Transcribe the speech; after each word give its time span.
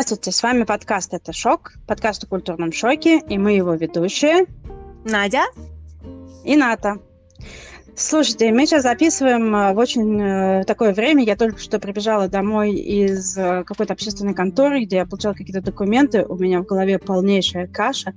Здравствуйте, 0.00 0.30
с 0.30 0.44
вами 0.44 0.62
подкаст 0.62 1.12
«Это 1.12 1.32
шок», 1.32 1.72
подкаст 1.88 2.22
о 2.22 2.28
культурном 2.28 2.70
шоке, 2.70 3.18
и 3.18 3.36
мы 3.36 3.54
его 3.54 3.74
ведущие 3.74 4.46
Надя 5.04 5.42
и 6.44 6.56
Ната. 6.56 6.98
Слушайте, 7.96 8.52
мы 8.52 8.64
сейчас 8.64 8.84
записываем 8.84 9.52
э, 9.56 9.72
в 9.72 9.78
очень 9.78 10.20
э, 10.20 10.64
такое 10.66 10.94
время. 10.94 11.24
Я 11.24 11.34
только 11.34 11.58
что 11.58 11.80
прибежала 11.80 12.28
домой 12.28 12.74
из 12.74 13.36
э, 13.36 13.64
какой-то 13.64 13.94
общественной 13.94 14.34
конторы, 14.34 14.84
где 14.84 14.98
я 14.98 15.04
получала 15.04 15.34
какие-то 15.34 15.62
документы. 15.62 16.24
У 16.24 16.36
меня 16.36 16.60
в 16.60 16.64
голове 16.64 17.00
полнейшая 17.00 17.66
каша. 17.66 18.14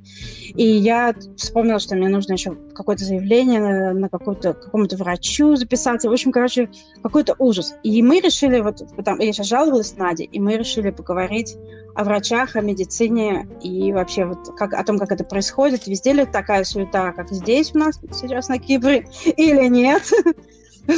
И 0.54 0.64
я 0.64 1.16
вспомнила, 1.36 1.80
что 1.80 1.96
мне 1.96 2.10
нужно 2.10 2.34
еще 2.34 2.52
какое-то 2.82 3.06
заявление 3.06 3.60
на, 3.60 3.94
на 3.94 4.10
какую-то, 4.10 4.54
какому-то 4.54 4.98
врачу 4.98 5.56
записаться. 5.56 6.10
В 6.10 6.14
общем, 6.14 6.32
короче, 6.32 6.70
какой-то 7.02 7.36
ужас. 7.40 7.76
И 7.84 8.02
мы 8.02 8.20
решили, 8.20 8.60
вот 8.60 8.84
потом, 8.96 9.20
я 9.20 9.32
сейчас 9.32 9.48
жаловалась 9.48 9.96
Наде, 9.98 10.24
и 10.24 10.40
мы 10.40 10.58
решили 10.58 10.90
поговорить 10.90 11.58
о 11.96 12.04
врачах, 12.04 12.56
о 12.56 12.62
медицине 12.62 13.48
и 13.62 13.92
вообще 13.92 14.26
вот 14.26 14.56
как, 14.58 14.74
о 14.74 14.84
том, 14.84 14.98
как 14.98 15.12
это 15.12 15.24
происходит. 15.24 15.88
Везде 15.88 16.14
ли 16.14 16.26
такая 16.26 16.64
суета, 16.64 17.12
как 17.12 17.30
здесь 17.30 17.74
у 17.76 17.80
нас 17.80 18.00
сейчас 18.14 18.50
на 18.50 18.60
Кипре, 18.60 19.08
или 19.38 19.68
нет? 19.68 20.04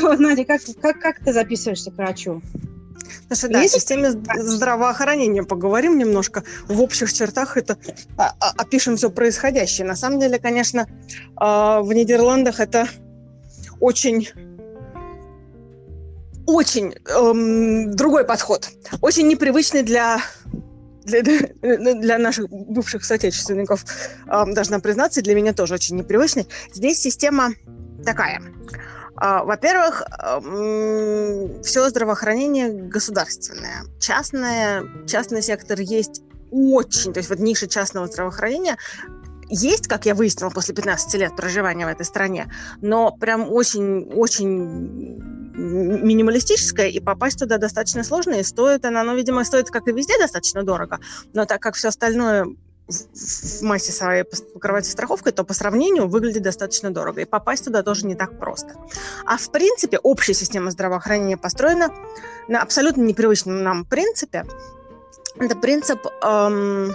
Вот, 0.02 0.18
Надя, 0.18 0.46
как, 0.46 0.62
как, 0.82 1.00
как 1.00 1.20
ты 1.20 1.34
записываешься 1.34 1.92
к 1.92 1.96
врачу? 1.96 2.42
Слушай, 3.28 3.50
да, 3.50 3.62
Есть? 3.62 3.76
о 3.76 3.80
системе 3.80 4.12
здравоохранения 4.12 5.44
поговорим 5.44 5.98
немножко. 5.98 6.44
В 6.68 6.82
общих 6.82 7.12
чертах 7.12 7.58
это 7.58 7.78
а, 8.18 8.36
а, 8.40 8.54
опишем 8.58 8.98
все 8.98 9.10
происходящее. 9.10 9.88
На 9.88 9.96
самом 9.96 10.20
деле, 10.20 10.40
конечно, 10.40 10.88
а, 11.36 11.82
в 11.82 11.92
Нидерландах 11.94 12.60
это 12.60 12.88
очень 13.80 14.30
очень 16.46 16.94
эм, 17.08 17.96
другой 17.96 18.26
подход, 18.26 18.70
очень 19.02 19.28
непривычный 19.28 19.82
для 19.82 20.20
для, 21.06 21.22
для 21.22 22.18
наших 22.18 22.50
бывших 22.50 23.04
соотечественников, 23.04 23.86
э, 24.26 24.54
должна 24.54 24.80
признаться, 24.80 25.22
для 25.22 25.36
меня 25.36 25.54
тоже 25.54 25.74
очень 25.74 25.98
непривычный. 25.98 26.48
Здесь 26.74 27.02
система 27.02 27.52
такая. 28.06 28.42
Э, 29.24 29.44
во-первых, 29.44 30.04
э, 30.04 31.62
все 31.64 31.90
здравоохранение 31.90 32.70
государственное. 32.70 33.86
Частное, 34.00 34.84
частный 35.08 35.42
сектор 35.42 35.80
есть 35.80 36.22
очень, 36.52 37.14
то 37.14 37.20
есть 37.20 37.30
вот 37.30 37.40
ниша 37.40 37.68
частного 37.68 38.08
здравоохранения 38.08 38.78
есть, 39.50 39.88
как 39.88 40.06
я 40.06 40.16
выяснила 40.16 40.50
после 40.50 40.76
15 40.76 41.14
лет 41.16 41.36
проживания 41.36 41.86
в 41.86 41.90
этой 41.90 42.06
стране, 42.06 42.52
но 42.82 43.12
прям 43.12 43.52
очень-очень 43.52 45.22
минималистическая, 45.56 46.88
и 46.88 47.00
попасть 47.00 47.40
туда 47.40 47.58
достаточно 47.58 48.04
сложно, 48.04 48.34
и 48.34 48.44
стоит 48.44 48.86
она, 48.86 49.04
ну, 49.04 49.16
видимо, 49.16 49.44
стоит, 49.46 49.70
как 49.70 49.88
и 49.88 49.92
везде, 49.92 50.18
достаточно 50.18 50.64
дорого, 50.64 51.00
но 51.34 51.46
так 51.46 51.62
как 51.62 51.76
все 51.76 51.90
остальное 51.90 52.48
в 52.88 53.62
массе 53.62 53.92
своей 53.92 54.24
покрывается 54.24 54.92
страховкой, 54.92 55.32
то 55.32 55.44
по 55.44 55.54
сравнению 55.54 56.08
выглядит 56.08 56.44
достаточно 56.44 56.92
дорого. 56.92 57.22
И 57.22 57.26
попасть 57.26 57.66
туда 57.66 57.82
тоже 57.82 58.06
не 58.06 58.16
так 58.16 58.40
просто. 58.40 58.76
А 59.26 59.38
в 59.38 59.52
принципе 59.52 59.98
общая 60.00 60.34
система 60.34 60.72
здравоохранения 60.72 61.38
построена 61.38 61.90
на 62.48 62.62
абсолютно 62.62 63.02
непривычном 63.02 63.64
нам 63.64 63.86
принципе. 63.86 64.46
Это 65.38 65.56
принцип 65.56 66.06
эм, 66.22 66.94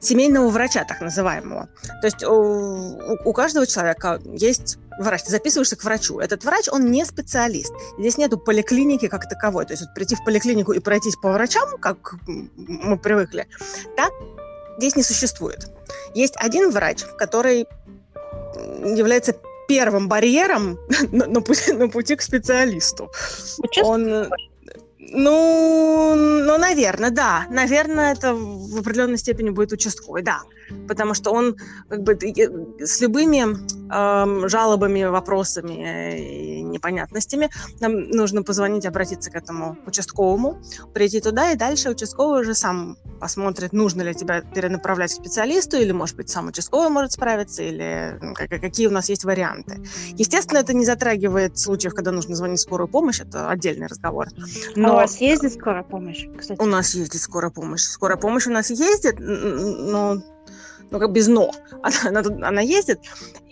семейного 0.00 0.48
врача, 0.48 0.84
так 0.84 1.00
называемого. 1.00 1.68
То 2.00 2.06
есть 2.06 2.24
у, 2.24 2.98
у 3.24 3.32
каждого 3.32 3.66
человека 3.66 4.20
есть 4.24 4.78
врач, 4.98 5.22
ты 5.22 5.30
записываешься 5.30 5.76
к 5.76 5.84
врачу. 5.84 6.18
Этот 6.18 6.44
врач, 6.44 6.68
он 6.70 6.90
не 6.90 7.04
специалист. 7.04 7.72
Здесь 7.98 8.18
нету 8.18 8.38
поликлиники 8.38 9.08
как 9.08 9.28
таковой. 9.28 9.66
То 9.66 9.72
есть 9.72 9.82
вот 9.84 9.94
прийти 9.94 10.16
в 10.16 10.24
поликлинику 10.24 10.72
и 10.72 10.80
пройтись 10.80 11.16
по 11.16 11.32
врачам, 11.32 11.78
как 11.78 12.16
мы 12.56 12.98
привыкли, 12.98 13.46
так 13.96 14.12
здесь 14.78 14.96
не 14.96 15.02
существует. 15.02 15.68
Есть 16.14 16.34
один 16.36 16.70
врач, 16.70 17.04
который 17.18 17.66
является 18.56 19.34
первым 19.68 20.08
барьером 20.08 20.78
на, 21.12 21.26
на, 21.26 21.40
пути, 21.40 21.72
на 21.72 21.88
пути 21.88 22.16
к 22.16 22.22
специалисту. 22.22 23.10
Он 23.82 24.28
ну, 24.98 26.14
ну, 26.14 26.58
наверное, 26.58 27.10
да. 27.10 27.46
Наверное, 27.50 28.12
это 28.12 28.34
в 28.34 28.78
определенной 28.78 29.18
степени 29.18 29.50
будет 29.50 29.72
участковый, 29.72 30.22
да. 30.22 30.40
Потому 30.88 31.14
что 31.14 31.30
он 31.30 31.56
как 31.88 32.02
бы 32.02 32.18
с 32.80 33.00
любыми 33.00 33.56
э, 33.90 34.48
жалобами, 34.48 35.04
вопросами 35.04 36.58
и 36.58 36.62
непонятностями 36.62 37.50
нам 37.80 38.08
нужно 38.10 38.42
позвонить, 38.42 38.86
обратиться 38.86 39.30
к 39.30 39.34
этому 39.34 39.76
участковому, 39.86 40.60
прийти 40.92 41.20
туда, 41.20 41.52
и 41.52 41.56
дальше 41.56 41.90
участковый 41.90 42.42
уже 42.42 42.54
сам 42.54 42.96
посмотрит, 43.20 43.72
нужно 43.72 44.02
ли 44.02 44.14
тебя 44.14 44.42
перенаправлять 44.42 45.12
к 45.12 45.14
специалисту, 45.14 45.76
или, 45.76 45.92
может 45.92 46.16
быть, 46.16 46.28
сам 46.28 46.48
участковый 46.48 46.90
может 46.90 47.12
справиться, 47.12 47.62
или 47.62 48.18
какие 48.48 48.86
у 48.86 48.90
нас 48.90 49.08
есть 49.08 49.24
варианты. 49.24 49.82
Естественно, 50.16 50.58
это 50.58 50.74
не 50.74 50.84
затрагивает 50.84 51.58
случаев, 51.58 51.94
когда 51.94 52.12
нужно 52.12 52.34
звонить 52.34 52.58
в 52.58 52.62
скорую 52.62 52.88
помощь, 52.88 53.20
это 53.20 53.48
отдельный 53.48 53.86
разговор. 53.86 54.28
Но... 54.76 54.88
А 54.88 54.92
у 54.92 54.94
вас 54.96 55.20
ездит 55.20 55.54
скорая 55.54 55.84
помощь, 55.84 56.26
кстати? 56.38 56.60
У 56.60 56.66
нас 56.66 56.94
ездит 56.94 57.20
скорая 57.20 57.50
помощь. 57.50 57.82
Скорая 57.82 58.18
помощь 58.18 58.46
у 58.46 58.50
нас 58.50 58.70
ездит, 58.70 59.16
но 59.18 60.22
ну, 60.94 61.00
как 61.00 61.12
без 61.12 61.26
«но». 61.26 61.50
Она, 61.82 62.20
она, 62.20 62.48
она 62.48 62.60
ездит, 62.60 63.00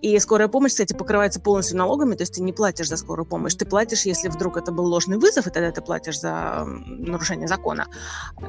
и 0.00 0.16
скорая 0.20 0.46
помощь, 0.46 0.70
кстати, 0.70 0.92
покрывается 0.92 1.40
полностью 1.40 1.76
налогами, 1.76 2.14
то 2.14 2.22
есть 2.22 2.34
ты 2.34 2.42
не 2.42 2.52
платишь 2.52 2.88
за 2.88 2.96
скорую 2.96 3.26
помощь. 3.26 3.54
Ты 3.54 3.66
платишь, 3.66 4.02
если 4.02 4.28
вдруг 4.28 4.56
это 4.56 4.70
был 4.70 4.86
ложный 4.86 5.18
вызов, 5.18 5.48
и 5.48 5.50
тогда 5.50 5.72
ты 5.72 5.82
платишь 5.82 6.20
за 6.20 6.64
нарушение 6.64 7.48
закона. 7.48 7.88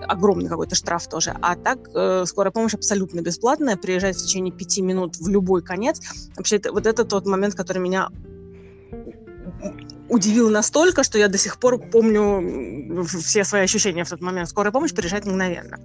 Огромный 0.08 0.48
какой-то 0.48 0.76
штраф 0.76 1.08
тоже. 1.08 1.36
А 1.42 1.56
так 1.56 1.80
э, 1.96 2.26
скорая 2.28 2.52
помощь 2.52 2.76
абсолютно 2.76 3.22
бесплатная, 3.22 3.78
приезжает 3.78 4.16
в 4.16 4.24
течение 4.24 4.54
пяти 4.54 4.84
минут 4.84 5.18
в 5.18 5.28
любой 5.28 5.64
конец. 5.64 6.00
Вообще, 6.36 6.58
это, 6.58 6.72
вот 6.72 6.86
это 6.86 7.04
тот 7.04 7.26
момент, 7.26 7.56
который 7.56 7.80
меня 7.80 8.10
удивил 10.08 10.52
настолько, 10.52 11.04
что 11.04 11.18
я 11.18 11.30
до 11.30 11.40
сих 11.40 11.58
пор 11.58 11.80
помню 11.80 13.04
все 13.06 13.44
свои 13.44 13.64
ощущения 13.64 14.04
в 14.04 14.10
тот 14.10 14.22
момент. 14.22 14.50
Скорая 14.50 14.72
помощь 14.72 14.94
приезжает 14.94 15.26
мгновенно. 15.26 15.80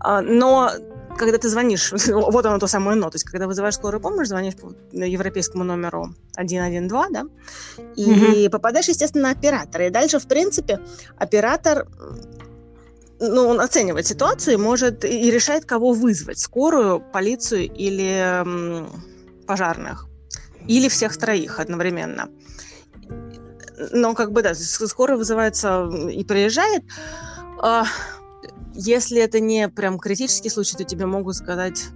А, 0.00 0.20
но 0.20 0.70
когда 1.18 1.38
ты 1.38 1.48
звонишь, 1.48 1.92
вот 2.08 2.46
оно 2.46 2.58
то 2.58 2.66
самое 2.66 2.96
«но», 2.96 3.10
то 3.10 3.16
есть 3.16 3.24
когда 3.24 3.46
вызываешь 3.46 3.74
скорую 3.74 4.00
помощь, 4.00 4.28
звонишь 4.28 4.54
по 4.56 4.72
европейскому 4.92 5.64
номеру 5.64 6.14
112, 6.32 7.12
да, 7.12 7.24
и 7.96 8.10
mm-hmm. 8.10 8.50
попадаешь, 8.50 8.88
естественно, 8.88 9.24
на 9.24 9.30
оператора. 9.30 9.86
И 9.86 9.90
дальше, 9.90 10.18
в 10.18 10.26
принципе, 10.26 10.80
оператор 11.18 11.86
ну, 13.20 13.48
он 13.48 13.60
оценивает 13.60 14.06
ситуацию 14.06 14.54
и 14.54 14.56
может 14.56 15.04
и 15.04 15.30
решает, 15.30 15.64
кого 15.64 15.92
вызвать, 15.92 16.38
скорую, 16.38 17.00
полицию 17.00 17.66
или 17.66 18.86
пожарных, 19.46 20.06
или 20.66 20.88
всех 20.88 21.16
троих 21.16 21.58
одновременно. 21.58 22.28
Но 23.92 24.14
как 24.14 24.32
бы, 24.32 24.42
да, 24.42 24.54
скорая 24.54 25.16
вызывается 25.16 25.88
и 26.10 26.24
приезжает, 26.24 26.84
а, 27.60 27.84
если 28.80 29.20
это 29.20 29.40
не 29.40 29.68
прям 29.68 29.98
критический 29.98 30.50
случай, 30.50 30.76
то 30.76 30.84
тебе 30.84 31.04
могут 31.04 31.34
сказать, 31.34 31.86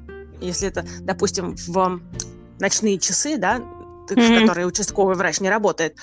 если 0.41 0.67
это, 0.67 0.85
допустим, 1.01 1.55
в 1.69 2.01
ночные 2.59 2.99
часы, 2.99 3.37
да, 3.37 3.63
ты, 4.09 4.15
mm-hmm. 4.15 4.37
в 4.37 4.41
которые 4.41 4.67
участковый 4.67 5.15
врач 5.15 5.39
не 5.39 5.49
работает, 5.49 5.97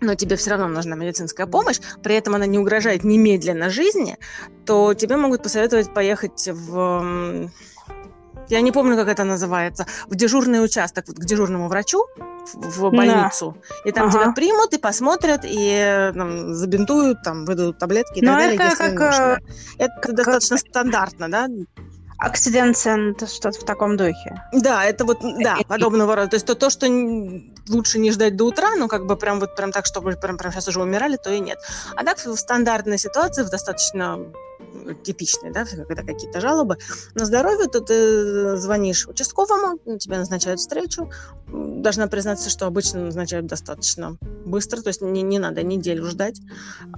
но 0.00 0.14
тебе 0.14 0.36
все 0.36 0.52
равно 0.52 0.68
нужна 0.68 0.96
медицинская 0.96 1.46
помощь, 1.46 1.78
при 2.02 2.14
этом 2.14 2.34
она 2.34 2.46
не 2.46 2.58
угрожает 2.58 3.04
немедленно 3.04 3.68
жизни, 3.68 4.16
то 4.64 4.94
тебе 4.94 5.18
могут 5.18 5.42
посоветовать 5.42 5.92
поехать 5.92 6.48
в 6.50 7.50
я 8.48 8.60
не 8.60 8.72
помню, 8.72 8.96
как 8.96 9.08
это 9.08 9.24
называется, 9.24 9.86
в 10.06 10.14
дежурный 10.14 10.64
участок, 10.64 11.04
вот 11.08 11.16
к 11.16 11.24
дежурному 11.24 11.68
врачу, 11.68 12.06
в 12.52 12.90
больницу. 12.90 13.56
Да. 13.84 13.90
И 13.90 13.92
там 13.92 14.08
ага. 14.08 14.18
тебя 14.18 14.32
примут 14.32 14.72
и 14.72 14.78
посмотрят, 14.78 15.40
и 15.44 16.12
там, 16.14 16.54
забинтуют, 16.54 17.22
там, 17.22 17.44
выдадут 17.44 17.78
таблетки 17.78 18.18
и 18.18 18.22
Но 18.24 18.32
так 18.32 18.40
далее, 18.40 18.60
если 18.70 18.96
как, 18.96 19.10
нужно. 19.10 19.40
Это 19.78 19.94
как, 20.02 20.14
достаточно 20.14 20.56
как... 20.56 20.66
стандартно, 20.68 21.30
да? 21.30 21.48
Accident 22.22 23.26
что-то 23.26 23.58
в 23.58 23.64
таком 23.64 23.96
духе. 23.96 24.42
Да, 24.52 24.84
это 24.84 25.04
вот, 25.04 25.18
да, 25.20 25.58
подобного 25.66 26.14
рода. 26.14 26.28
То 26.28 26.36
есть 26.36 26.46
то, 26.46 26.54
то, 26.54 26.70
что 26.70 26.86
лучше 27.68 27.98
не 27.98 28.12
ждать 28.12 28.36
до 28.36 28.44
утра, 28.44 28.76
ну, 28.76 28.88
как 28.88 29.06
бы 29.06 29.16
прям 29.16 29.40
вот 29.40 29.56
прям 29.56 29.72
так, 29.72 29.84
чтобы 29.84 30.12
прям, 30.12 30.38
прям 30.38 30.52
сейчас 30.52 30.68
уже 30.68 30.80
умирали, 30.80 31.16
то 31.16 31.30
и 31.30 31.40
нет. 31.40 31.58
А 31.96 32.04
так 32.04 32.18
в 32.18 32.36
стандартной 32.36 32.98
ситуации, 32.98 33.42
в 33.42 33.50
достаточно 33.50 34.20
типичные, 35.02 35.52
да, 35.52 35.64
когда 35.64 36.02
какие-то 36.02 36.40
жалобы 36.40 36.78
на 37.14 37.24
здоровье, 37.24 37.68
то 37.68 37.80
ты 37.80 38.56
звонишь 38.56 39.06
участковому, 39.06 39.78
тебе 39.98 40.18
назначают 40.18 40.60
встречу. 40.60 41.10
Должна 41.48 42.06
признаться, 42.06 42.50
что 42.50 42.66
обычно 42.66 43.06
назначают 43.06 43.46
достаточно 43.46 44.16
быстро, 44.44 44.80
то 44.82 44.88
есть 44.88 45.00
не, 45.00 45.22
не 45.22 45.38
надо 45.38 45.62
неделю 45.62 46.06
ждать 46.06 46.40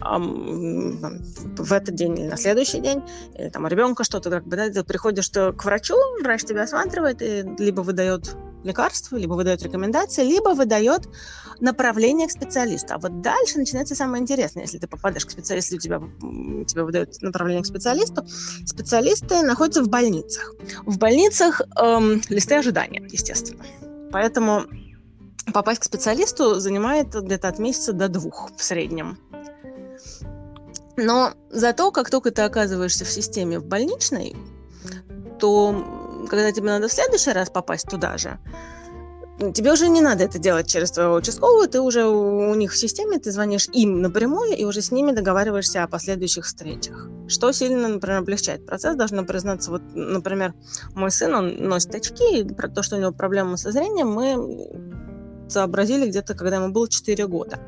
а, 0.01 0.19
в 0.19 1.73
этот 1.73 1.95
день 1.95 2.19
или 2.19 2.29
на 2.29 2.37
следующий 2.37 2.81
день, 2.81 3.03
или 3.35 3.49
там 3.49 3.65
у 3.65 3.69
ребенка 3.69 4.05
что-то, 4.05 4.31
как 4.31 4.47
бы, 4.47 4.57
да, 4.57 4.71
ты 4.71 4.83
приходишь 4.85 5.31
к 5.31 5.65
врачу, 5.65 5.97
врач 6.23 6.45
тебя 6.45 6.63
осматривает 6.63 7.23
и 7.23 7.45
либо 7.59 7.81
выдает 7.83 8.37
лекарства, 8.67 9.17
либо 9.17 9.35
выдает 9.35 9.63
рекомендации, 9.63 10.25
либо 10.25 10.51
выдает 10.51 11.09
направление 11.61 12.29
к 12.29 12.31
специалисту. 12.31 12.95
А 12.95 12.99
вот 12.99 13.23
дальше 13.23 13.59
начинается 13.59 13.95
самое 13.95 14.23
интересное. 14.23 14.65
Если 14.65 14.79
ты 14.79 14.87
попадаешь 14.87 15.25
к 15.25 15.31
специалисту, 15.31 15.79
тебя, 15.79 16.01
тебе 16.67 16.83
выдают 16.83 17.23
направление 17.23 17.63
к 17.63 17.67
специалисту, 17.67 18.27
специалисты 18.67 19.43
находятся 19.43 19.83
в 19.83 19.89
больницах. 19.89 20.55
В 20.85 20.99
больницах 20.99 21.63
эм, 21.77 22.21
листы 22.29 22.55
ожидания, 22.57 23.03
естественно. 23.11 23.65
Поэтому 24.13 24.65
попасть 25.53 25.81
к 25.81 25.85
специалисту 25.85 26.61
занимает 26.61 27.15
где-то 27.15 27.49
от 27.49 27.59
месяца 27.59 27.93
до 27.93 28.09
двух 28.09 28.51
в 28.57 28.63
среднем. 28.63 29.19
Но 30.97 31.35
зато, 31.51 31.91
как 31.91 32.11
только 32.11 32.31
ты 32.31 32.43
оказываешься 32.43 33.05
в 33.05 33.11
системе 33.11 33.59
в 33.59 33.65
больничной, 33.65 34.35
то 35.39 36.06
когда 36.29 36.53
тебе 36.53 36.67
надо 36.67 36.89
в 36.89 36.93
следующий 36.93 37.33
раз 37.33 37.51
попасть 37.51 37.89
туда 37.89 38.17
же, 38.19 38.39
тебе 39.55 39.73
уже 39.73 39.89
не 39.89 40.01
надо 40.01 40.25
это 40.25 40.39
делать 40.39 40.67
через 40.67 40.91
твоего 40.91 41.15
участкового, 41.15 41.67
ты 41.67 41.81
уже 41.81 42.07
у 42.07 42.55
них 42.55 42.73
в 42.73 42.77
системе, 42.77 43.19
ты 43.19 43.31
звонишь 43.31 43.69
им 43.73 44.01
напрямую 44.01 44.57
и 44.57 44.65
уже 44.65 44.81
с 44.81 44.91
ними 44.91 45.13
договариваешься 45.13 45.83
о 45.83 45.89
последующих 45.89 46.47
встречах. 46.47 47.09
Что 47.29 47.53
сильно, 47.53 47.89
например, 47.89 48.19
облегчает 48.19 48.67
процесс, 48.67 48.97
должна 48.97 49.25
признаться, 49.25 49.71
вот, 49.71 49.83
например, 49.95 50.55
мой 50.95 51.11
сын, 51.11 51.35
он 51.35 51.57
носит 51.69 51.95
очки, 51.95 52.41
и 52.41 52.45
про 52.45 52.69
то, 52.69 52.83
что 52.83 52.97
у 52.97 53.01
него 53.01 53.13
проблемы 53.13 53.59
со 53.59 53.73
зрением, 53.73 54.11
мы 54.11 55.49
сообразили 55.49 56.09
где-то, 56.09 56.35
когда 56.35 56.57
ему 56.57 56.71
было 56.71 56.89
4 56.89 57.27
года. 57.27 57.59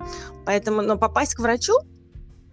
Поэтому, 0.46 0.82
но 0.82 0.96
попасть 0.96 1.34
к 1.34 1.40
врачу 1.40 1.74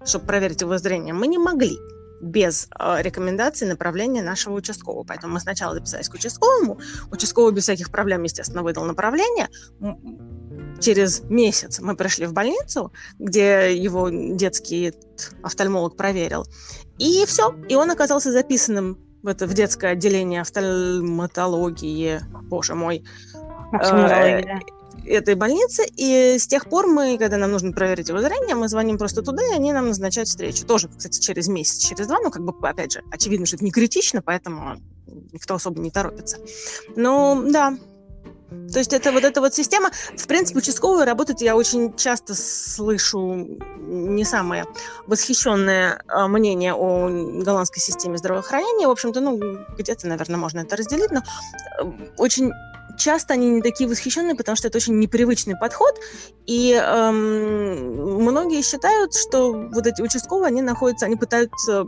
чтобы 0.05 0.25
проверить 0.25 0.61
его 0.61 0.77
зрение, 0.77 1.13
мы 1.13 1.27
не 1.27 1.37
могли 1.37 1.77
без 2.21 2.67
э, 2.77 3.01
рекомендации 3.01 3.65
направления 3.65 4.21
нашего 4.21 4.55
участкового. 4.55 5.03
Поэтому 5.03 5.33
мы 5.33 5.39
сначала 5.39 5.73
записались 5.73 6.09
к 6.09 6.13
участковому. 6.13 6.79
Участковый 7.11 7.53
без 7.53 7.63
всяких 7.63 7.91
проблем, 7.91 8.23
естественно, 8.23 8.63
выдал 8.63 8.85
направление. 8.85 9.49
Через 10.79 11.21
месяц 11.21 11.79
мы 11.79 11.95
пришли 11.95 12.25
в 12.25 12.33
больницу, 12.33 12.91
где 13.19 13.75
его 13.75 14.09
детский 14.09 14.93
офтальмолог 15.41 15.95
проверил. 15.95 16.45
И 16.97 17.25
все. 17.25 17.55
И 17.69 17.75
он 17.75 17.91
оказался 17.91 18.31
записанным 18.31 18.97
в, 19.23 19.27
это, 19.27 19.47
в 19.47 19.53
детское 19.53 19.91
отделение 19.91 20.41
офтальматологии. 20.41 22.21
Боже 22.43 22.75
мой. 22.75 23.03
Э, 23.73 24.41
этой 25.05 25.35
больницы, 25.35 25.85
и 25.95 26.37
с 26.37 26.47
тех 26.47 26.69
пор 26.69 26.87
мы, 26.87 27.17
когда 27.17 27.37
нам 27.37 27.51
нужно 27.51 27.71
проверить 27.71 28.09
его 28.09 28.19
зрение, 28.19 28.55
мы 28.55 28.67
звоним 28.67 28.97
просто 28.97 29.21
туда, 29.21 29.43
и 29.43 29.55
они 29.55 29.73
нам 29.73 29.87
назначают 29.87 30.29
встречу. 30.29 30.65
Тоже, 30.65 30.89
кстати, 30.89 31.19
через 31.19 31.47
месяц, 31.47 31.77
через 31.77 32.07
два, 32.07 32.19
ну, 32.21 32.31
как 32.31 32.43
бы, 32.43 32.53
опять 32.67 32.93
же, 32.93 33.03
очевидно, 33.11 33.45
что 33.45 33.57
это 33.57 33.65
не 33.65 33.71
критично, 33.71 34.21
поэтому 34.21 34.77
никто 35.31 35.55
особо 35.55 35.79
не 35.79 35.91
торопится. 35.91 36.37
Но, 36.95 37.43
да, 37.47 37.77
то 38.71 38.79
есть 38.79 38.93
это 38.93 39.11
вот 39.11 39.23
эта 39.23 39.41
вот 39.41 39.53
система, 39.53 39.89
в 39.91 40.27
принципе, 40.27 40.59
участковые 40.59 41.05
работают, 41.05 41.41
я 41.41 41.55
очень 41.55 41.95
часто 41.95 42.35
слышу 42.35 43.57
не 43.79 44.23
самое 44.23 44.65
восхищенное 45.07 46.03
а, 46.07 46.27
мнение 46.27 46.73
о 46.73 47.09
голландской 47.41 47.81
системе 47.81 48.17
здравоохранения. 48.17 48.87
В 48.87 48.91
общем-то, 48.91 49.19
ну, 49.19 49.39
где-то, 49.77 50.07
наверное, 50.07 50.37
можно 50.37 50.59
это 50.59 50.75
разделить, 50.75 51.11
но 51.11 51.21
э, 51.21 51.91
очень 52.17 52.51
часто 52.97 53.33
они 53.33 53.49
не 53.49 53.61
такие 53.61 53.89
восхищенные, 53.89 54.35
потому 54.35 54.55
что 54.55 54.67
это 54.67 54.77
очень 54.77 54.99
непривычный 54.99 55.55
подход, 55.57 55.99
и 56.45 56.73
эм, 56.73 58.21
многие 58.21 58.61
считают, 58.61 59.13
что 59.15 59.51
вот 59.53 59.87
эти 59.87 60.01
участковые, 60.01 60.47
они 60.47 60.61
находятся, 60.61 61.05
они 61.05 61.15
пытаются 61.15 61.85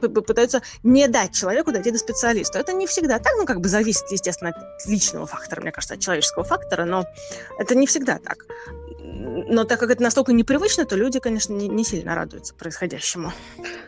пытаются 0.00 0.62
не 0.82 1.08
дать 1.08 1.34
человеку 1.34 1.72
дойти 1.72 1.90
до 1.90 1.98
специалиста. 1.98 2.58
Это 2.58 2.72
не 2.72 2.86
всегда 2.86 3.18
так, 3.18 3.34
ну, 3.36 3.44
как 3.44 3.60
бы 3.60 3.68
зависит, 3.68 4.10
естественно, 4.10 4.50
от 4.50 4.86
личного 4.86 5.26
фактора, 5.26 5.60
мне 5.60 5.72
кажется, 5.72 5.94
от 5.94 6.00
человеческого 6.00 6.42
фактора, 6.42 6.86
но 6.86 7.04
это 7.58 7.74
не 7.74 7.86
всегда 7.86 8.18
так 8.18 8.46
но 9.20 9.64
так 9.64 9.78
как 9.78 9.90
это 9.90 10.02
настолько 10.02 10.32
непривычно, 10.32 10.86
то 10.86 10.96
люди, 10.96 11.20
конечно, 11.20 11.52
не, 11.52 11.68
не 11.68 11.84
сильно 11.84 12.14
радуются 12.14 12.54
происходящему. 12.54 13.32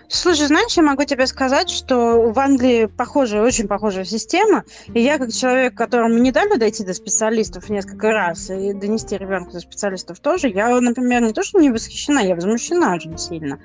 Слушай, 0.08 0.46
знаешь, 0.46 0.76
я 0.76 0.82
могу 0.82 1.04
тебе 1.04 1.26
сказать, 1.26 1.70
что 1.70 2.30
в 2.30 2.38
Англии 2.38 2.86
похожая, 2.86 3.42
очень 3.42 3.66
похожая 3.66 4.04
система, 4.04 4.64
и 4.92 5.00
я 5.00 5.18
как 5.18 5.32
человек, 5.32 5.74
которому 5.74 6.18
не 6.18 6.32
дали 6.32 6.58
дойти 6.58 6.84
до 6.84 6.92
специалистов 6.92 7.70
несколько 7.70 8.10
раз 8.10 8.50
и 8.50 8.74
донести 8.74 9.16
ребенка 9.16 9.52
до 9.52 9.60
специалистов 9.60 10.20
тоже, 10.20 10.48
я, 10.48 10.68
например, 10.80 11.22
не 11.22 11.32
то, 11.32 11.42
что 11.42 11.60
не 11.60 11.70
восхищена, 11.70 12.20
я 12.20 12.34
возмущена 12.34 12.94
очень 12.94 13.16
сильно. 13.16 13.58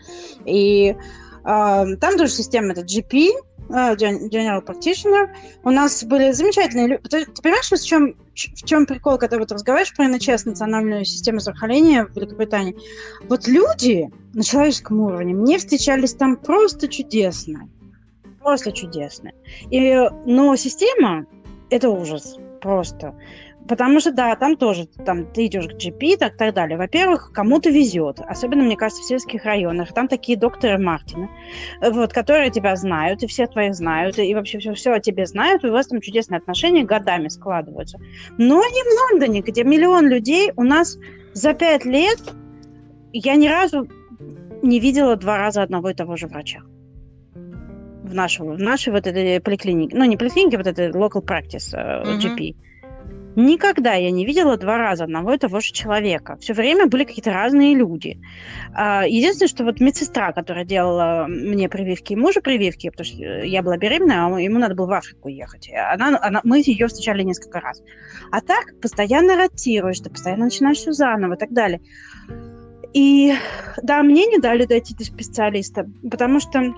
И 0.45 0.91
э, 0.91 0.95
там 1.43 2.17
тоже 2.17 2.29
система 2.29 2.71
это 2.71 2.81
GP, 2.81 3.31
General 3.69 4.63
Practitioner. 4.65 5.29
У 5.63 5.69
нас 5.69 6.03
были 6.03 6.31
замечательные 6.31 6.87
люди. 6.87 7.03
Ты, 7.09 7.25
ты 7.25 7.41
понимаешь, 7.41 7.69
в 7.69 7.85
чем, 7.85 8.15
в 8.33 8.65
чем 8.65 8.85
прикол, 8.85 9.17
когда 9.17 9.37
вот 9.37 9.51
разговариваешь 9.51 9.95
про 9.95 10.07
НЧС, 10.07 10.45
национальную 10.45 11.05
систему 11.05 11.39
здравоохранения 11.39 12.05
в 12.05 12.15
Великобритании? 12.15 12.75
Вот 13.27 13.47
люди 13.47 14.09
на 14.33 14.43
человеческом 14.43 15.01
уровне 15.01 15.33
мне 15.33 15.57
встречались 15.57 16.13
там 16.13 16.37
просто 16.37 16.87
чудесно. 16.87 17.69
Просто 18.39 18.71
чудесно. 18.71 19.31
И, 19.69 19.95
но 20.25 20.55
система– 20.55 21.25
это 21.69 21.89
ужас 21.89 22.37
просто. 22.61 23.15
Потому 23.67 23.99
что, 23.99 24.11
да, 24.11 24.35
там 24.35 24.55
тоже, 24.55 24.85
там 25.05 25.25
ты 25.31 25.47
идешь 25.47 25.67
к 25.67 25.73
GP, 25.73 26.17
так, 26.17 26.37
так 26.37 26.53
далее. 26.53 26.77
Во-первых, 26.77 27.31
кому-то 27.33 27.69
везет, 27.69 28.19
особенно, 28.19 28.63
мне 28.63 28.77
кажется, 28.77 29.03
в 29.03 29.05
сельских 29.05 29.45
районах. 29.45 29.93
Там 29.93 30.07
такие 30.07 30.37
докторы 30.37 30.77
Мартины, 30.77 31.29
вот, 31.81 32.13
которые 32.13 32.49
тебя 32.49 32.75
знают, 32.75 33.23
и 33.23 33.27
все 33.27 33.47
твоих 33.47 33.75
знают, 33.75 34.19
и 34.19 34.33
вообще 34.33 34.59
все, 34.59 34.73
все 34.73 34.93
о 34.93 34.99
тебе 34.99 35.25
знают, 35.25 35.63
и 35.63 35.67
у 35.67 35.71
вас 35.71 35.87
там 35.87 36.01
чудесные 36.01 36.37
отношения 36.37 36.83
годами 36.83 37.27
складываются. 37.27 37.99
Но 38.37 38.63
не 38.63 38.83
в 38.83 39.11
Лондоне, 39.11 39.41
где 39.41 39.63
миллион 39.63 40.07
людей, 40.07 40.51
у 40.55 40.63
нас 40.63 40.97
за 41.33 41.53
пять 41.53 41.85
лет 41.85 42.19
я 43.13 43.35
ни 43.35 43.47
разу 43.47 43.87
не 44.61 44.79
видела 44.79 45.15
два 45.15 45.37
раза 45.37 45.61
одного 45.61 45.89
и 45.89 45.93
того 45.93 46.15
же 46.15 46.27
врача 46.27 46.61
в 48.07 48.13
нашей, 48.13 48.45
в 48.45 48.59
нашей 48.59 48.93
вот 48.93 49.05
этой 49.05 49.41
поликлинике, 49.41 49.95
ну, 49.95 50.05
не 50.05 50.17
поликлинике, 50.17 50.57
вот 50.57 50.67
этой 50.67 50.89
local 50.91 51.21
practice, 51.21 51.73
uh-huh. 51.73 52.19
GP. 52.19 52.55
Никогда 53.37 53.93
я 53.93 54.09
не 54.09 54.25
видела 54.25 54.57
два 54.57 54.79
раза 54.79 55.03
одного 55.03 55.31
и 55.31 55.37
того 55.37 55.59
же 55.59 55.71
человека. 55.71 56.37
Все 56.37 56.55
время 56.55 56.87
были 56.87 57.03
какие-то 57.03 57.31
разные 57.31 57.75
люди. 57.75 58.19
А, 58.73 59.05
единственное, 59.05 59.47
что 59.47 59.63
вот 59.63 59.79
медсестра, 59.79 60.31
которая 60.31 60.65
делала 60.65 61.27
мне 61.29 61.69
прививки 61.69 62.13
и 62.13 62.15
мужу 62.15 62.41
прививки, 62.41 62.89
потому 62.89 63.05
что 63.05 63.21
я 63.43 63.61
была 63.61 63.77
беременна, 63.77 64.25
а 64.25 64.41
ему 64.41 64.57
надо 64.57 64.73
было 64.73 64.87
в 64.87 64.91
Африку 64.93 65.27
ехать. 65.27 65.69
Она, 65.71 66.17
она, 66.19 66.41
мы 66.43 66.63
ее 66.65 66.87
встречали 66.87 67.21
несколько 67.21 67.59
раз. 67.59 67.83
А 68.31 68.41
так 68.41 68.79
постоянно 68.81 69.35
ротируешь, 69.35 69.99
ты 69.99 70.09
постоянно 70.09 70.45
начинаешь 70.45 70.77
все 70.77 70.91
заново 70.91 71.35
и 71.35 71.37
так 71.37 71.51
далее. 71.51 71.79
И 72.93 73.35
да, 73.83 74.01
мне 74.01 74.25
не 74.25 74.39
дали 74.39 74.65
дойти 74.65 74.95
до 74.95 75.03
специалиста, 75.03 75.87
потому 76.09 76.39
что 76.39 76.73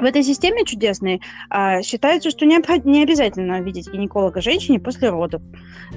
в 0.00 0.04
этой 0.04 0.22
системе 0.22 0.64
чудесной 0.64 1.20
а, 1.48 1.82
считается, 1.82 2.30
что 2.30 2.46
не, 2.46 2.58
не 2.88 3.02
обязательно 3.02 3.60
видеть 3.60 3.90
гинеколога 3.90 4.40
женщине 4.40 4.80
после 4.80 5.10
родов. 5.10 5.42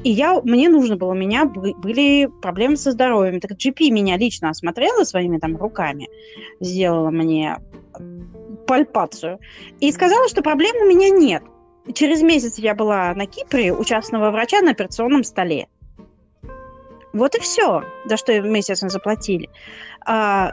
И 0.04 0.10
я, 0.10 0.40
мне 0.44 0.70
нужно 0.70 0.98
было, 0.98 1.12
у 1.12 1.16
меня 1.16 1.46
были 1.46 2.30
проблемы 2.42 2.78
со 2.78 2.92
здоровьем. 2.92 3.40
Так 3.40 3.52
GP 3.52 3.90
меня 3.90 4.18
лично 4.18 4.50
осмотрела 4.50 5.04
своими 5.04 5.38
там 5.38 5.56
руками, 5.58 6.10
сделала 6.60 7.10
мне 7.10 7.58
пальпацию 8.68 9.40
и 9.80 9.92
сказала, 9.92 10.28
что 10.30 10.42
проблем 10.42 10.76
у 10.82 10.86
меня 10.86 11.10
нет. 11.10 11.44
Через 11.94 12.22
месяц 12.22 12.58
я 12.60 12.76
была 12.76 13.14
на 13.14 13.26
Кипре 13.26 13.74
у 13.74 13.84
частного 13.84 14.32
врача 14.32 14.62
на 14.62 14.72
операционном 14.72 15.24
столе. 15.24 15.68
Вот 17.14 17.36
и 17.36 17.40
все, 17.40 17.84
за 18.06 18.18
что 18.18 18.34
мы, 18.42 18.58
естественно, 18.58 18.90
заплатили. 18.90 19.50
А, 20.06 20.52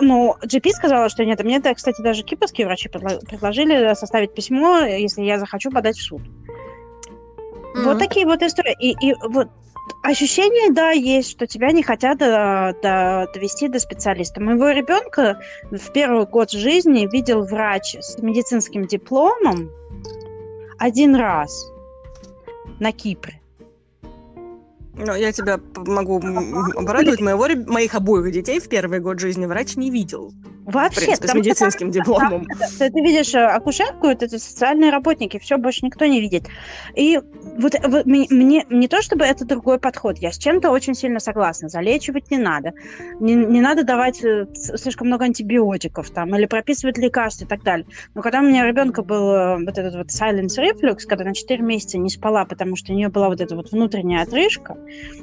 ну, 0.00 0.36
GP 0.42 0.70
сказала, 0.70 1.08
что 1.08 1.24
нет. 1.24 1.42
Мне, 1.42 1.60
кстати, 1.60 2.00
даже 2.02 2.22
кипрские 2.22 2.66
врачи 2.66 2.88
предложили 2.88 3.94
составить 3.94 4.34
письмо, 4.34 4.80
если 4.80 5.22
я 5.22 5.38
захочу 5.38 5.70
подать 5.70 5.96
в 5.96 6.02
суд. 6.02 6.22
Mm-hmm. 6.22 7.84
Вот 7.84 7.98
такие 7.98 8.26
вот 8.26 8.42
истории. 8.42 8.76
И, 8.80 9.10
и 9.10 9.14
вот 9.28 9.48
ощущение, 10.02 10.72
да, 10.72 10.90
есть, 10.90 11.30
что 11.30 11.46
тебя 11.46 11.70
не 11.72 11.82
хотят 11.82 12.18
до, 12.18 12.74
до, 12.82 13.28
довести 13.32 13.68
до 13.68 13.78
специалиста. 13.78 14.40
Моего 14.40 14.70
ребенка 14.70 15.40
в 15.70 15.92
первый 15.92 16.26
год 16.26 16.50
жизни 16.50 17.08
видел 17.10 17.44
врач 17.44 17.96
с 18.00 18.18
медицинским 18.18 18.86
дипломом 18.86 19.70
один 20.78 21.14
раз 21.14 21.70
на 22.78 22.92
Кипре. 22.92 23.37
Ну, 24.98 25.14
я 25.14 25.32
тебя 25.32 25.60
могу 25.76 26.18
обрадовать. 26.76 27.20
Моего, 27.20 27.46
моих 27.66 27.94
обоих 27.94 28.32
детей 28.32 28.60
в 28.60 28.68
первый 28.68 29.00
год 29.00 29.20
жизни 29.20 29.46
врач 29.46 29.76
не 29.76 29.90
видел. 29.90 30.32
Вообще, 30.68 31.00
в 31.00 31.04
принципе, 31.04 31.28
с 31.28 31.34
медицинским 31.34 31.90
что, 31.90 32.00
дипломом. 32.00 32.46
Ты, 32.78 32.90
ты 32.90 33.00
видишь 33.00 33.34
э, 33.34 33.42
акушерку, 33.42 34.06
это 34.06 34.28
социальные 34.28 34.90
работники, 34.90 35.38
все 35.38 35.56
больше 35.56 35.86
никто 35.86 36.04
не 36.04 36.20
видит. 36.20 36.44
И 36.94 37.18
вот, 37.56 37.74
вот 37.82 38.04
мне 38.04 38.66
не 38.68 38.86
то 38.86 39.00
чтобы 39.00 39.24
это 39.24 39.46
другой 39.46 39.78
подход, 39.78 40.18
я 40.18 40.30
с 40.30 40.36
чем-то 40.36 40.70
очень 40.70 40.94
сильно 40.94 41.20
согласна. 41.20 41.70
Залечивать 41.70 42.30
не 42.30 42.36
надо, 42.36 42.74
не, 43.18 43.34
не 43.34 43.62
надо 43.62 43.82
давать 43.82 44.22
э, 44.22 44.46
слишком 44.52 45.06
много 45.06 45.24
антибиотиков 45.24 46.10
там 46.10 46.36
или 46.36 46.44
прописывать 46.44 46.98
лекарства 46.98 47.46
и 47.46 47.48
так 47.48 47.62
далее. 47.62 47.86
Но 48.14 48.20
когда 48.20 48.40
у 48.40 48.42
меня 48.42 48.66
ребенка 48.66 49.02
был 49.02 49.30
э, 49.32 49.64
вот 49.64 49.78
этот 49.78 49.94
вот 49.94 50.08
silence 50.08 50.58
reflux, 50.58 51.06
когда 51.08 51.24
на 51.24 51.34
4 51.34 51.62
месяца 51.62 51.96
не 51.96 52.10
спала, 52.10 52.44
потому 52.44 52.76
что 52.76 52.92
у 52.92 52.94
нее 52.94 53.08
была 53.08 53.28
вот 53.28 53.40
эта 53.40 53.56
вот 53.56 53.72
внутренняя 53.72 54.22
отрыжка, 54.22 54.76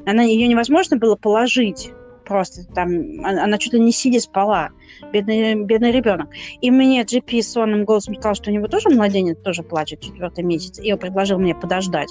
она 0.05 0.24
ее 0.24 0.48
невозможно 0.48 0.98
было 0.98 1.15
положить 1.15 1.91
просто 2.25 2.65
там, 2.74 2.89
она 3.24 3.57
чуть 3.57 3.74
ли 3.74 3.79
не 3.79 3.91
сидя 3.91 4.19
спала, 4.19 4.69
бедный, 5.13 5.55
бедный 5.55 5.91
ребенок. 5.91 6.27
И 6.62 6.72
мне 6.72 7.03
GP 7.03 7.41
сонным 7.41 7.86
голосом 7.86 8.15
сказал, 8.15 8.36
что 8.36 8.50
у 8.50 8.53
него 8.53 8.67
тоже 8.67 8.89
младенец 8.89 9.38
тоже 9.43 9.63
плачет 9.63 10.01
четвертый 10.01 10.43
месяц, 10.43 10.79
и 10.79 10.91
он 10.91 11.00
предложил 11.00 11.39
мне 11.39 11.55
подождать. 11.55 12.10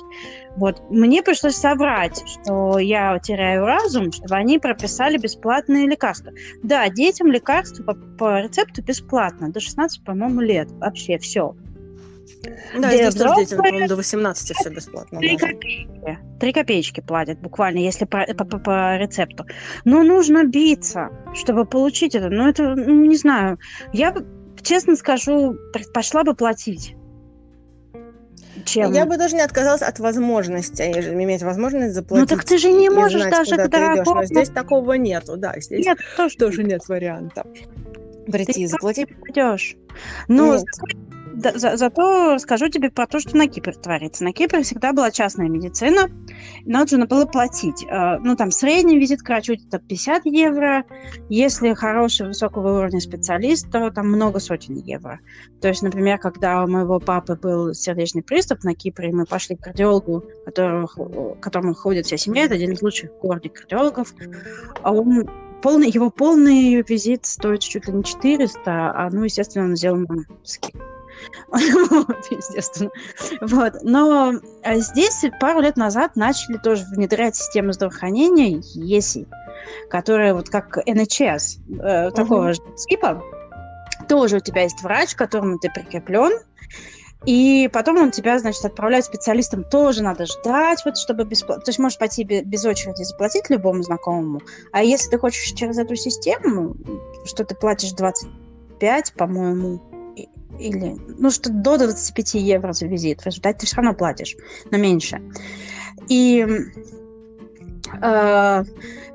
Вот. 0.56 0.82
Мне 0.90 1.22
пришлось 1.22 1.56
соврать, 1.56 2.22
что 2.26 2.78
я 2.78 3.18
теряю 3.18 3.66
разум, 3.66 4.12
чтобы 4.12 4.34
они 4.36 4.58
прописали 4.58 5.18
бесплатные 5.18 5.86
лекарства. 5.86 6.32
Да, 6.62 6.88
детям 6.88 7.30
лекарства 7.30 7.82
по, 7.82 7.94
по 7.94 8.40
рецепту 8.40 8.82
бесплатно, 8.82 9.50
до 9.50 9.60
16, 9.60 10.04
по-моему, 10.04 10.40
лет. 10.40 10.70
Вообще 10.72 11.18
все. 11.18 11.54
Да, 12.74 12.90
Для 12.90 13.10
здесь 13.10 13.22
тоже 13.22 13.36
детям, 13.36 13.58
по-моему, 13.58 13.88
до 13.88 13.96
18 13.96 14.56
все 14.56 14.70
бесплатно. 14.70 15.18
Три 15.18 15.36
копейки. 15.36 16.18
Три 16.40 16.52
копеечки 16.52 17.00
платят 17.00 17.40
буквально, 17.40 17.78
если 17.78 18.04
по, 18.04 18.24
по, 18.34 18.44
по, 18.44 18.58
по 18.58 18.96
рецепту. 18.96 19.46
Но 19.84 20.02
нужно 20.02 20.44
биться, 20.44 21.10
чтобы 21.34 21.64
получить 21.64 22.14
это. 22.14 22.28
Ну, 22.30 22.48
это, 22.48 22.74
ну, 22.74 23.04
не 23.04 23.16
знаю. 23.16 23.58
Я, 23.92 24.14
честно 24.62 24.96
скажу, 24.96 25.56
предпочла 25.72 26.24
бы 26.24 26.34
платить. 26.34 26.96
Чем? 28.64 28.92
Я 28.92 29.04
бы 29.04 29.16
даже 29.16 29.34
не 29.36 29.42
отказалась 29.42 29.82
от 29.82 29.98
возможности 29.98 30.82
иметь 30.82 31.42
возможность 31.42 31.94
заплатить. 31.94 32.30
Ну 32.30 32.36
так 32.36 32.44
ты 32.44 32.58
же 32.58 32.72
не 32.72 32.88
можешь 32.88 33.20
знать, 33.22 33.32
даже 33.32 33.56
к 33.56 33.68
дорогому... 33.68 34.20
Но 34.20 34.24
здесь 34.24 34.48
такого 34.48 34.92
нету, 34.94 35.36
да. 35.36 35.54
Здесь 35.58 35.84
нет, 35.84 35.98
тоже, 36.16 36.36
тоже 36.36 36.64
нет 36.64 36.88
варианта. 36.88 37.44
Прийти 38.26 38.62
и 38.62 38.66
заплатить. 38.66 39.08
Пойдешь. 39.20 39.76
Ну, 40.28 40.64
да, 41.44 41.58
за, 41.58 41.76
зато 41.76 42.38
скажу 42.38 42.68
тебе 42.68 42.90
про 42.90 43.06
то, 43.06 43.20
что 43.20 43.36
на 43.36 43.46
Кипре 43.46 43.72
творится. 43.72 44.24
На 44.24 44.32
Кипре 44.32 44.62
всегда 44.62 44.92
была 44.92 45.10
частная 45.10 45.48
медицина, 45.48 46.08
нужно 46.64 47.06
было 47.06 47.26
платить. 47.26 47.84
Э, 47.84 48.18
ну, 48.18 48.34
там 48.34 48.50
средний 48.50 48.98
визит 48.98 49.22
к 49.22 49.28
врачу 49.28 49.54
это 49.54 49.78
50 49.78 50.26
евро. 50.26 50.84
Если 51.28 51.74
хороший, 51.74 52.26
высокого 52.26 52.78
уровня 52.78 53.00
специалист, 53.00 53.70
то 53.70 53.90
там 53.90 54.08
много 54.08 54.40
сотен 54.40 54.76
евро. 54.76 55.20
То 55.60 55.68
есть, 55.68 55.82
например, 55.82 56.18
когда 56.18 56.64
у 56.64 56.66
моего 56.66 56.98
папы 56.98 57.36
был 57.36 57.74
сердечный 57.74 58.22
приступ 58.22 58.64
на 58.64 58.74
Кипре, 58.74 59.12
мы 59.12 59.26
пошли 59.26 59.56
к 59.56 59.60
кардиологу, 59.60 60.24
которого, 60.46 60.86
к 61.34 61.40
которому 61.40 61.74
ходит 61.74 62.06
вся 62.06 62.16
семья, 62.16 62.44
это 62.44 62.54
один 62.54 62.72
из 62.72 62.82
лучших 62.82 63.10
в 63.10 63.18
городе 63.20 63.50
кардиологов, 63.50 64.14
а 64.82 64.92
он 64.92 65.28
полный, 65.62 65.90
его 65.90 66.10
полный 66.10 66.82
визит 66.82 67.26
стоит 67.26 67.60
чуть 67.60 67.86
ли 67.86 67.92
не 67.92 68.04
400, 68.04 68.60
а, 68.66 69.10
ну, 69.10 69.24
естественно, 69.24 69.66
он 69.66 69.76
сделан 69.76 70.06
на 70.08 70.24
скидку. 71.54 72.12
естественно. 72.30 72.90
Вот. 73.40 73.74
Но 73.82 74.32
а 74.62 74.76
здесь 74.76 75.24
пару 75.40 75.60
лет 75.60 75.76
назад 75.76 76.16
начали 76.16 76.56
тоже 76.56 76.84
внедрять 76.90 77.36
систему 77.36 77.72
здравоохранения 77.72 78.60
ЕСИ, 78.74 79.26
которая 79.90 80.34
вот 80.34 80.48
как 80.48 80.78
НХС, 80.86 81.58
э, 81.68 82.10
такого 82.10 82.52
же 82.52 82.60
типа. 82.88 83.22
Тоже 84.08 84.36
у 84.36 84.40
тебя 84.40 84.62
есть 84.62 84.82
врач, 84.82 85.14
к 85.14 85.18
которому 85.18 85.58
ты 85.58 85.70
прикреплен, 85.70 86.32
и 87.26 87.70
потом 87.72 87.96
он 87.96 88.10
тебя, 88.10 88.38
значит, 88.38 88.64
отправляет 88.64 89.06
специалистам. 89.06 89.64
Тоже 89.64 90.02
надо 90.02 90.26
ждать, 90.26 90.82
вот, 90.84 90.98
чтобы 90.98 91.24
бесплатно. 91.24 91.64
То 91.64 91.70
есть 91.70 91.78
можешь 91.78 91.98
пойти 91.98 92.22
без 92.22 92.64
очереди 92.64 93.02
заплатить 93.02 93.48
любому 93.48 93.82
знакомому. 93.82 94.42
А 94.72 94.82
если 94.82 95.10
ты 95.10 95.18
хочешь 95.18 95.52
через 95.52 95.78
эту 95.78 95.96
систему, 95.96 96.76
что 97.24 97.44
ты 97.44 97.54
платишь 97.54 97.92
25, 97.92 99.14
по-моему, 99.14 99.80
или, 100.58 100.96
ну, 101.18 101.30
что 101.30 101.50
до 101.50 101.78
25 101.78 102.34
евро 102.34 102.72
за 102.72 102.86
визит. 102.86 103.22
В 103.22 103.26
результате 103.26 103.58
ты 103.60 103.66
все 103.66 103.76
равно 103.76 103.94
платишь, 103.94 104.36
но 104.70 104.78
меньше. 104.78 105.20
И 106.08 106.46
э, 108.02 108.64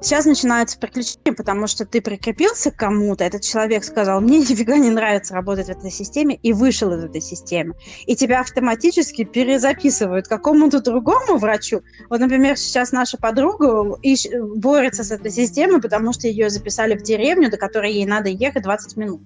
сейчас 0.02 0.26
начинаются 0.26 0.80
приключения, 0.80 1.34
потому 1.36 1.68
что 1.68 1.86
ты 1.86 2.02
прикрепился 2.02 2.72
к 2.72 2.76
кому-то, 2.76 3.24
этот 3.24 3.42
человек 3.42 3.84
сказал, 3.84 4.22
мне 4.22 4.40
нифига 4.40 4.78
не 4.78 4.90
нравится 4.90 5.34
работать 5.34 5.68
в 5.68 5.72
этой 5.72 5.92
системе, 5.92 6.36
и 6.42 6.54
вышел 6.54 6.92
из 6.94 7.04
этой 7.04 7.22
системы. 7.22 7.76
И 8.06 8.16
тебя 8.16 8.42
автоматически 8.42 9.24
перезаписывают 9.24 10.28
какому-то 10.28 10.82
другому 10.82 11.38
врачу. 11.38 11.82
Вот, 12.10 12.20
например, 12.20 12.58
сейчас 12.58 12.92
наша 12.92 13.18
подруга 13.18 13.98
ищ... 14.02 14.28
борется 14.56 15.04
с 15.04 15.12
этой 15.12 15.32
системой, 15.32 15.82
потому 15.82 16.14
что 16.14 16.28
ее 16.28 16.50
записали 16.50 16.98
в 16.98 17.04
деревню, 17.04 17.50
до 17.50 17.58
которой 17.58 17.94
ей 17.94 18.06
надо 18.06 18.30
ехать 18.30 18.64
20 18.64 18.98
минут. 18.98 19.22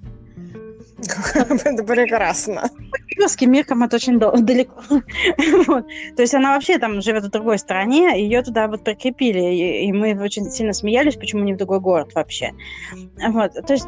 Это 1.66 1.84
прекрасно. 1.84 2.70
Киевский 3.10 3.48
мирком 3.48 3.84
это 3.84 3.98
очень 3.98 4.20
далеко. 4.20 4.82
То 6.16 6.22
есть 6.22 6.34
она 6.34 6.54
вообще 6.54 6.78
там 6.80 7.02
живет 7.02 7.26
в 7.26 7.30
другой 7.30 7.58
стране, 7.58 8.22
ее 8.22 8.42
туда 8.42 8.68
вот 8.68 8.84
прикрепили, 8.84 9.40
и, 9.40 9.88
и 9.88 9.92
мы 9.92 10.14
очень 10.22 10.50
сильно 10.50 10.74
смеялись, 10.74 11.16
почему 11.16 11.44
не 11.44 11.54
в 11.54 11.58
другой 11.58 11.80
город 11.80 12.12
вообще. 12.16 12.52
Вот. 13.30 13.54
То 13.54 13.74
есть 13.74 13.88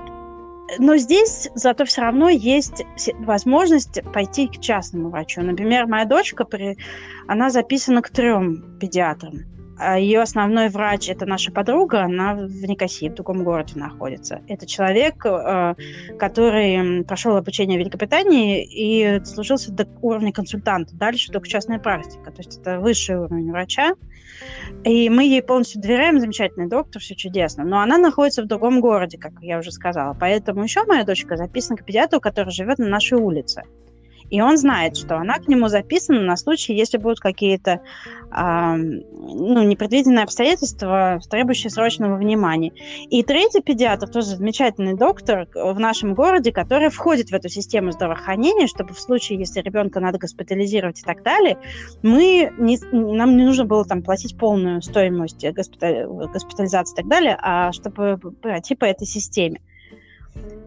но 0.80 0.98
здесь 0.98 1.50
зато 1.54 1.86
все 1.86 2.02
равно 2.02 2.30
есть 2.30 2.84
возможность 3.20 4.02
пойти 4.14 4.48
к 4.48 4.60
частному 4.60 5.10
врачу. 5.10 5.42
Например, 5.42 5.86
моя 5.86 6.06
дочка, 6.06 6.44
при... 6.44 6.78
она 7.28 7.50
записана 7.50 8.02
к 8.02 8.10
трем 8.10 8.78
педиатрам. 8.80 9.55
А 9.78 10.00
ее 10.00 10.22
основной 10.22 10.70
врач– 10.70 11.10
это 11.10 11.26
наша 11.26 11.52
подруга, 11.52 12.04
она 12.04 12.34
в 12.34 12.66
Никосии, 12.66 13.10
в 13.10 13.14
другом 13.14 13.44
городе 13.44 13.74
находится. 13.76 14.42
Это 14.48 14.66
человек, 14.66 15.26
э, 15.26 15.76
который 16.18 17.04
прошел 17.04 17.36
обучение 17.36 17.78
в 17.78 17.82
Великобритании 17.82 18.64
и 18.64 19.24
служился 19.26 19.72
до 19.72 19.88
уровня 20.02 20.32
консультанта. 20.32 20.96
Дальше 20.96 21.32
только 21.32 21.48
частная 21.50 21.80
практика. 21.80 22.32
То 22.32 22.38
есть 22.42 22.60
это 22.60 22.80
высший 22.80 23.18
уровень 23.18 23.52
врача. 23.52 23.96
И 24.84 25.10
мы 25.10 25.24
ей 25.26 25.42
полностью 25.42 25.82
доверяем, 25.82 26.20
замечательный 26.20 26.68
доктор, 26.68 27.02
все 27.02 27.16
чудесно. 27.16 27.64
Но 27.66 27.80
она 27.80 27.98
находится 27.98 28.44
в 28.44 28.48
другом 28.48 28.80
городе, 28.80 29.18
как 29.18 29.34
я 29.42 29.60
уже 29.60 29.72
сказала. 29.72 30.16
Поэтому 30.18 30.64
еще 30.64 30.84
моя 30.86 31.04
дочка 31.04 31.36
записана 31.36 31.78
к 31.78 31.86
педиатру, 31.86 32.22
который 32.22 32.52
живет 32.52 32.78
на 32.78 32.88
нашей 32.88 33.18
улице. 33.18 33.64
И 34.36 34.42
он 34.42 34.58
знает, 34.58 34.98
что 34.98 35.16
она 35.16 35.36
к 35.36 35.48
нему 35.48 35.70
записана 35.70 36.20
на 36.20 36.36
случай, 36.36 36.74
если 36.74 36.98
будут 36.98 37.22
какие-то 37.22 37.80
э, 38.36 38.76
ну, 38.76 39.64
непредвиденные 39.64 40.26
обстоятельства, 40.26 41.22
требующие 41.30 41.70
срочного 41.70 42.18
внимания. 42.18 42.74
И 43.10 43.24
третий 43.24 43.62
педиатр, 43.62 44.10
тоже 44.10 44.36
замечательный 44.36 44.94
доктор 44.94 45.48
в 45.56 45.80
нашем 45.80 46.16
городе, 46.16 46.52
который 46.52 46.90
входит 46.90 47.30
в 47.30 47.34
эту 47.34 47.48
систему 47.48 47.94
здравоохранения, 47.94 48.68
чтобы 48.68 48.94
в 48.94 49.00
случае, 49.00 49.40
если 49.40 49.62
ребенка 49.62 50.02
надо 50.02 50.18
госпитализировать 50.18 51.00
и 51.00 51.04
так 51.04 51.24
далее, 51.24 51.58
мы 52.04 52.52
не, 52.58 52.78
нам 52.92 53.38
не 53.38 53.46
нужно 53.46 53.64
было 53.64 53.86
там 53.86 54.04
платить 54.04 54.38
полную 54.38 54.82
стоимость 54.82 55.46
госпитализации 55.50 56.94
и 56.94 56.96
так 56.98 57.08
далее, 57.08 57.38
а 57.42 57.72
чтобы 57.72 58.18
пройти 58.18 58.76
по 58.76 58.84
этой 58.84 59.08
системе. 59.08 59.62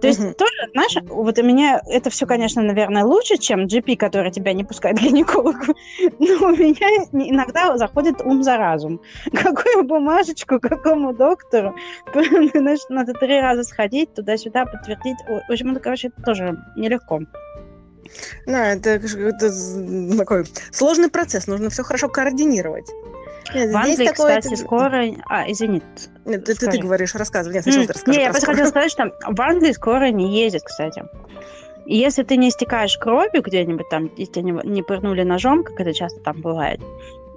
То 0.01 0.07
есть 0.07 0.37
тоже, 0.37 0.53
знаешь, 0.73 0.95
вот 1.09 1.39
у 1.39 1.43
меня 1.43 1.83
это 1.87 2.09
все, 2.11 2.27
конечно, 2.27 2.63
наверное, 2.63 3.05
лучше, 3.05 3.37
чем 3.37 3.67
GP, 3.67 3.97
который 3.97 4.31
тебя 4.31 4.53
не 4.53 4.65
пускает 4.65 4.99
к 4.99 5.03
гинекологу. 5.03 5.75
Но 6.19 6.47
у 6.47 6.57
меня 6.57 7.07
иногда 7.13 7.77
заходит 7.77 8.21
ум 8.23 8.43
за 8.43 8.57
разум. 8.57 9.01
Какую 9.33 9.85
бумажечку, 9.85 10.61
какому 10.61 11.13
доктору? 11.13 11.75
Знаешь, 12.15 12.81
надо 12.89 13.13
три 13.15 13.41
раза 13.41 13.65
сходить 13.65 14.15
туда-сюда, 14.15 14.67
подтвердить. 14.67 15.19
В 15.27 15.51
общем, 15.51 15.73
это, 15.73 15.81
короче, 15.81 16.09
это 16.09 16.23
тоже 16.23 16.57
нелегко. 16.77 17.21
Да, 18.47 18.73
это, 18.73 18.91
это 18.91 20.17
такой 20.17 20.45
сложный 20.71 21.11
процесс, 21.11 21.47
нужно 21.47 21.71
все 21.71 21.83
хорошо 21.83 22.09
координировать. 22.09 22.89
Нет, 23.55 23.73
в 23.73 23.77
Англии, 23.77 24.07
такое... 24.07 24.41
кстати, 24.41 24.55
скоро... 24.55 25.05
А, 25.27 25.51
извини. 25.51 25.83
Нет, 26.25 26.45
ты, 26.45 26.55
ты 26.55 26.79
говоришь, 26.79 27.15
рассказывай. 27.15 27.55
Нет, 27.55 27.63
сначала 27.65 27.87
ты 27.87 27.93
расскажи. 27.93 28.19
Не, 28.19 28.25
я 28.25 28.31
просто 28.31 28.47
хотела 28.47 28.69
сказать, 28.69 28.91
что 28.91 29.13
в 29.27 29.41
Англии 29.41 29.73
скоро 29.73 30.11
не 30.11 30.41
ездят, 30.41 30.63
кстати. 30.63 31.05
И 31.87 31.97
если 31.97 32.23
ты 32.23 32.37
не 32.37 32.51
истекаешь 32.51 32.99
кровью 32.99 33.43
где-нибудь 33.43 33.89
там, 33.89 34.11
если 34.17 34.35
тебя 34.35 34.43
не, 34.43 34.61
не 34.65 34.83
пырнули 34.83 35.23
ножом, 35.23 35.65
как 35.65 35.81
это 35.81 35.95
часто 35.95 36.21
там 36.21 36.43
бывает, 36.43 36.81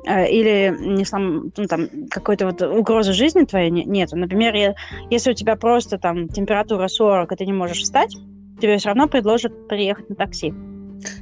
э, 0.06 0.30
или 0.30 0.76
не 0.78 1.06
сам, 1.06 1.54
ну, 1.56 1.68
там 1.68 1.88
какой-то 2.10 2.48
вот 2.48 2.62
угрозы 2.62 3.14
жизни 3.14 3.46
твоей 3.46 3.72
нет. 3.72 4.12
Например, 4.12 4.76
если 5.10 5.32
у 5.32 5.34
тебя 5.34 5.56
просто 5.56 5.98
там 5.98 6.28
температура 6.28 6.90
40, 6.90 7.32
и 7.32 7.36
ты 7.38 7.46
не 7.46 7.54
можешь 7.54 7.80
встать, 7.80 8.14
тебе 8.60 8.78
все 8.78 8.90
равно 8.90 9.08
предложат 9.08 9.70
приехать 9.70 10.10
на 10.10 10.16
такси. 10.16 10.54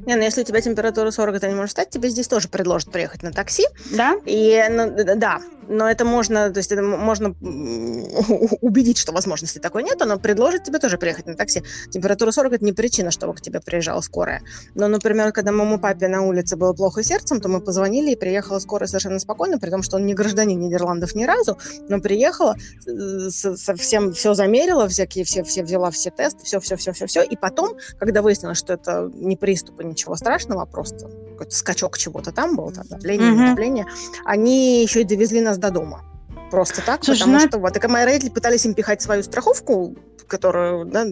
Не, 0.09 0.15
ну 0.15 0.23
если 0.23 0.41
у 0.41 0.43
тебя 0.43 0.59
температура 0.59 1.11
40, 1.11 1.39
ты 1.39 1.47
не 1.49 1.53
можешь 1.53 1.69
встать, 1.69 1.91
тебе 1.91 2.09
здесь 2.09 2.27
тоже 2.27 2.47
предложат 2.47 2.91
приехать 2.91 3.21
на 3.21 3.31
такси. 3.31 3.67
Да? 3.91 4.17
И, 4.25 4.59
ну, 4.67 4.91
да, 5.15 5.39
но 5.69 5.87
это 5.87 6.03
можно, 6.03 6.49
то 6.51 6.57
есть 6.57 6.71
это 6.71 6.81
можно 6.81 7.29
убедить, 8.61 8.97
что 8.97 9.11
возможности 9.11 9.59
такой 9.59 9.83
нет, 9.83 10.01
но 10.03 10.17
предложит 10.17 10.63
тебе 10.63 10.79
тоже 10.79 10.97
приехать 10.97 11.27
на 11.27 11.35
такси. 11.35 11.63
Температура 11.91 12.31
40– 12.31 12.53
это 12.53 12.65
не 12.65 12.73
причина, 12.73 13.11
чтобы 13.11 13.35
к 13.35 13.41
тебе 13.41 13.61
приезжала 13.61 14.01
скорая. 14.01 14.41
Но, 14.73 14.87
например, 14.87 15.31
когда 15.31 15.51
моему 15.51 15.79
папе 15.79 16.07
на 16.07 16.23
улице 16.23 16.57
было 16.57 16.73
плохо 16.73 17.03
сердцем, 17.03 17.39
то 17.39 17.47
мы 17.49 17.61
позвонили, 17.61 18.11
и 18.11 18.15
приехала 18.15 18.57
скорая 18.59 18.87
совершенно 18.87 19.19
спокойно, 19.19 19.59
при 19.59 19.69
том, 19.69 19.83
что 19.83 19.97
он 19.97 20.07
не 20.07 20.15
гражданин 20.15 20.59
Нидерландов 20.59 21.13
ни 21.13 21.23
разу, 21.23 21.59
но 21.87 22.01
приехала, 22.01 22.55
э, 22.87 23.29
совсем 23.29 24.11
все 24.13 24.33
замерила, 24.33 24.87
всякие, 24.87 25.23
все, 25.23 25.43
все 25.43 25.63
взяла 25.63 25.91
все 25.91 26.09
тесты, 26.09 26.43
все-все-все-все-все, 26.45 27.21
и 27.21 27.35
потом, 27.35 27.77
когда 27.99 28.23
выяснилось, 28.23 28.57
что 28.57 28.73
это 28.73 29.11
не 29.13 29.37
приступ 29.37 29.81
и 29.81 29.85
ничего 29.85 29.98
страшного, 30.15 30.63
а 30.63 30.65
просто 30.65 31.09
какой-то 31.31 31.55
скачок 31.55 31.97
чего-то 31.97 32.31
там 32.31 32.55
был, 32.55 32.71
там, 32.71 32.85
давление, 32.87 33.31
mm-hmm. 33.31 33.49
давление, 33.49 33.85
они 34.25 34.81
еще 34.81 35.01
и 35.01 35.05
довезли 35.05 35.41
нас 35.41 35.57
до 35.57 35.71
дома. 35.71 36.03
Просто 36.51 36.83
так, 36.85 37.03
Слушай, 37.03 37.19
потому 37.19 37.39
ну... 37.39 37.47
что 37.47 37.59
вот, 37.59 37.83
и 37.83 37.87
мои 37.87 38.05
родители 38.05 38.29
пытались 38.29 38.65
им 38.65 38.73
пихать 38.73 39.01
свою 39.01 39.23
страховку, 39.23 39.95
которую, 40.27 40.85
да, 40.85 41.05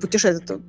путешествие, 0.00 0.60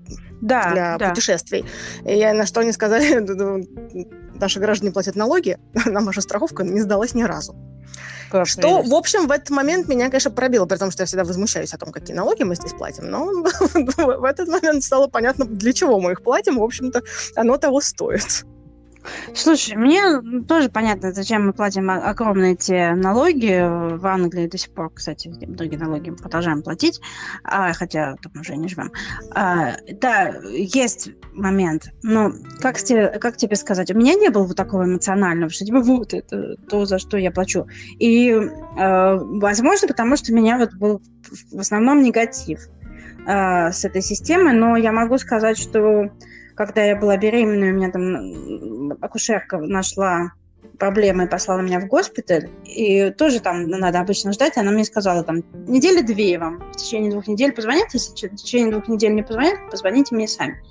да, 0.42 0.72
для 0.72 0.98
да. 0.98 1.10
путешествий. 1.10 1.66
И 2.06 2.18
я, 2.18 2.34
на 2.34 2.46
что 2.46 2.62
они 2.62 2.72
сказали, 2.72 3.20
наши 4.40 4.60
граждане 4.60 4.92
платят 4.92 5.16
налоги, 5.16 5.58
нам 5.86 6.06
ваша 6.06 6.22
страховка 6.22 6.64
не 6.64 6.82
сдалась 6.82 7.14
ни 7.14 7.24
разу. 7.24 7.56
Как 8.30 8.46
что, 8.46 8.80
есть. 8.80 8.92
в 8.92 8.94
общем, 8.94 9.28
в 9.28 9.32
этот 9.32 9.50
момент 9.52 9.88
меня, 9.88 10.10
конечно, 10.10 10.32
пробило, 10.32 10.66
потому 10.66 10.92
что 10.92 11.04
я 11.04 11.08
всегда 11.08 11.24
возмущаюсь 11.24 11.74
о 11.74 11.78
том, 11.78 11.92
какие 11.92 12.16
налоги 12.16 12.44
мы 12.44 12.56
здесь 12.56 12.74
платим. 12.74 13.10
Но 13.10 13.26
в 13.34 14.24
этот 14.26 14.50
момент 14.50 14.84
стало 14.84 15.08
понятно, 15.08 15.46
для 15.46 15.72
чего 15.72 16.00
мы 16.00 16.12
их 16.12 16.24
платим. 16.24 16.58
В 16.58 16.64
общем-то, 16.64 17.04
оно 17.36 17.58
того 17.58 17.80
стоит. 17.80 18.46
Слушай, 19.34 19.76
мне 19.76 20.02
тоже 20.48 20.70
понятно, 20.70 21.12
зачем 21.12 21.46
мы 21.46 21.54
платим 21.54 21.90
огромные 21.90 22.54
эти 22.54 22.94
налоги. 22.94 23.98
В 23.98 24.06
Англии 24.06 24.48
до 24.48 24.58
сих 24.58 24.72
пор, 24.72 24.92
кстати, 24.94 25.28
другие 25.28 25.80
налоги 25.80 26.10
мы 26.10 26.18
продолжаем 26.18 26.62
платить, 26.62 27.02
а, 27.44 27.74
хотя 27.74 28.16
там 28.22 28.32
уже 28.40 28.56
не 28.56 28.68
живем. 28.68 28.92
А, 29.32 29.76
да, 30.02 30.36
есть 30.50 31.10
момент. 31.34 31.90
Но 32.04 32.32
как 32.60 32.78
тебе, 32.78 33.10
как 33.20 33.38
тебе 33.38 33.56
сказать? 33.56 33.92
У 33.92 33.98
меня 33.98 34.16
не 34.16 34.30
было 34.30 34.44
вот 34.44 34.58
такого 34.58 34.84
эмоционального, 34.84 35.50
что 35.50 35.66
типа 35.66 35.82
вот 35.82 36.14
это 36.14 36.56
то, 36.70 36.86
за 36.86 37.00
что 37.00 37.18
я 37.18 37.32
плачу. 37.32 37.68
И, 38.00 38.30
э, 38.30 39.16
возможно, 39.16 39.88
потому 39.88 40.18
что 40.18 40.32
у 40.32 40.36
меня 40.36 40.58
вот 40.58 40.74
был 40.74 41.02
в 41.52 41.60
основном 41.60 42.02
негатив 42.02 42.68
э, 43.28 43.72
с 43.72 43.86
этой 43.86 44.02
системой, 44.02 44.54
но 44.54 44.78
я 44.78 44.92
могу 44.92 45.18
сказать, 45.18 45.58
что 45.58 46.10
когда 46.58 46.84
я 46.84 46.96
была 46.96 47.18
беременной, 47.18 47.72
у 47.72 47.76
меня 47.76 47.92
там 47.92 48.94
акушерка 49.02 49.60
нашла 49.60 50.32
проблемы 50.80 51.26
и 51.26 51.28
послала 51.28 51.62
меня 51.62 51.80
в 51.80 51.88
госпиталь. 51.88 52.50
И 52.66 53.12
тоже 53.12 53.40
там 53.40 53.68
надо 53.68 54.00
обычно 54.00 54.34
ждать. 54.34 54.58
Она 54.58 54.72
мне 54.72 54.84
сказала, 54.84 55.24
там, 55.24 55.44
недели 55.68 56.02
две 56.02 56.38
вам. 56.38 56.60
В 56.72 56.76
течение 56.76 57.12
двух 57.12 57.28
недель 57.28 57.52
позвонят. 57.52 57.94
Если 57.94 58.28
в 58.28 58.36
течение 58.36 58.72
двух 58.72 58.88
недель 58.88 59.14
не 59.14 59.24
позвонят, 59.24 59.70
позвоните 59.70 60.16
мне 60.16 60.28
сами. 60.28 60.62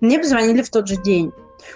Мне 0.00 0.18
позвонили 0.18 0.62
в 0.62 0.70
тот 0.70 0.88
же 0.88 0.96
день. 0.96 1.32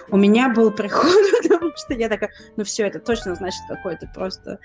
У 0.09 0.17
меня 0.17 0.49
был 0.49 0.71
приход, 0.71 1.11
потому 1.43 1.71
что 1.75 1.93
я 1.93 2.09
такая, 2.09 2.31
ну 2.55 2.63
все, 2.63 2.87
это 2.87 2.99
точно 2.99 3.35
значит 3.35 3.61
какой-то 3.67 4.09
просто 4.13 4.59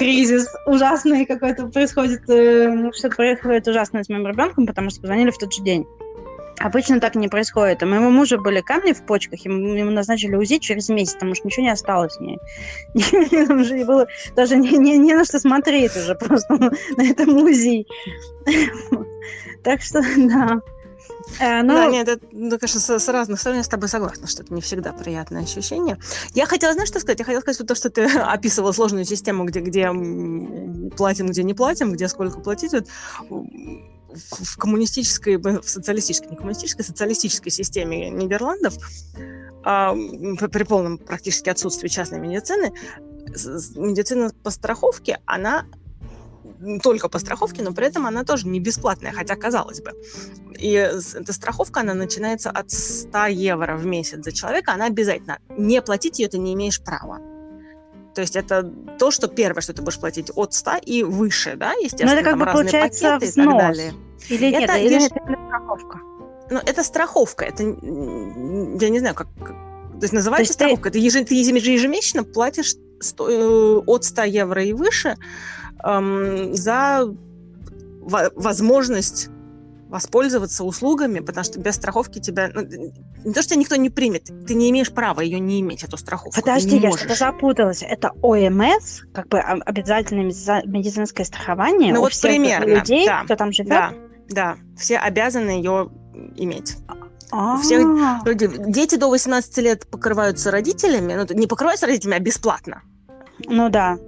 кризис 0.00 0.48
ужасный 0.66 1.26
какой-то 1.26 1.66
происходит, 1.66 2.22
э, 2.30 2.90
что-то 2.92 3.16
происходит 3.16 3.68
ужасное 3.68 4.02
с 4.02 4.08
моим 4.08 4.26
ребенком, 4.26 4.66
потому 4.66 4.88
что 4.88 5.02
позвонили 5.02 5.30
в 5.30 5.36
тот 5.36 5.52
же 5.52 5.62
день. 5.62 5.84
Обычно 6.60 7.00
так 7.00 7.14
не 7.14 7.28
происходит. 7.28 7.82
У 7.82 7.86
моего 7.86 8.10
мужа 8.10 8.36
были 8.36 8.60
камни 8.60 8.92
в 8.92 9.06
почках, 9.06 9.40
ему, 9.46 9.90
назначили 9.90 10.36
УЗИ 10.36 10.58
через 10.58 10.90
месяц, 10.90 11.14
потому 11.14 11.34
что 11.34 11.46
ничего 11.46 11.64
не 11.64 11.72
осталось 11.72 12.20
не, 12.20 12.38
Там 13.46 13.62
уже 13.62 13.82
было 13.84 14.06
даже 14.36 14.56
не, 14.56 14.76
не, 14.76 14.98
не 14.98 15.14
на 15.14 15.24
что 15.24 15.38
смотреть 15.38 15.96
уже 15.96 16.14
просто 16.14 16.54
на 16.54 17.02
этом 17.02 17.36
УЗИ. 17.36 17.86
Так 19.62 19.82
что, 19.82 20.00
да. 20.16 20.62
Э, 21.38 21.62
но... 21.62 21.74
Да, 21.74 21.86
нет, 21.86 22.08
это, 22.08 22.26
ну, 22.32 22.58
конечно, 22.58 22.80
с, 22.80 22.98
с 22.98 23.08
разных 23.08 23.38
сторон 23.38 23.58
я 23.58 23.64
с 23.64 23.68
тобой 23.68 23.90
согласна, 23.90 24.26
что 24.26 24.42
это 24.42 24.54
не 24.54 24.62
всегда 24.62 24.92
приятное 24.92 25.42
ощущение. 25.42 25.98
Я 26.32 26.46
хотела, 26.46 26.72
знаешь, 26.72 26.88
что 26.88 26.98
сказать? 26.98 27.18
Я 27.18 27.26
хотела 27.26 27.42
сказать, 27.42 27.66
то, 27.66 27.74
что 27.74 27.90
ты 27.90 28.04
описывала 28.18 28.72
сложную 28.72 29.04
систему, 29.04 29.44
где, 29.44 29.60
где 29.60 29.90
платим, 30.96 31.26
где 31.26 31.42
не 31.42 31.52
платим, 31.52 31.92
где 31.92 32.08
сколько 32.08 32.40
платить, 32.40 32.72
вот, 32.72 32.86
в 34.14 34.56
коммунистической, 34.56 35.36
в 35.36 35.62
социалистической, 35.62 36.30
не 36.30 36.36
коммунистической, 36.36 36.84
социалистической 36.84 37.52
системе 37.52 38.10
Нидерландов 38.10 38.74
а, 39.64 39.94
при 39.94 40.64
полном 40.64 40.98
практически 40.98 41.48
отсутствии 41.48 41.88
частной 41.88 42.18
медицины, 42.18 42.72
медицина 43.76 44.32
по 44.42 44.50
страховке, 44.50 45.20
она 45.26 45.66
только 46.82 47.08
по 47.08 47.18
страховке, 47.18 47.62
но 47.62 47.72
при 47.72 47.86
этом 47.86 48.06
она 48.06 48.24
тоже 48.24 48.46
не 48.46 48.60
бесплатная, 48.60 49.12
хотя 49.12 49.36
казалось 49.36 49.80
бы. 49.80 49.92
И 50.58 50.72
эта 50.72 51.32
страховка, 51.32 51.80
она 51.80 51.94
начинается 51.94 52.50
от 52.50 52.70
100 52.70 53.26
евро 53.26 53.76
в 53.76 53.86
месяц 53.86 54.22
за 54.22 54.32
человека, 54.32 54.72
она 54.72 54.86
обязательно. 54.86 55.38
Не 55.56 55.80
платить 55.80 56.18
ее 56.18 56.28
ты 56.28 56.38
не 56.38 56.52
имеешь 56.54 56.82
права. 56.82 57.20
То 58.14 58.20
есть 58.22 58.36
это 58.36 58.62
то, 58.98 59.10
что 59.10 59.28
первое, 59.28 59.62
что 59.62 59.72
ты 59.72 59.82
будешь 59.82 59.98
платить 59.98 60.30
от 60.34 60.52
100 60.52 60.70
и 60.84 61.02
выше, 61.02 61.56
да, 61.56 61.72
естественно, 61.72 62.12
Но 62.12 62.18
это 62.18 62.28
как 62.28 62.38
бы 62.38 62.46
получается 62.46 63.14
пакеты 63.14 63.30
взнос. 63.30 63.44
и 63.44 63.48
так 63.48 63.58
далее. 63.58 63.94
Или 64.28 64.50
это, 64.50 64.78
нет, 64.78 64.92
или 64.92 65.06
это 65.06 65.36
страховка? 65.46 66.00
Ну, 66.50 66.58
это 66.58 66.82
страховка, 66.82 67.44
это, 67.44 67.62
я 67.62 68.88
не 68.88 68.98
знаю, 68.98 69.14
как, 69.14 69.28
то 69.38 70.02
есть 70.02 70.12
называется 70.12 70.36
то 70.36 70.40
есть 70.40 70.54
страховка. 70.54 70.90
Ты, 70.90 71.10
ты, 71.10 71.24
ты 71.24 71.34
ежемесячно 71.34 72.24
платишь 72.24 72.74
100, 73.00 73.30
э, 73.30 73.82
от 73.86 74.04
100 74.04 74.22
евро 74.24 74.64
и 74.64 74.72
выше 74.72 75.16
эм, 75.84 76.54
за 76.54 77.14
возможность 78.00 79.28
воспользоваться 79.90 80.64
услугами, 80.64 81.20
потому 81.20 81.44
что 81.44 81.58
без 81.60 81.74
страховки 81.74 82.20
тебя... 82.20 82.50
Ну, 82.54 82.62
не 82.62 83.32
то, 83.32 83.42
что 83.42 83.50
тебя 83.50 83.60
никто 83.60 83.76
не 83.76 83.90
примет, 83.90 84.30
ты 84.46 84.54
не 84.54 84.70
имеешь 84.70 84.92
права 84.92 85.20
ее 85.20 85.40
не 85.40 85.60
иметь, 85.60 85.82
эту 85.82 85.96
страховку. 85.96 86.40
Подожди, 86.40 86.78
я 86.78 86.92
что-то 86.92 87.16
запуталась. 87.16 87.82
Это 87.82 88.12
ОМС, 88.22 89.02
как 89.12 89.28
бы 89.28 89.40
обязательное 89.40 90.24
медицинское 90.24 91.24
страхование 91.24 91.92
ну, 91.92 92.00
у 92.00 92.02
вот 92.04 92.12
всех 92.12 92.30
примерно, 92.30 92.76
людей, 92.76 93.06
да, 93.06 93.24
кто 93.24 93.36
там 93.36 93.52
живет? 93.52 93.68
Да, 93.68 93.92
да, 94.28 94.56
все 94.78 94.96
обязаны 94.96 95.50
ее 95.50 95.90
иметь. 96.36 96.76
У 97.32 97.56
всех 97.58 97.86
дети 98.70 98.96
до 98.96 99.08
18 99.08 99.58
лет 99.58 99.90
покрываются 99.90 100.50
родителями, 100.50 101.14
ну, 101.14 101.36
не 101.36 101.46
покрываются 101.46 101.86
родителями, 101.86 102.16
а 102.16 102.20
бесплатно. 102.20 102.82
Ну 103.46 103.68
да. 103.68 103.98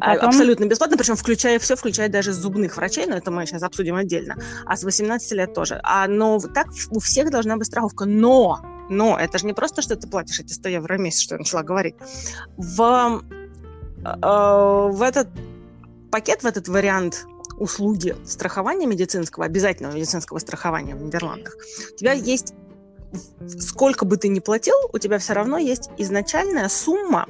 А 0.00 0.14
потом... 0.14 0.28
Абсолютно 0.30 0.66
бесплатно, 0.66 0.96
причем 0.96 1.16
включая 1.16 1.58
все, 1.58 1.76
включая 1.76 2.08
даже 2.08 2.32
зубных 2.32 2.76
врачей, 2.76 3.06
но 3.06 3.16
это 3.16 3.30
мы 3.30 3.46
сейчас 3.46 3.62
обсудим 3.62 3.96
отдельно. 3.96 4.36
А 4.66 4.76
с 4.76 4.84
18 4.84 5.32
лет 5.32 5.54
тоже. 5.54 5.80
А, 5.82 6.06
но 6.08 6.38
так 6.40 6.68
у 6.90 7.00
всех 7.00 7.30
должна 7.30 7.56
быть 7.56 7.66
страховка. 7.66 8.04
Но, 8.04 8.60
но 8.88 9.18
это 9.18 9.38
же 9.38 9.46
не 9.46 9.52
просто, 9.52 9.82
что 9.82 9.96
ты 9.96 10.08
платишь 10.08 10.40
эти 10.40 10.52
100 10.52 10.68
евро 10.68 10.96
в 10.96 11.00
месяц, 11.00 11.20
что 11.20 11.34
я 11.34 11.38
начала 11.40 11.62
говорить. 11.62 11.94
В, 12.56 13.22
э, 14.04 14.88
в 14.92 15.02
этот 15.02 15.28
пакет, 16.10 16.42
в 16.42 16.46
этот 16.46 16.68
вариант 16.68 17.26
услуги 17.58 18.16
страхования 18.24 18.86
медицинского, 18.86 19.44
обязательного 19.44 19.94
медицинского 19.94 20.38
страхования 20.38 20.94
в 20.94 21.02
Нидерландах, 21.02 21.56
у 21.92 21.96
тебя 21.96 22.12
есть 22.12 22.54
сколько 23.58 24.04
бы 24.04 24.16
ты 24.16 24.28
ни 24.28 24.40
платил, 24.40 24.74
у 24.92 24.98
тебя 24.98 25.18
все 25.18 25.34
равно 25.34 25.58
есть 25.58 25.90
изначальная 25.98 26.68
сумма, 26.68 27.28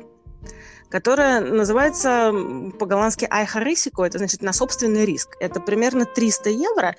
которая 0.94 1.40
называется 1.40 2.32
по-голландски 2.78 3.26
«айхарисико», 3.28 4.04
это 4.04 4.18
значит 4.18 4.42
«на 4.42 4.52
собственный 4.52 5.04
риск». 5.04 5.36
Это 5.40 5.58
примерно 5.58 6.04
300 6.04 6.50
евро, 6.50 6.94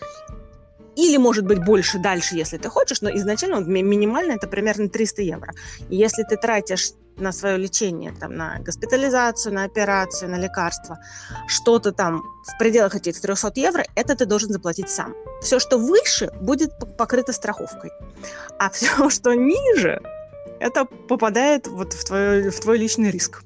или, 0.97 1.15
может 1.15 1.45
быть, 1.45 1.63
больше 1.63 1.97
дальше, 1.97 2.35
если 2.35 2.57
ты 2.57 2.67
хочешь, 2.67 3.01
но 3.01 3.09
изначально 3.15 3.61
минимально 3.61 4.33
это 4.33 4.47
примерно 4.49 4.89
300 4.89 5.21
евро. 5.21 5.53
И 5.89 5.95
если 5.95 6.23
ты 6.23 6.35
тратишь 6.35 6.91
на 7.15 7.31
свое 7.31 7.55
лечение, 7.55 8.13
там, 8.19 8.35
на 8.35 8.59
госпитализацию, 8.59 9.53
на 9.53 9.63
операцию, 9.63 10.29
на 10.29 10.39
лекарства, 10.39 10.99
что-то 11.47 11.93
там 11.93 12.21
в 12.43 12.57
пределах 12.59 12.95
этих 12.95 13.21
300 13.21 13.53
евро, 13.55 13.85
это 13.95 14.17
ты 14.17 14.25
должен 14.25 14.49
заплатить 14.49 14.89
сам. 14.89 15.15
Все, 15.41 15.57
что 15.57 15.77
выше, 15.77 16.31
будет 16.41 16.73
покрыто 16.97 17.31
страховкой. 17.31 17.91
А 18.59 18.69
все, 18.69 19.09
что 19.09 19.33
ниже, 19.35 20.01
это 20.59 20.83
попадает 20.83 21.67
вот 21.67 21.93
в 21.93 22.03
твой, 22.03 22.49
в 22.49 22.59
твой 22.59 22.77
личный 22.77 23.09
риск. 23.09 23.45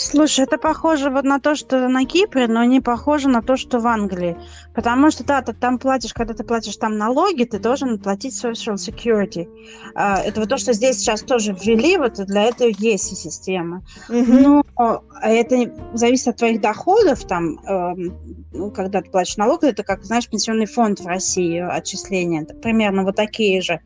Слушай, 0.00 0.44
это 0.44 0.58
похоже 0.58 1.10
вот 1.10 1.24
на 1.24 1.40
то, 1.40 1.56
что 1.56 1.88
на 1.88 2.04
Кипре, 2.04 2.46
но 2.46 2.62
не 2.62 2.80
похоже 2.80 3.28
на 3.28 3.42
то, 3.42 3.56
что 3.56 3.80
в 3.80 3.86
Англии. 3.88 4.36
Потому 4.72 5.10
что, 5.10 5.24
да, 5.24 5.42
ты 5.42 5.52
там 5.52 5.80
платишь, 5.80 6.14
когда 6.14 6.34
ты 6.34 6.44
платишь 6.44 6.76
там 6.76 6.98
налоги, 6.98 7.42
ты 7.42 7.58
должен 7.58 7.98
платить 7.98 8.32
social 8.32 8.76
security. 8.76 9.48
А, 9.96 10.20
это 10.20 10.38
вот 10.38 10.50
то, 10.50 10.56
что 10.56 10.72
здесь 10.72 10.98
сейчас 10.98 11.22
тоже 11.22 11.52
ввели, 11.52 11.96
вот 11.96 12.14
для 12.14 12.44
этого 12.44 12.70
есть 12.78 13.16
система. 13.16 13.82
Mm-hmm. 14.08 14.64
Но 14.76 15.04
это 15.20 15.74
зависит 15.94 16.28
от 16.28 16.36
твоих 16.36 16.60
доходов, 16.60 17.24
там, 17.24 17.58
э, 17.66 18.70
когда 18.70 19.02
ты 19.02 19.10
платишь 19.10 19.36
налог, 19.36 19.64
это 19.64 19.82
как, 19.82 20.04
знаешь, 20.04 20.28
пенсионный 20.28 20.66
фонд 20.66 21.00
в 21.00 21.06
России, 21.08 21.58
отчисления, 21.58 22.44
примерно 22.44 23.02
вот 23.02 23.16
такие 23.16 23.60
же. 23.62 23.80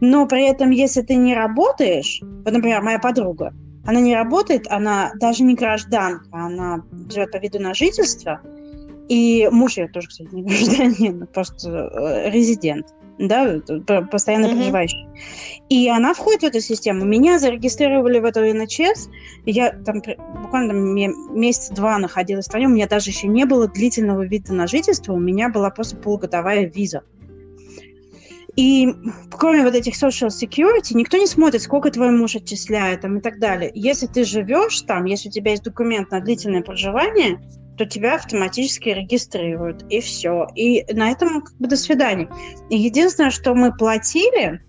Но 0.00 0.26
при 0.26 0.48
этом, 0.48 0.70
если 0.70 1.02
ты 1.02 1.16
не 1.16 1.34
работаешь, 1.34 2.22
вот, 2.22 2.54
например, 2.54 2.80
моя 2.80 2.98
подруга, 2.98 3.52
она 3.88 4.00
не 4.00 4.14
работает, 4.14 4.66
она 4.68 5.12
даже 5.14 5.42
не 5.44 5.54
гражданка, 5.54 6.28
она 6.30 6.82
живет 7.10 7.32
по 7.32 7.38
виду 7.38 7.58
на 7.58 7.72
жительство, 7.72 8.42
и 9.08 9.48
муж 9.50 9.78
ее 9.78 9.88
тоже, 9.88 10.08
кстати, 10.08 10.28
не 10.30 10.42
гражданин, 10.44 11.26
просто 11.32 11.70
э, 11.70 12.30
резидент, 12.30 12.88
да, 13.18 13.62
постоянно 14.10 14.44
mm-hmm. 14.44 14.56
проживающий. 14.56 15.08
И 15.70 15.88
она 15.88 16.12
входит 16.12 16.42
в 16.42 16.44
эту 16.44 16.60
систему. 16.60 17.06
Меня 17.06 17.38
зарегистрировали 17.38 18.18
в 18.18 18.26
эту 18.26 18.42
НХС. 18.42 19.08
Я 19.46 19.70
там 19.70 20.02
буквально 20.42 20.74
там, 20.74 21.40
месяц-два 21.40 21.96
находилась 21.96 22.44
в 22.44 22.48
стране. 22.48 22.66
У 22.66 22.70
меня 22.70 22.88
даже 22.88 23.08
еще 23.08 23.26
не 23.26 23.46
было 23.46 23.68
длительного 23.68 24.26
вида 24.26 24.52
на 24.52 24.66
жительство. 24.66 25.14
У 25.14 25.18
меня 25.18 25.48
была 25.48 25.70
просто 25.70 25.96
полугодовая 25.96 26.66
виза. 26.66 27.04
И 28.58 28.92
кроме 29.30 29.62
вот 29.62 29.76
этих 29.76 29.94
social 29.94 30.30
security, 30.30 30.94
никто 30.94 31.16
не 31.16 31.28
смотрит, 31.28 31.62
сколько 31.62 31.92
твой 31.92 32.10
муж 32.10 32.34
отчисляет 32.34 33.02
там, 33.02 33.18
и 33.18 33.20
так 33.20 33.38
далее. 33.38 33.70
Если 33.72 34.08
ты 34.08 34.24
живешь 34.24 34.80
там, 34.80 35.04
если 35.04 35.28
у 35.28 35.30
тебя 35.32 35.52
есть 35.52 35.62
документ 35.62 36.10
на 36.10 36.18
длительное 36.18 36.62
проживание, 36.62 37.40
то 37.76 37.86
тебя 37.86 38.16
автоматически 38.16 38.88
регистрируют, 38.88 39.84
и 39.88 40.00
все. 40.00 40.48
И 40.56 40.84
на 40.92 41.12
этом 41.12 41.42
как 41.42 41.56
бы 41.58 41.68
до 41.68 41.76
свидания. 41.76 42.28
И 42.68 42.76
единственное, 42.76 43.30
что 43.30 43.54
мы 43.54 43.72
платили, 43.72 44.60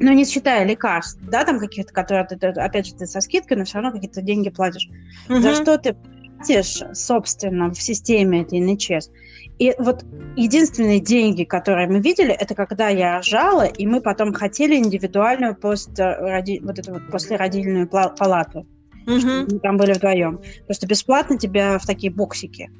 ну, 0.00 0.12
не 0.12 0.24
считая 0.24 0.64
лекарств, 0.64 1.20
да, 1.20 1.44
там 1.44 1.58
каких-то, 1.58 1.92
которые 1.92 2.26
ты, 2.26 2.36
опять 2.46 2.86
же, 2.86 2.94
ты 2.94 3.04
со 3.04 3.20
скидкой, 3.20 3.58
но 3.58 3.66
все 3.66 3.80
равно 3.80 3.92
какие-то 3.92 4.22
деньги 4.22 4.48
платишь. 4.48 4.88
Угу. 5.28 5.40
За 5.40 5.54
что 5.54 5.76
ты 5.76 5.94
платишь, 6.38 6.82
собственно, 6.94 7.68
в 7.70 7.82
системе 7.82 8.40
этой 8.40 8.60
НЧС, 8.60 9.10
и 9.58 9.74
вот 9.78 10.04
единственные 10.36 11.00
деньги, 11.00 11.44
которые 11.44 11.88
мы 11.88 12.00
видели, 12.00 12.32
это 12.32 12.54
когда 12.54 12.88
я 12.88 13.16
рожала, 13.16 13.64
и 13.64 13.86
мы 13.86 14.00
потом 14.00 14.32
хотели 14.34 14.76
индивидуальную 14.76 15.56
построди... 15.56 16.60
вот 16.60 16.78
эту 16.78 16.92
вот 16.92 17.10
послеродильную 17.10 17.88
палату. 17.88 18.66
Угу. 19.06 19.52
Мы 19.52 19.58
там 19.60 19.76
были 19.76 19.92
вдвоем. 19.92 20.40
Просто 20.66 20.86
бесплатно 20.86 21.38
тебя 21.38 21.78
в 21.78 21.86
такие 21.86 22.12
боксики 22.12 22.70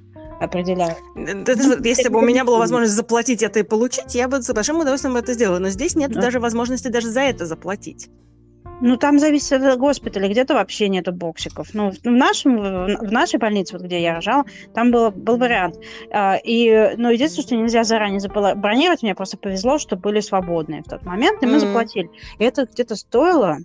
определяют. 0.41 0.99
Если 1.17 2.09
бы 2.11 2.19
у 2.19 2.23
меня 2.23 2.45
была 2.45 2.59
возможность 2.59 2.95
заплатить 2.95 3.43
это 3.43 3.61
и 3.61 3.63
получить, 3.63 4.15
я 4.15 4.29
бы 4.29 4.43
с 4.43 4.53
большим 4.53 4.81
удовольствием 4.81 5.17
это 5.17 5.33
сделала. 5.33 5.59
Но 5.59 5.71
здесь 5.71 5.97
нет 5.97 6.13
даже 6.13 6.41
возможности 6.41 6.89
даже 6.89 7.09
за 7.09 7.21
это 7.21 7.47
заплатить. 7.47 8.11
Ну, 8.81 8.97
там 8.97 9.19
зависит 9.19 9.53
от 9.53 9.79
госпиталя, 9.79 10.29
где-то 10.29 10.55
вообще 10.55 10.89
нету 10.89 11.13
боксиков. 11.13 11.69
Ну, 11.73 11.91
в, 11.91 12.05
нашем, 12.05 12.57
в 12.59 13.13
нашей 13.13 13.39
больнице, 13.39 13.75
вот 13.75 13.83
где 13.83 14.03
я 14.03 14.15
рожала, 14.15 14.45
там 14.75 14.91
был, 14.91 15.11
был 15.11 15.39
вариант. 15.39 15.77
А, 16.11 16.37
и, 16.43 16.95
ну, 16.97 17.11
единственное, 17.11 17.47
что 17.47 17.57
нельзя 17.57 17.85
заранее 17.85 18.21
забронировать, 18.21 19.03
мне 19.03 19.15
просто 19.15 19.39
повезло, 19.39 19.79
что 19.79 19.97
были 19.97 20.21
свободные 20.21 20.83
в 20.83 20.89
тот 20.89 21.03
момент, 21.05 21.43
и 21.43 21.47
мы 21.47 21.57
mm-hmm. 21.57 21.61
заплатили. 21.61 22.11
И 22.39 22.45
это 22.45 22.67
где-то 22.67 22.97
стоило 22.97 23.59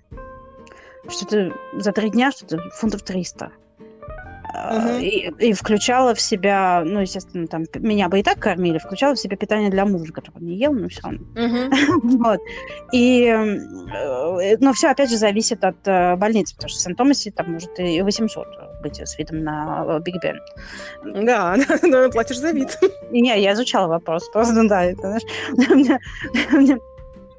что-то 1.09 1.53
за 1.73 1.91
три 1.91 2.09
дня, 2.09 2.31
что-то 2.31 2.69
фунтов 2.69 3.03
300. 3.03 3.51
И, 4.99 5.31
и 5.39 5.53
включала 5.53 6.13
в 6.13 6.21
себя, 6.21 6.83
ну, 6.85 7.01
естественно, 7.01 7.47
там 7.47 7.65
меня 7.75 8.09
бы 8.09 8.19
и 8.19 8.23
так 8.23 8.39
кормили, 8.39 8.77
включала 8.77 9.15
в 9.15 9.19
себя 9.19 9.37
питание 9.37 9.69
для 9.69 9.85
мужа, 9.85 10.11
который 10.11 10.43
не 10.43 10.55
ел, 10.55 10.73
но 10.73 10.89
все 10.89 11.01
равно. 11.03 11.19
Вот. 12.03 12.39
И, 12.91 13.25
э, 13.25 14.57
но 14.59 14.73
все, 14.73 14.89
опять 14.89 15.09
же, 15.09 15.17
зависит 15.17 15.63
от 15.63 15.75
э, 15.85 16.15
больницы, 16.15 16.55
потому 16.55 16.69
что 16.69 16.79
в 16.79 16.81
Сент-Томасе 16.81 17.31
там 17.31 17.53
может 17.53 17.79
и 17.79 18.01
800 18.01 18.47
быть 18.81 18.99
с 18.99 19.17
видом 19.17 19.43
на 19.43 19.99
Биг 19.99 20.21
Бен. 20.21 20.39
Да, 21.25 21.55
но 21.83 22.09
платишь 22.09 22.39
за 22.39 22.51
вид. 22.51 22.77
Не, 23.11 23.41
я 23.41 23.53
изучала 23.53 23.87
вопрос, 23.87 24.29
просто, 24.29 24.63
да, 24.67 24.85
это, 24.85 25.01
знаешь, 25.01 26.79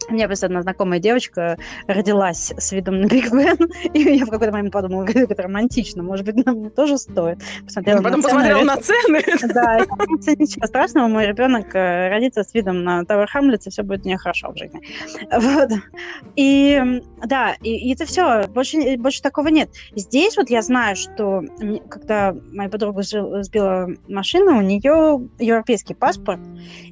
у 0.09 0.15
меня 0.15 0.27
просто 0.27 0.47
одна 0.47 0.63
знакомая 0.63 0.99
девочка 0.99 1.59
родилась 1.87 2.53
с 2.57 2.73
видом 2.73 3.01
на 3.01 3.07
Биг 3.07 3.33
Бен, 3.33 3.59
и 3.95 4.17
я 4.17 4.25
в 4.25 4.31
какой-то 4.31 4.53
момент 4.53 4.73
подумала, 4.73 5.05
как 5.05 5.17
это 5.17 5.43
романтично, 5.43 6.03
может 6.03 6.25
быть, 6.25 6.45
нам 6.45 6.71
тоже 6.71 6.99
стоит. 6.99 7.39
Посмотрела 7.65 7.99
ну, 7.99 8.05
потом 8.05 8.21
на 8.21 8.25
посмотрела 8.25 8.63
на 8.63 8.77
цены. 8.77 9.23
Да, 9.53 9.79
ничего 10.39 10.67
страшного, 10.67 11.09
мой 11.09 11.27
ребенок 11.27 11.75
э, 11.75 12.09
родится 12.09 12.43
с 12.43 12.55
видом 12.55 12.85
на 12.85 13.05
Тауэр 13.05 13.29
Хамлетс, 13.29 13.67
и 13.67 13.71
все 13.71 13.83
будет 13.83 14.05
у 14.05 14.09
нее 14.09 14.19
хорошо 14.19 14.53
в 14.53 14.57
жизни. 14.57 14.81
Вот. 15.31 15.71
И 16.37 17.01
да, 17.27 17.55
и, 17.63 17.89
и 17.89 17.95
это 17.95 18.07
все, 18.07 18.47
больше, 18.49 18.97
больше 18.97 19.23
такого 19.23 19.49
нет. 19.49 19.71
Здесь 19.95 20.37
вот 20.37 20.51
я 20.51 20.63
знаю, 20.63 20.97
что 20.97 21.43
когда 21.89 22.35
моя 22.53 22.69
подруга 22.69 23.03
сбила 23.03 23.89
машину, 24.09 24.59
у 24.59 24.63
нее 24.63 25.29
европейский 25.39 25.95
паспорт, 25.95 26.41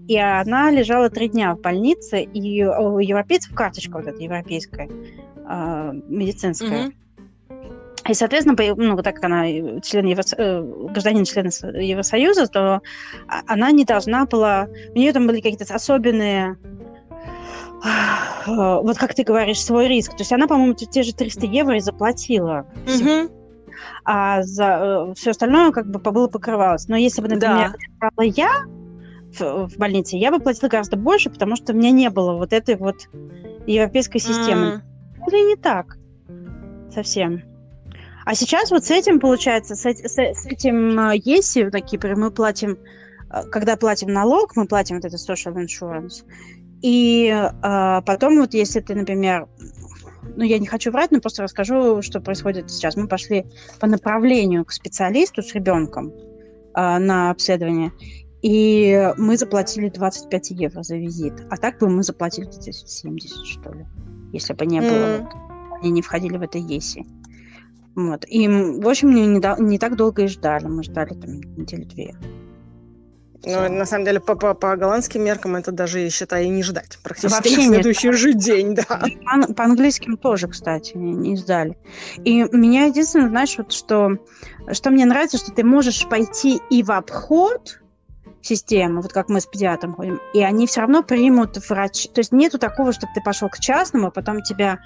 и 0.08 0.16
она 0.16 0.70
лежала 0.70 1.08
три 1.10 1.28
дня 1.28 1.54
в 1.54 1.60
больнице, 1.60 2.22
и 2.22 2.64
у 3.00 3.02
европейцев 3.02 3.54
карточка 3.54 3.98
вот 3.98 4.06
эта 4.06 4.22
европейская, 4.22 4.88
э, 4.88 5.92
медицинская. 6.08 6.88
Mm-hmm. 6.88 6.94
И, 8.08 8.14
соответственно, 8.14 8.56
ну, 8.76 8.96
так 9.02 9.16
как 9.16 9.24
она 9.24 9.46
член 9.80 10.06
Евро... 10.06 10.22
Э, 10.36 10.62
гражданин 10.90 11.24
члена 11.24 11.50
Евросоюза, 11.80 12.46
то 12.46 12.82
а, 13.28 13.42
она 13.46 13.70
не 13.72 13.84
должна 13.84 14.24
была... 14.26 14.68
У 14.94 14.98
нее 14.98 15.12
там 15.12 15.26
были 15.26 15.40
какие-то 15.40 15.74
особенные 15.74 16.56
вот 18.46 18.98
как 18.98 19.14
ты 19.14 19.22
говоришь, 19.22 19.64
свой 19.64 19.88
риск. 19.88 20.10
То 20.10 20.18
есть 20.18 20.32
она, 20.34 20.46
по-моему, 20.46 20.74
те 20.74 21.02
же 21.02 21.14
300 21.14 21.46
евро 21.46 21.76
и 21.76 21.80
заплатила. 21.80 22.66
Mm-hmm. 22.84 23.30
А 24.04 24.42
за 24.42 25.08
э, 25.10 25.14
все 25.14 25.30
остальное 25.30 25.72
как 25.72 25.86
бы 25.90 25.98
было 25.98 26.28
покрывалось. 26.28 26.88
Но 26.88 26.96
если 26.96 27.22
бы, 27.22 27.28
например, 27.28 27.74
да. 28.00 28.10
я, 28.22 28.64
в, 29.38 29.68
в 29.68 29.76
больнице, 29.76 30.16
я 30.16 30.30
бы 30.30 30.40
платила 30.40 30.68
гораздо 30.68 30.96
больше, 30.96 31.30
потому 31.30 31.56
что 31.56 31.72
у 31.72 31.76
меня 31.76 31.90
не 31.90 32.10
было 32.10 32.34
вот 32.34 32.52
этой 32.52 32.76
вот 32.76 33.08
европейской 33.66 34.18
системы. 34.18 34.82
Mm. 35.18 35.28
Или 35.28 35.48
не 35.50 35.56
так 35.56 35.96
совсем. 36.92 37.42
А 38.24 38.34
сейчас 38.34 38.70
вот 38.70 38.84
с 38.84 38.90
этим, 38.90 39.20
получается, 39.20 39.74
с, 39.74 39.84
с, 39.84 40.16
с 40.16 40.46
этим 40.46 40.98
э, 40.98 41.16
ЕСИ 41.16 41.68
на 41.70 41.80
Кипре 41.80 42.14
мы 42.14 42.30
платим, 42.30 42.78
э, 43.32 43.44
когда 43.50 43.76
платим 43.76 44.12
налог, 44.12 44.56
мы 44.56 44.66
платим 44.66 44.96
вот 44.96 45.04
это 45.04 45.16
social 45.16 45.54
insurance. 45.54 46.24
И 46.82 47.28
э, 47.28 48.02
потом 48.04 48.38
вот 48.38 48.54
если 48.54 48.80
ты, 48.80 48.94
например, 48.94 49.48
ну, 50.36 50.44
я 50.44 50.58
не 50.58 50.66
хочу 50.66 50.90
врать, 50.90 51.10
но 51.10 51.20
просто 51.20 51.42
расскажу, 51.42 52.02
что 52.02 52.20
происходит 52.20 52.70
сейчас. 52.70 52.96
Мы 52.96 53.08
пошли 53.08 53.46
по 53.80 53.86
направлению 53.86 54.64
к 54.64 54.72
специалисту 54.72 55.42
с 55.42 55.54
ребенком 55.54 56.12
э, 56.12 56.98
на 56.98 57.30
обследование, 57.30 57.92
и 58.42 59.12
мы 59.16 59.36
заплатили 59.36 59.88
25 59.88 60.50
евро 60.50 60.82
за 60.82 60.96
визит. 60.96 61.34
А 61.50 61.56
так 61.56 61.78
бы 61.78 61.88
мы 61.88 62.02
заплатили 62.02 62.48
70, 62.50 63.46
что 63.46 63.72
ли, 63.72 63.86
если 64.32 64.54
бы 64.54 64.66
не 64.66 64.80
было. 64.80 64.88
Mm. 64.88 65.20
Вот, 65.20 65.80
они 65.82 65.90
не 65.90 66.02
входили 66.02 66.36
в 66.36 66.42
это 66.42 66.58
ЕСИ. 66.58 67.06
Вот. 67.94 68.24
И, 68.28 68.48
в 68.48 68.88
общем, 68.88 69.14
не, 69.14 69.26
не, 69.26 69.62
не 69.62 69.78
так 69.78 69.96
долго 69.96 70.22
и 70.22 70.26
ждали. 70.26 70.66
Мы 70.66 70.82
ждали 70.82 71.14
там 71.14 71.40
недели 71.56 71.84
две. 71.84 72.14
Ну, 73.42 73.72
на 73.72 73.86
самом 73.86 74.04
деле, 74.04 74.20
по, 74.20 74.34
по, 74.34 74.52
по 74.52 74.76
голландским 74.76 75.24
меркам 75.24 75.56
это 75.56 75.72
даже, 75.72 76.08
считай, 76.10 76.44
и 76.44 76.48
не 76.48 76.62
ждать. 76.62 76.98
Практически 77.02 77.32
Вообще 77.32 77.56
на 77.56 77.74
следующий 77.74 78.08
нет. 78.08 78.16
же 78.16 78.32
день, 78.34 78.74
да. 78.74 78.82
По, 78.84 79.54
по 79.54 79.64
английским 79.64 80.18
тоже, 80.18 80.46
кстати, 80.46 80.94
не, 80.96 81.12
не 81.12 81.36
сдали. 81.36 81.76
И 82.24 82.42
меня 82.52 82.84
единственное, 82.84 83.28
знаешь, 83.28 83.56
вот 83.56 83.72
что, 83.72 84.18
что 84.72 84.90
мне 84.90 85.06
нравится, 85.06 85.38
что 85.38 85.52
ты 85.52 85.64
можешь 85.64 86.06
пойти 86.06 86.60
и 86.68 86.82
в 86.82 86.90
обход 86.90 87.80
системы, 88.42 89.02
вот 89.02 89.12
как 89.12 89.28
мы 89.28 89.40
с 89.40 89.46
педиатром 89.46 89.94
ходим, 89.94 90.20
и 90.32 90.42
они 90.42 90.66
все 90.66 90.80
равно 90.80 91.02
примут 91.02 91.56
врач. 91.68 92.08
То 92.08 92.20
есть 92.20 92.32
нету 92.32 92.58
такого, 92.58 92.92
чтобы 92.92 93.12
ты 93.14 93.20
пошел 93.20 93.48
к 93.48 93.58
частному, 93.58 94.08
а 94.08 94.10
потом 94.10 94.42
тебя 94.42 94.80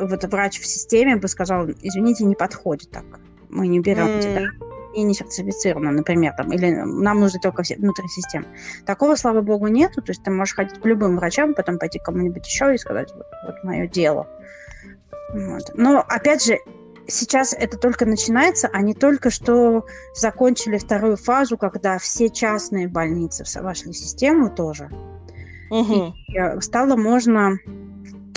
вот 0.00 0.24
врач 0.24 0.60
в 0.60 0.66
системе 0.66 1.16
бы 1.16 1.28
сказал, 1.28 1.68
извините, 1.82 2.24
не 2.24 2.34
подходит 2.34 2.90
так, 2.90 3.04
мы 3.48 3.68
не 3.68 3.80
берем 3.80 4.06
mm. 4.06 4.22
тебя 4.22 4.46
и 4.94 5.02
не 5.02 5.14
сертифицировано, 5.14 5.92
например, 5.92 6.34
там, 6.36 6.52
или 6.52 6.70
нам 6.70 7.20
нужно 7.20 7.40
только 7.40 7.62
внутри 7.78 8.08
системы. 8.08 8.46
Такого, 8.86 9.14
слава 9.14 9.40
богу, 9.40 9.68
нету, 9.68 10.02
то 10.02 10.10
есть 10.10 10.22
ты 10.24 10.30
можешь 10.30 10.54
ходить 10.54 10.80
к 10.80 10.84
любым 10.84 11.16
врачам, 11.16 11.54
потом 11.54 11.78
пойти 11.78 11.98
к 11.98 12.04
кому-нибудь 12.04 12.46
еще 12.46 12.74
и 12.74 12.78
сказать, 12.78 13.12
вот, 13.14 13.26
вот 13.46 13.64
мое 13.64 13.86
дело. 13.86 14.26
Вот. 15.32 15.70
Но, 15.74 16.04
опять 16.08 16.44
же, 16.44 16.58
сейчас 17.10 17.52
это 17.52 17.76
только 17.76 18.06
начинается, 18.06 18.68
они 18.68 18.94
только 18.94 19.30
что 19.30 19.86
закончили 20.14 20.78
вторую 20.78 21.16
фазу, 21.16 21.58
когда 21.58 21.98
все 21.98 22.28
частные 22.30 22.88
больницы 22.88 23.44
вошли 23.60 23.92
в 23.92 23.96
систему 23.96 24.50
тоже. 24.50 24.90
Угу. 25.70 26.14
И 26.28 26.60
стало 26.60 26.96
можно 26.96 27.58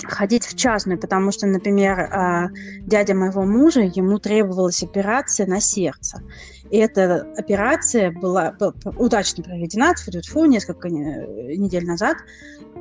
ходить 0.06 0.44
в 0.44 0.56
частную, 0.56 0.98
потому 0.98 1.32
что, 1.32 1.46
например, 1.46 1.98
а, 1.98 2.48
дядя 2.82 3.14
моего 3.14 3.44
мужа, 3.44 3.80
ему 3.80 4.18
требовалась 4.18 4.82
операция 4.82 5.46
на 5.46 5.60
сердце. 5.60 6.22
И 6.70 6.78
эта 6.78 7.26
операция 7.36 8.10
была 8.10 8.54
удачно 8.96 9.42
проведена, 9.42 9.94
тьфу 9.94 10.44
несколько 10.46 10.88
недель 10.88 11.86
назад. 11.86 12.16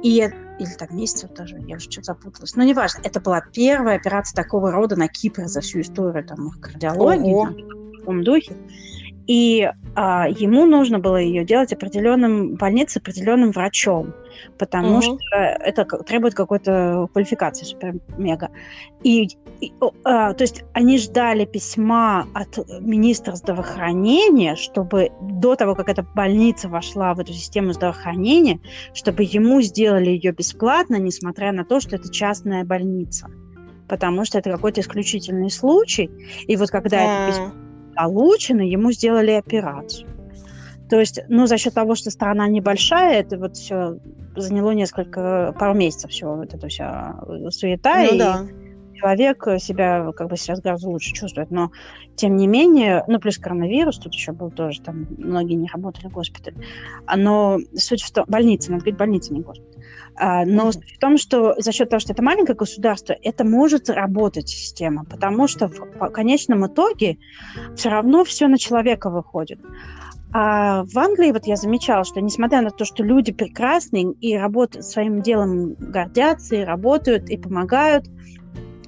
И, 0.01 0.29
или 0.59 0.69
так, 0.77 0.91
месяцев 0.91 1.33
даже, 1.33 1.57
я 1.67 1.77
уже 1.77 1.89
что-то 1.89 2.13
запуталась. 2.13 2.55
Но 2.55 2.63
неважно, 2.63 3.01
это 3.03 3.19
была 3.19 3.41
первая 3.53 3.97
операция 3.97 4.35
такого 4.35 4.71
рода 4.71 4.95
на 4.95 5.07
Кипре 5.07 5.47
за 5.47 5.61
всю 5.61 5.81
историю 5.81 6.25
там, 6.25 6.51
кардиологии, 6.61 7.43
там, 7.43 7.53
в 7.53 7.97
таком 7.99 8.23
духе. 8.23 8.55
И 9.25 9.69
а, 9.95 10.27
ему 10.29 10.65
нужно 10.65 10.99
было 10.99 11.17
ее 11.17 11.45
делать 11.45 11.71
определенным 11.71 12.55
больницей, 12.55 12.99
определенным 12.99 13.51
врачом, 13.51 14.13
потому 14.57 14.97
угу. 14.97 15.01
что 15.01 15.37
это 15.37 15.85
требует 15.85 16.33
какой-то 16.33 17.07
квалификации 17.11 17.65
супер 17.65 17.95
мега. 18.17 18.49
И, 19.03 19.27
и 19.59 19.73
а, 20.03 20.33
то 20.33 20.43
есть 20.43 20.63
они 20.73 20.97
ждали 20.97 21.45
письма 21.45 22.27
от 22.33 22.57
министра 22.79 23.35
здравоохранения, 23.35 24.55
чтобы 24.55 25.11
до 25.21 25.55
того, 25.55 25.75
как 25.75 25.89
эта 25.89 26.03
больница 26.03 26.69
вошла 26.69 27.13
в 27.13 27.19
эту 27.19 27.33
систему 27.33 27.73
здравоохранения, 27.73 28.59
чтобы 28.93 29.23
ему 29.23 29.61
сделали 29.61 30.09
ее 30.09 30.31
бесплатно, 30.31 30.95
несмотря 30.97 31.51
на 31.51 31.65
то, 31.65 31.79
что 31.79 31.95
это 31.95 32.09
частная 32.11 32.63
больница 32.63 33.27
потому 33.85 34.25
что 34.25 34.39
это 34.39 34.49
какой-то 34.49 34.81
исключительный 34.81 35.51
случай. 35.51 36.09
И 36.47 36.55
вот 36.55 36.71
когда 36.71 37.01
это 37.01 37.31
письмо 37.31 37.51
получено, 37.95 38.61
ему 38.61 38.91
сделали 38.91 39.31
операцию. 39.31 40.09
То 40.89 40.99
есть, 40.99 41.19
ну, 41.29 41.47
за 41.47 41.57
счет 41.57 41.73
того, 41.73 41.95
что 41.95 42.11
страна 42.11 42.47
небольшая, 42.47 43.21
это 43.21 43.37
вот 43.37 43.55
все 43.55 43.97
заняло 44.35 44.71
несколько, 44.71 45.55
пару 45.59 45.73
месяцев 45.73 46.11
всего, 46.11 46.35
вот 46.35 46.53
эта 46.53 46.67
вся 46.67 47.19
суета, 47.49 48.03
ну, 48.03 48.15
и 48.15 48.17
да. 48.17 48.45
человек 48.93 49.43
себя 49.59 50.11
как 50.15 50.29
бы 50.29 50.37
сейчас 50.37 50.61
гораздо 50.61 50.89
лучше 50.89 51.13
чувствует. 51.13 51.51
Но, 51.51 51.71
тем 52.15 52.35
не 52.35 52.47
менее, 52.47 53.03
ну, 53.07 53.19
плюс 53.19 53.37
коронавирус, 53.37 53.97
тут 53.99 54.13
еще 54.13 54.31
был 54.31 54.51
тоже, 54.51 54.81
там, 54.81 55.07
многие 55.17 55.55
не 55.55 55.67
работали 55.67 56.07
в 56.07 56.11
госпитале. 56.11 56.57
Но 57.15 57.59
суть 57.75 58.03
в 58.03 58.11
том, 58.11 58.25
больница, 58.27 58.71
надо 58.71 58.83
говорить, 58.83 58.99
больница, 58.99 59.33
не 59.33 59.41
госпиталь. 59.41 59.73
А, 60.15 60.45
но 60.45 60.69
mm-hmm. 60.69 60.95
в 60.95 60.99
том, 60.99 61.17
что 61.17 61.55
за 61.59 61.71
счет 61.71 61.89
того, 61.89 61.99
что 61.99 62.13
это 62.13 62.21
маленькое 62.21 62.55
государство, 62.55 63.15
это 63.21 63.43
может 63.43 63.89
работать 63.89 64.47
система, 64.47 65.05
потому 65.05 65.47
что 65.47 65.67
в 65.67 66.09
конечном 66.11 66.67
итоге 66.67 67.17
все 67.75 67.89
равно 67.89 68.23
все 68.23 68.47
на 68.47 68.57
человека 68.57 69.09
выходит. 69.09 69.59
А 70.33 70.83
в 70.85 70.97
Англии 70.97 71.31
вот 71.31 71.45
я 71.45 71.55
замечала, 71.55 72.03
что 72.03 72.19
несмотря 72.19 72.61
на 72.61 72.71
то, 72.71 72.85
что 72.85 73.03
люди 73.03 73.31
прекрасные 73.31 74.13
и 74.13 74.35
работают 74.35 74.85
своим 74.85 75.21
делом, 75.21 75.75
гордятся 75.75 76.55
и 76.55 76.63
работают 76.63 77.29
и 77.29 77.37
помогают 77.37 78.05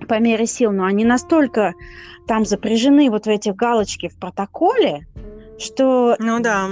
по 0.08 0.20
мере 0.20 0.48
сил, 0.48 0.72
но 0.72 0.86
они 0.86 1.06
настолько 1.06 1.74
там 2.28 2.46
запряжены 2.46 3.10
вот 3.10 3.26
в 3.26 3.30
эти 3.30 3.50
галочки 3.50 4.10
в 4.10 4.18
протоколе, 4.18 5.08
что... 5.60 6.16
Ну 6.20 6.40
да. 6.40 6.66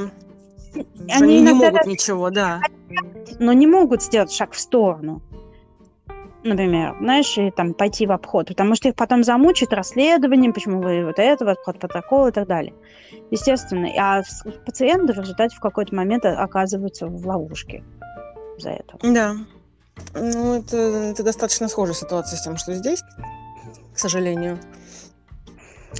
Они, 0.73 1.37
они 1.37 1.41
не 1.41 1.53
могут 1.53 1.85
ничего, 1.85 2.31
да 2.31 2.59
но 3.39 3.53
не 3.53 3.67
могут 3.67 4.03
сделать 4.03 4.31
шаг 4.31 4.53
в 4.53 4.59
сторону. 4.59 5.21
Например, 6.43 6.95
знаешь, 6.99 7.37
и 7.37 7.51
там 7.51 7.73
пойти 7.73 8.05
в 8.05 8.11
обход, 8.11 8.49
потому 8.49 8.75
что 8.75 8.89
их 8.89 8.95
потом 8.95 9.23
замучат 9.23 9.71
расследованием, 9.71 10.51
почему 10.51 10.81
вы 10.81 11.05
вот 11.05 11.17
это, 11.17 11.49
обход 11.49 11.79
протокола 11.79 12.27
и 12.27 12.31
так 12.31 12.47
далее. 12.47 12.73
Естественно. 13.31 13.89
А 13.97 14.23
пациенты 14.65 15.13
в 15.13 15.19
результате 15.19 15.55
в 15.55 15.61
какой-то 15.61 15.95
момент 15.95 16.25
оказываются 16.25 17.07
в 17.07 17.25
ловушке 17.25 17.83
за 18.57 18.71
это. 18.71 18.97
Да. 19.01 19.35
Ну, 20.13 20.59
это, 20.59 20.77
это 20.77 21.23
достаточно 21.23 21.67
схожая 21.67 21.95
ситуация 21.95 22.37
с 22.37 22.43
тем, 22.43 22.57
что 22.57 22.73
здесь, 22.73 23.03
к 23.93 23.99
сожалению. 23.99 24.59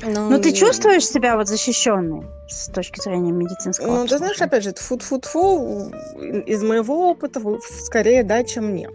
Но... 0.01 0.29
Ну, 0.29 0.41
ты 0.41 0.51
чувствуешь 0.53 1.05
себя 1.05 1.37
вот 1.37 1.47
защищенной 1.47 2.25
с 2.49 2.67
точки 2.67 2.99
зрения 2.99 3.31
медицинского? 3.31 3.99
Ну, 3.99 4.07
ты 4.07 4.17
знаешь, 4.17 4.41
опять 4.41 4.63
же, 4.63 4.73
фу-фу-фу, 4.73 5.91
из 6.19 6.63
моего 6.63 7.11
опыта 7.11 7.39
скорее 7.85 8.23
да, 8.23 8.43
чем 8.43 8.73
нет. 8.73 8.93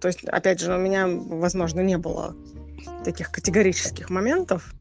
То 0.00 0.08
есть, 0.08 0.24
опять 0.24 0.60
же, 0.60 0.74
у 0.74 0.78
меня, 0.78 1.06
возможно, 1.08 1.80
не 1.80 1.98
было 1.98 2.34
таких 3.04 3.30
категорических 3.30 4.10
моментов, 4.10 4.74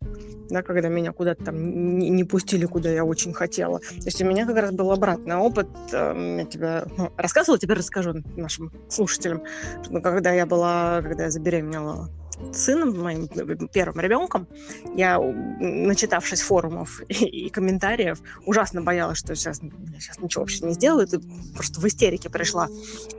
да, 0.49 0.61
когда 0.61 0.89
меня 0.89 1.11
куда-то 1.11 1.45
там 1.45 1.97
не, 1.97 2.09
не 2.09 2.23
пустили, 2.23 2.65
куда 2.65 2.89
я 2.89 3.05
очень 3.05 3.33
хотела. 3.33 3.79
То 3.79 4.05
есть 4.05 4.21
у 4.21 4.25
меня 4.25 4.45
как 4.45 4.57
раз 4.57 4.71
был 4.71 4.91
обратный 4.91 5.37
опыт. 5.37 5.67
Эм, 5.93 6.37
я 6.37 6.45
тебе 6.45 6.83
ну, 6.97 7.11
рассказывала, 7.17 7.57
теперь 7.57 7.77
расскажу 7.77 8.21
нашим 8.35 8.71
слушателям. 8.89 9.43
Что, 9.83 9.99
когда 10.01 10.31
я 10.31 10.45
была, 10.45 11.01
когда 11.01 11.23
я 11.23 11.31
забеременела 11.31 12.09
сыном, 12.53 13.01
моим 13.01 13.27
первым 13.27 13.99
ребенком, 13.99 14.47
я, 14.95 15.19
начитавшись 15.19 16.41
форумов 16.41 17.01
и, 17.09 17.45
и 17.45 17.49
комментариев, 17.49 18.19
ужасно 18.45 18.81
боялась, 18.81 19.17
что 19.17 19.35
сейчас, 19.35 19.61
сейчас 19.99 20.19
ничего 20.19 20.43
вообще 20.43 20.65
не 20.65 20.73
сделают, 20.73 21.13
и 21.13 21.19
просто 21.55 21.79
в 21.79 21.87
истерике 21.87 22.29
пришла 22.29 22.67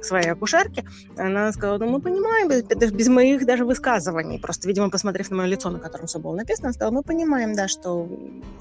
к 0.00 0.04
своей 0.04 0.30
акушерке. 0.30 0.84
Она 1.16 1.52
сказала, 1.52 1.78
ну, 1.78 1.88
мы 1.88 2.00
понимаем, 2.00 2.48
без, 2.48 2.92
без 2.92 3.08
моих 3.08 3.44
даже 3.46 3.64
высказываний, 3.64 4.38
просто, 4.38 4.68
видимо, 4.68 4.90
посмотрев 4.90 5.30
на 5.30 5.36
мое 5.38 5.46
лицо, 5.46 5.70
на 5.70 5.78
котором 5.78 6.06
все 6.06 6.18
было 6.18 6.34
написано, 6.34 6.68
она 6.68 6.74
сказала, 6.74 6.92
мы 6.92 7.02
понимаем, 7.02 7.54
да, 7.54 7.68
что 7.68 8.08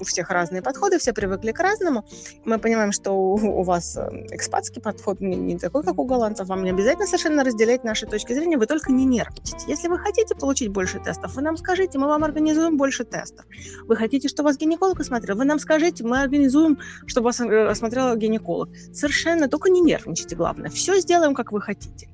у 0.00 0.04
всех 0.04 0.30
разные 0.30 0.62
подходы, 0.62 0.98
все 0.98 1.12
привыкли 1.12 1.52
к 1.52 1.60
разному, 1.60 2.04
мы 2.44 2.58
понимаем, 2.58 2.92
что 2.92 3.12
у, 3.12 3.34
у 3.34 3.62
вас 3.62 3.96
э, 3.96 4.08
экспатский 4.30 4.80
подход 4.80 5.20
не, 5.20 5.36
не 5.36 5.58
такой, 5.58 5.82
как 5.82 5.98
у 5.98 6.04
голландцев, 6.04 6.48
вам 6.48 6.64
не 6.64 6.70
обязательно 6.70 7.06
совершенно 7.06 7.44
разделять 7.44 7.84
наши 7.84 8.06
точки 8.06 8.32
зрения, 8.32 8.58
вы 8.58 8.66
только 8.66 8.92
не 8.92 9.04
нервничайте. 9.04 9.66
Если 9.68 9.88
вы 9.88 9.98
хотите 9.98 10.34
получить 10.34 10.53
больше 10.62 11.00
тестов, 11.00 11.34
вы 11.34 11.42
нам 11.42 11.56
скажите, 11.56 11.98
мы 11.98 12.06
вам 12.06 12.24
организуем 12.24 12.76
больше 12.76 13.04
тестов. 13.04 13.44
Вы 13.86 13.96
хотите, 13.96 14.28
чтобы 14.28 14.48
вас 14.48 14.58
гинеколог 14.58 15.00
осмотрел, 15.00 15.36
вы 15.36 15.44
нам 15.44 15.58
скажите, 15.58 16.04
мы 16.04 16.20
организуем, 16.20 16.78
чтобы 17.06 17.26
вас 17.26 17.40
э, 17.40 17.66
осмотрел 17.66 18.16
гинеколог. 18.16 18.70
Совершенно, 18.92 19.48
только 19.48 19.70
не 19.70 19.80
нервничайте, 19.80 20.36
главное. 20.36 20.70
Все 20.70 20.98
сделаем, 21.00 21.34
как 21.34 21.52
вы 21.52 21.60
хотите. 21.60 22.08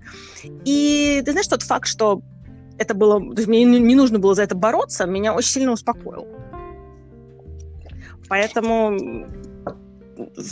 И 0.64 1.22
ты 1.24 1.32
знаешь, 1.32 1.48
тот 1.48 1.62
факт, 1.62 1.86
что 1.86 2.22
это 2.78 2.94
было, 2.94 3.20
то 3.20 3.36
есть 3.36 3.48
мне 3.48 3.64
не 3.64 3.94
нужно 3.94 4.18
было 4.18 4.34
за 4.34 4.42
это 4.42 4.54
бороться, 4.54 5.06
меня 5.06 5.34
очень 5.34 5.50
сильно 5.50 5.72
успокоил. 5.72 6.26
Поэтому 8.28 9.26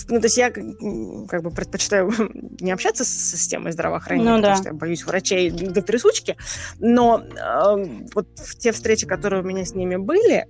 ну, 0.09 0.21
то 0.21 0.27
есть 0.27 0.37
я 0.37 0.51
как 0.51 1.43
бы 1.43 1.51
предпочитаю 1.51 2.11
не 2.61 2.73
общаться 2.73 3.05
с 3.05 3.09
системой 3.09 3.73
здравоохранения, 3.73 4.31
ну, 4.31 4.37
потому 4.37 4.55
да. 4.55 4.61
что 4.61 4.69
я 4.69 4.75
боюсь 4.75 5.05
врачей 5.05 5.51
до 5.51 5.83
трясучки, 5.83 6.37
но 6.79 7.23
э, 7.23 7.87
вот 8.15 8.29
те 8.59 8.73
встречи, 8.73 9.07
которые 9.07 9.43
у 9.43 9.47
меня 9.47 9.65
с 9.65 9.75
ними 9.75 9.97
были, 9.97 10.47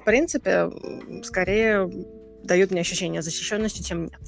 в 0.00 0.04
принципе, 0.04 0.70
скорее 1.22 1.90
дают 2.44 2.70
мне 2.70 2.82
ощущение 2.82 3.22
защищенности, 3.22 3.82
чем 3.82 4.04
нет. 4.04 4.20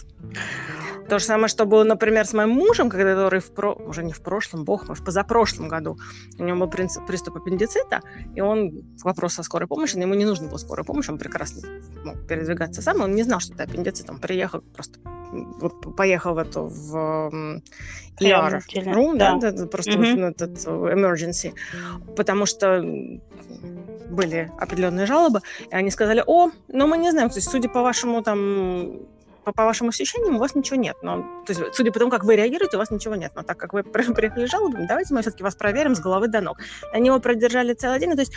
То 1.08 1.18
же 1.18 1.24
самое, 1.24 1.48
что 1.48 1.66
было, 1.66 1.84
например, 1.84 2.26
с 2.26 2.32
моим 2.32 2.50
мужем, 2.50 2.90
который 2.90 3.40
в 3.40 3.52
про... 3.52 3.72
уже 3.72 4.02
не 4.02 4.12
в 4.12 4.20
прошлом, 4.20 4.64
бог 4.64 4.88
мой, 4.88 4.96
в 4.96 5.04
позапрошлом 5.04 5.68
году. 5.68 5.98
У 6.38 6.42
него 6.42 6.66
был 6.66 6.68
приступ 6.68 7.36
аппендицита, 7.36 8.00
и 8.34 8.40
он 8.40 8.72
вопрос 9.04 9.38
о 9.38 9.44
скорой 9.44 9.68
помощи, 9.68 9.94
но 9.96 10.02
ему 10.02 10.14
не 10.14 10.24
нужно 10.24 10.48
было 10.48 10.58
скорой 10.58 10.84
помощи, 10.84 11.10
он 11.10 11.18
прекрасно 11.18 11.68
мог 12.04 12.26
передвигаться 12.26 12.82
сам, 12.82 13.02
он 13.02 13.14
не 13.14 13.22
знал, 13.22 13.40
что 13.40 13.54
это 13.54 13.62
аппендицит, 13.64 14.10
он 14.10 14.18
приехал 14.18 14.62
просто 14.74 14.98
вот 15.32 15.96
поехал 15.96 16.34
в 16.34 16.38
эту 16.38 16.66
в 16.66 17.60
ER 18.20 18.62
room, 18.74 19.16
да, 19.18 19.36
да, 19.36 19.50
да 19.52 19.66
просто 19.66 19.92
mm-hmm. 19.92 20.26
вот, 20.26 20.42
этот 20.42 20.66
emergency, 20.66 21.52
потому 22.16 22.46
что 22.46 22.82
были 24.08 24.50
определенные 24.58 25.06
жалобы, 25.06 25.40
и 25.70 25.74
они 25.74 25.90
сказали, 25.90 26.22
о, 26.26 26.50
ну 26.68 26.86
мы 26.86 26.96
не 26.98 27.10
знаем, 27.10 27.28
то 27.28 27.36
есть 27.36 27.50
судя 27.50 27.68
по 27.68 27.82
вашему 27.82 28.22
там 28.22 29.00
по, 29.46 29.52
по 29.52 29.64
вашим 29.64 29.88
ощущениям 29.88 30.36
у 30.36 30.38
вас 30.40 30.56
ничего 30.56 30.76
нет. 30.76 30.96
Но, 31.02 31.18
то 31.46 31.52
есть, 31.52 31.62
судя 31.72 31.92
по 31.92 32.00
тому, 32.00 32.10
как 32.10 32.24
вы 32.24 32.34
реагируете, 32.34 32.76
у 32.76 32.80
вас 32.80 32.90
ничего 32.90 33.14
нет. 33.14 33.30
Но 33.36 33.42
так 33.42 33.56
как 33.56 33.72
вы 33.72 33.82
приехали 33.84 34.46
жалобами, 34.46 34.86
давайте 34.86 35.14
мы 35.14 35.22
все-таки 35.22 35.44
вас 35.44 35.54
проверим 35.54 35.94
с 35.94 36.00
головы 36.00 36.26
до 36.26 36.40
ног. 36.40 36.58
Они 36.92 37.06
его 37.06 37.20
продержали 37.20 37.72
целый 37.72 38.00
день. 38.00 38.12
То 38.14 38.20
есть, 38.20 38.32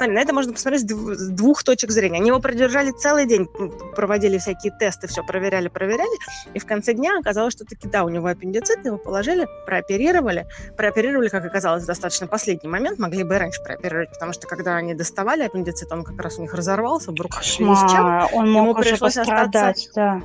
на 0.00 0.18
это 0.18 0.32
можно 0.32 0.54
посмотреть 0.54 0.82
с 0.90 1.28
двух 1.28 1.62
точек 1.64 1.90
зрения. 1.90 2.16
Они 2.16 2.28
его 2.28 2.40
продержали 2.40 2.92
целый 2.92 3.26
день, 3.26 3.46
проводили 3.94 4.38
всякие 4.38 4.72
тесты, 4.78 5.06
все 5.06 5.22
проверяли, 5.22 5.68
проверяли. 5.68 6.18
И 6.54 6.58
в 6.58 6.64
конце 6.64 6.94
дня 6.94 7.18
оказалось, 7.18 7.52
что 7.52 7.66
таки 7.66 7.86
да, 7.86 8.04
у 8.04 8.08
него 8.08 8.28
аппендицит, 8.28 8.86
его 8.86 8.96
положили, 8.96 9.46
прооперировали. 9.66 10.46
Прооперировали, 10.78 11.28
как 11.28 11.44
оказалось, 11.44 11.84
достаточно 11.84 12.26
последний 12.26 12.70
момент. 12.70 12.98
Могли 12.98 13.22
бы 13.22 13.34
и 13.34 13.38
раньше 13.38 13.62
прооперировать, 13.62 14.10
потому 14.12 14.32
что 14.32 14.46
когда 14.46 14.76
они 14.76 14.94
доставали 14.94 15.42
аппендицит, 15.42 15.92
он 15.92 16.04
как 16.04 16.18
раз 16.22 16.38
у 16.38 16.42
них 16.42 16.54
разорвался, 16.54 17.10
вдруг 17.10 17.34
Кошмар. 17.34 18.30
Он 18.32 18.50
мог 18.50 18.64
ему 18.64 18.74
пришлось 18.74 19.18
остаться... 19.18 19.74
да. 19.94 20.22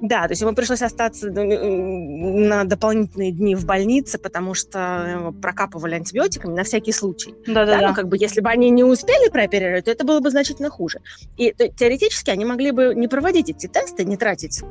Да, 0.00 0.22
то 0.22 0.30
есть 0.30 0.40
ему 0.42 0.54
пришлось 0.54 0.82
остаться 0.82 1.30
на 1.30 2.64
дополнительные 2.64 3.32
дни 3.32 3.54
в 3.54 3.66
больнице, 3.66 4.18
потому 4.18 4.54
что 4.54 5.06
его 5.18 5.32
прокапывали 5.32 5.94
антибиотиками 5.94 6.54
на 6.54 6.64
всякий 6.64 6.92
случай. 6.92 7.34
Да-да-да. 7.46 7.88
Ну, 7.88 7.94
как 7.94 8.08
бы, 8.08 8.16
если 8.18 8.40
бы 8.40 8.48
они 8.48 8.70
не 8.70 8.84
успели 8.84 9.30
прооперировать, 9.30 9.84
то 9.84 9.90
это 9.90 10.04
было 10.04 10.20
бы 10.20 10.30
значительно 10.30 10.70
хуже. 10.70 11.00
И 11.36 11.52
то, 11.52 11.68
теоретически 11.68 12.30
они 12.30 12.44
могли 12.44 12.70
бы 12.70 12.94
не 12.94 13.08
проводить 13.08 13.50
эти 13.50 13.66
тесты, 13.66 14.04
не 14.04 14.16
тратить 14.16 14.62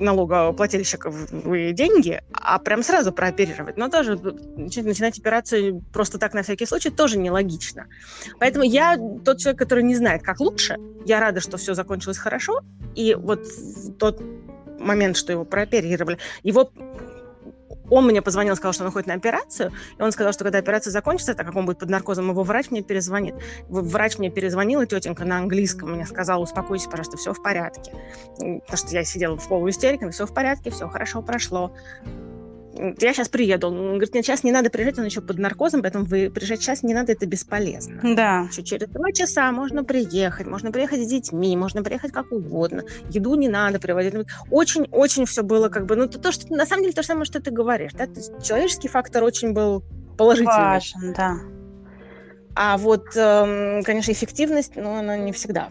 налогоплательщиковые 0.00 1.72
деньги, 1.72 2.22
а 2.32 2.58
прям 2.58 2.82
сразу 2.82 3.12
прооперировать. 3.12 3.76
Но 3.76 3.88
тоже 3.88 4.18
начинать 4.56 5.18
операцию 5.18 5.82
просто 5.92 6.18
так 6.18 6.34
на 6.34 6.42
всякий 6.42 6.66
случай 6.66 6.90
тоже 6.90 7.18
нелогично. 7.18 7.86
Поэтому 8.38 8.64
я 8.64 8.96
тот 9.24 9.38
человек, 9.38 9.58
который 9.58 9.84
не 9.84 9.94
знает, 9.94 10.22
как 10.22 10.40
лучше. 10.40 10.76
Я 11.04 11.20
рада, 11.20 11.40
что 11.40 11.58
все 11.58 11.74
закончилось 11.74 12.18
хорошо. 12.18 12.60
И 12.94 13.14
вот 13.14 13.46
тот 13.98 14.20
момент, 14.80 15.16
что 15.16 15.32
его 15.32 15.44
прооперировали, 15.44 16.18
его 16.42 16.70
он 17.90 18.06
мне 18.06 18.22
позвонил, 18.22 18.56
сказал, 18.56 18.72
что 18.72 18.84
он 18.84 18.92
ходит 18.92 19.08
на 19.08 19.14
операцию, 19.14 19.72
и 19.98 20.02
он 20.02 20.12
сказал, 20.12 20.32
что 20.32 20.44
когда 20.44 20.58
операция 20.58 20.92
закончится, 20.92 21.34
так 21.34 21.46
как 21.46 21.56
он 21.56 21.66
будет 21.66 21.80
под 21.80 21.90
наркозом, 21.90 22.30
его 22.30 22.44
врач 22.44 22.70
мне 22.70 22.82
перезвонит. 22.82 23.34
Врач 23.68 24.18
мне 24.18 24.30
перезвонила, 24.30 24.86
тетенька 24.86 25.24
на 25.24 25.38
английском 25.38 25.92
мне 25.92 26.06
сказала, 26.06 26.42
успокойся, 26.42 26.88
пожалуйста, 26.88 27.16
все 27.16 27.34
в 27.34 27.42
порядке. 27.42 27.92
Потому 28.38 28.76
что 28.76 28.88
я 28.94 29.04
сидела 29.04 29.36
в 29.36 29.48
полуистерике, 29.48 30.08
все 30.10 30.24
в 30.24 30.32
порядке, 30.32 30.70
все 30.70 30.88
хорошо 30.88 31.20
прошло 31.20 31.74
я 32.98 33.12
сейчас 33.12 33.28
приеду. 33.28 33.68
Он 33.68 33.92
говорит, 33.92 34.14
нет, 34.14 34.24
сейчас 34.24 34.44
не 34.44 34.52
надо 34.52 34.70
приезжать, 34.70 34.98
он 34.98 35.04
еще 35.04 35.20
под 35.20 35.38
наркозом, 35.38 35.82
поэтому 35.82 36.04
вы 36.04 36.30
приезжать 36.30 36.60
сейчас 36.60 36.82
не 36.82 36.94
надо, 36.94 37.12
это 37.12 37.26
бесполезно. 37.26 38.00
Да. 38.02 38.48
Еще 38.50 38.62
через 38.62 38.88
два 38.88 39.12
часа 39.12 39.50
можно 39.52 39.84
приехать, 39.84 40.46
можно 40.46 40.72
приехать 40.72 41.02
с 41.02 41.06
детьми, 41.06 41.56
можно 41.56 41.82
приехать 41.82 42.12
как 42.12 42.32
угодно. 42.32 42.84
Еду 43.10 43.34
не 43.34 43.48
надо 43.48 43.78
приводить. 43.78 44.14
Очень-очень 44.50 45.26
все 45.26 45.42
было 45.42 45.68
как 45.68 45.86
бы, 45.86 45.96
ну, 45.96 46.08
то, 46.08 46.18
то, 46.18 46.32
что 46.32 46.52
на 46.54 46.66
самом 46.66 46.82
деле 46.82 46.94
то 46.94 47.02
же 47.02 47.08
самое, 47.08 47.24
что 47.24 47.40
ты 47.40 47.50
говоришь, 47.50 47.92
да, 47.92 48.06
то 48.06 48.14
есть 48.14 48.32
человеческий 48.42 48.88
фактор 48.88 49.24
очень 49.24 49.52
был 49.52 49.84
положительный. 50.16 50.54
Важен, 50.54 51.12
да. 51.14 51.36
А 52.54 52.76
вот, 52.78 53.16
эм, 53.16 53.82
конечно, 53.84 54.12
эффективность, 54.12 54.72
ну, 54.76 54.98
она 54.98 55.16
не 55.16 55.32
всегда 55.32 55.70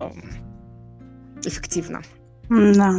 эм, 0.00 0.30
эффективна. 1.44 2.02
Да. 2.52 2.92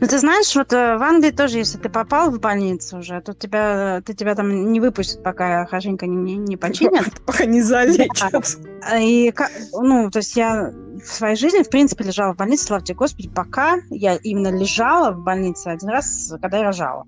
Ну, 0.00 0.06
ты 0.06 0.18
знаешь, 0.18 0.54
вот 0.54 0.72
э, 0.72 0.96
в 0.96 1.02
Англии 1.02 1.30
тоже, 1.30 1.58
если 1.58 1.78
ты 1.78 1.88
попал 1.88 2.30
в 2.30 2.38
больницу 2.38 2.98
уже, 2.98 3.20
то 3.20 3.34
тебя, 3.34 4.02
ты 4.04 4.14
тебя 4.14 4.34
там 4.34 4.72
не 4.72 4.80
выпустят, 4.80 5.22
пока 5.22 5.66
хорошенько 5.66 6.06
не, 6.06 6.16
не, 6.16 6.36
не 6.36 6.56
починят. 6.56 7.06
Пока 7.26 7.46
не 7.46 7.62
залечат. 7.62 8.58
И, 8.98 9.32
ну, 9.72 10.10
то 10.10 10.18
есть 10.18 10.36
я 10.36 10.72
в 11.02 11.06
своей 11.06 11.36
жизни, 11.36 11.62
в 11.62 11.70
принципе, 11.70 12.04
лежала 12.04 12.32
в 12.34 12.36
больнице, 12.36 12.66
слава 12.66 12.84
тебе, 12.84 12.96
Господи, 12.96 13.28
пока 13.28 13.76
я 13.90 14.16
именно 14.16 14.48
лежала 14.48 15.12
в 15.12 15.22
больнице 15.22 15.68
один 15.68 15.88
раз, 15.88 16.32
когда 16.40 16.58
я 16.58 16.64
рожала. 16.64 17.06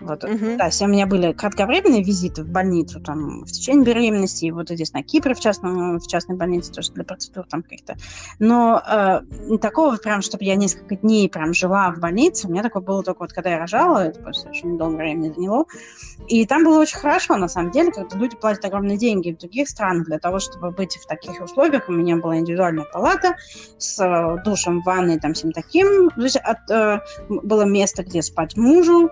Вот, 0.00 0.24
угу. 0.24 0.56
Да, 0.56 0.70
у 0.80 0.86
меня 0.86 1.06
были 1.06 1.32
кратковременные 1.32 2.02
визиты 2.02 2.42
в 2.42 2.48
больницу 2.48 3.00
там, 3.00 3.44
в 3.44 3.52
течение 3.52 3.84
беременности, 3.84 4.46
и 4.46 4.50
вот 4.50 4.68
здесь 4.70 4.92
на 4.92 5.02
Кипре 5.02 5.34
в, 5.34 5.40
частном, 5.40 5.98
в 5.98 6.06
частной 6.06 6.36
больнице 6.36 6.72
тоже 6.72 6.92
для 6.92 7.04
процедур 7.04 7.46
там 7.46 7.62
каких-то. 7.62 7.96
Но 8.38 8.82
э, 8.86 9.58
такого 9.58 9.96
прям, 9.96 10.22
чтобы 10.22 10.44
я 10.44 10.56
несколько 10.56 10.96
дней 10.96 11.28
прям 11.28 11.52
жила 11.54 11.92
в 11.92 11.98
больнице, 11.98 12.46
у 12.46 12.50
меня 12.50 12.62
такое 12.62 12.82
было 12.82 13.02
только 13.02 13.20
вот 13.20 13.32
когда 13.32 13.50
я 13.50 13.58
рожала, 13.58 14.06
это 14.06 14.20
просто 14.20 14.48
очень 14.48 14.78
долгое 14.78 14.96
время 14.96 15.32
заняло. 15.32 15.64
И 16.28 16.46
там 16.46 16.64
было 16.64 16.80
очень 16.80 16.98
хорошо, 16.98 17.36
на 17.36 17.48
самом 17.48 17.70
деле, 17.70 17.90
когда 17.92 18.16
люди 18.16 18.36
платят 18.36 18.64
огромные 18.64 18.96
деньги 18.96 19.32
в 19.32 19.38
других 19.38 19.68
странах 19.68 20.06
для 20.06 20.18
того, 20.18 20.38
чтобы 20.38 20.70
быть 20.70 20.96
в 20.96 21.06
таких 21.06 21.40
условиях. 21.42 21.88
У 21.88 21.92
меня 21.92 22.16
была 22.16 22.38
индивидуальная 22.38 22.86
палата 22.92 23.36
с 23.78 23.98
э, 24.02 24.42
душем, 24.44 24.82
ванной, 24.82 25.18
там 25.18 25.34
всем 25.34 25.52
таким. 25.52 26.10
То 26.10 26.22
есть 26.22 26.36
от, 26.36 26.70
э, 26.70 27.00
было 27.28 27.62
место, 27.62 28.02
где 28.02 28.22
спать 28.22 28.56
мужу, 28.56 29.10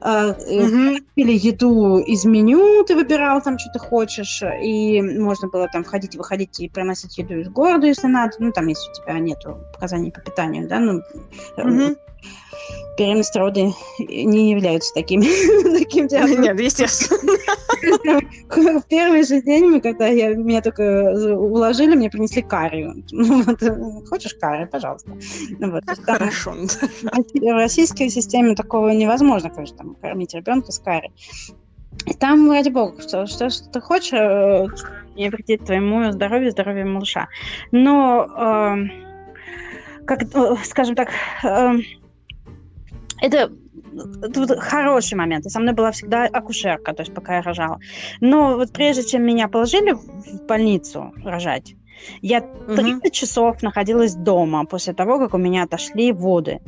угу. 0.00 0.96
или 1.16 1.32
еду 1.32 1.98
из 1.98 2.24
меню, 2.24 2.84
ты 2.84 2.94
выбирал 2.94 3.42
там, 3.42 3.58
что 3.58 3.70
ты 3.72 3.78
хочешь, 3.78 4.42
и 4.62 5.00
можно 5.02 5.48
было 5.48 5.68
там 5.68 5.84
входить 5.84 6.14
и 6.14 6.18
выходить 6.18 6.60
и 6.60 6.68
приносить 6.68 7.18
еду 7.18 7.38
из 7.38 7.48
города, 7.48 7.86
если 7.86 8.06
надо, 8.06 8.32
ну, 8.38 8.52
там, 8.52 8.66
если 8.66 8.90
у 8.90 8.94
тебя 8.94 9.18
нету 9.18 9.58
показаний 9.72 10.12
по 10.12 10.20
питанию, 10.20 10.68
да, 10.68 10.80
ну, 10.80 11.02
угу 11.56 11.96
беременность 12.96 13.36
роды 13.36 13.72
не 13.98 14.50
являются 14.50 14.92
такими 14.94 15.24
таким 15.78 16.08
театром. 16.08 16.42
Нет, 16.42 16.60
естественно. 16.60 17.32
В 18.48 18.82
первый 18.88 19.24
же 19.24 19.40
день, 19.42 19.80
когда 19.80 20.06
я, 20.06 20.34
меня 20.34 20.60
только 20.60 21.12
уложили, 21.36 21.94
мне 21.94 22.10
принесли 22.10 22.42
карию. 22.42 23.02
Ну, 23.10 23.42
вот, 23.42 24.08
хочешь 24.08 24.34
карию, 24.34 24.68
пожалуйста. 24.68 25.10
Ну, 25.58 25.70
вот, 25.70 25.84
там, 25.86 25.96
Хорошо. 26.04 26.52
В 26.52 27.52
российской 27.54 28.08
системе 28.10 28.54
такого 28.54 28.90
невозможно, 28.90 29.50
конечно, 29.50 29.78
там, 29.78 29.94
кормить 29.94 30.34
ребенка 30.34 30.72
с 30.72 30.78
карией. 30.78 31.12
И 32.06 32.14
там, 32.14 32.50
ради 32.50 32.70
бога, 32.70 33.00
что, 33.02 33.26
что, 33.26 33.50
что 33.50 33.68
ты 33.68 33.80
хочешь, 33.80 34.12
э, 34.12 34.66
не 35.16 35.28
вредит 35.28 35.64
твоему 35.64 36.12
здоровью, 36.12 36.50
здоровью 36.50 36.88
малыша. 36.88 37.28
Но, 37.72 38.24
э, 38.24 40.04
как, 40.06 40.22
э, 40.22 40.56
скажем 40.64 40.94
так, 40.94 41.10
э, 41.44 41.78
это 43.20 43.52
тут 44.32 44.58
хороший 44.58 45.14
момент. 45.14 45.46
И 45.46 45.50
со 45.50 45.60
мной 45.60 45.74
была 45.74 45.90
всегда 45.90 46.24
акушерка, 46.24 46.92
то 46.92 47.02
есть 47.02 47.14
пока 47.14 47.36
я 47.36 47.42
рожала. 47.42 47.78
Но 48.20 48.56
вот 48.56 48.72
прежде 48.72 49.04
чем 49.04 49.22
меня 49.22 49.48
положили 49.48 49.92
в 49.92 50.46
больницу 50.46 51.12
рожать, 51.24 51.74
я 52.22 52.40
30 52.40 52.96
угу. 52.96 53.10
часов 53.10 53.62
находилась 53.62 54.14
дома 54.14 54.64
после 54.64 54.92
того, 54.92 55.18
как 55.18 55.34
у 55.34 55.38
меня 55.38 55.64
отошли 55.64 56.12
воды. 56.12 56.60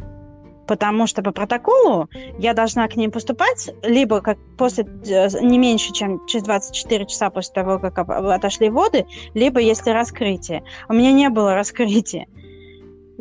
Потому 0.67 1.07
что 1.07 1.23
по 1.23 1.33
протоколу 1.33 2.09
я 2.38 2.55
должна 2.55 2.87
к 2.87 2.97
ним 2.97 3.11
поступать 3.11 3.71
либо 3.83 4.21
как 4.21 4.38
после 4.57 4.85
э, 4.85 5.29
не 5.41 5.59
меньше, 5.59 5.93
чем 5.93 6.25
через 6.27 6.45
24 6.45 7.07
часа 7.07 7.31
после 7.31 7.53
того, 7.53 7.79
как 7.79 7.99
отошли 7.99 8.71
воды, 8.71 9.05
либо 9.35 9.61
если 9.61 9.91
раскрытие. 9.91 10.62
У 10.88 10.93
меня 10.93 11.12
не 11.12 11.29
было 11.31 11.55
раскрытия. 11.55 12.27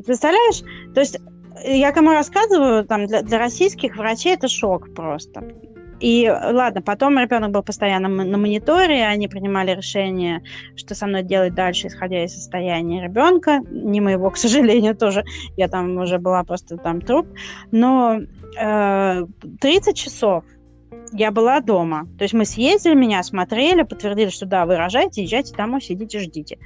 Представляешь? 0.06 0.62
То 0.94 1.02
есть 1.02 1.18
я 1.64 1.92
кому 1.92 2.12
рассказываю, 2.12 2.86
там, 2.86 3.08
для, 3.08 3.22
для 3.22 3.38
российских 3.38 3.98
врачей 3.98 4.34
это 4.34 4.48
шок 4.48 4.94
просто. 4.94 5.44
И 6.02 6.28
ладно, 6.28 6.82
потом 6.82 7.20
ребенок 7.20 7.52
был 7.52 7.62
постоянно 7.62 8.08
на 8.10 8.38
мониторе, 8.38 9.06
они 9.06 9.28
принимали 9.28 9.76
решение, 9.76 10.42
что 10.76 10.96
со 10.96 11.06
мной 11.06 11.22
делать 11.22 11.54
дальше, 11.54 11.88
исходя 11.88 12.26
из 12.26 12.34
состояния 12.34 13.04
ребенка. 13.04 13.60
Не 13.70 14.02
моего, 14.02 14.30
к 14.32 14.38
сожалению, 14.38 14.96
тоже. 14.96 15.24
Я 15.58 15.68
там 15.68 15.98
уже 15.98 16.18
была 16.18 16.44
просто 16.44 16.78
там 16.78 17.02
труп. 17.02 17.28
Но 17.72 18.20
э, 18.60 19.26
30 19.62 19.96
часов 19.96 20.44
я 21.14 21.30
была 21.30 21.60
дома. 21.60 22.08
То 22.18 22.24
есть 22.24 22.34
мы 22.34 22.46
съездили, 22.46 22.96
меня 22.96 23.20
осмотрели, 23.20 23.84
подтвердили, 23.84 24.30
что 24.30 24.48
да, 24.48 24.66
вы 24.66 24.78
рожаете, 24.78 25.22
езжайте 25.22 25.56
домой, 25.56 25.82
сидите, 25.82 26.20
ждите 26.20 26.58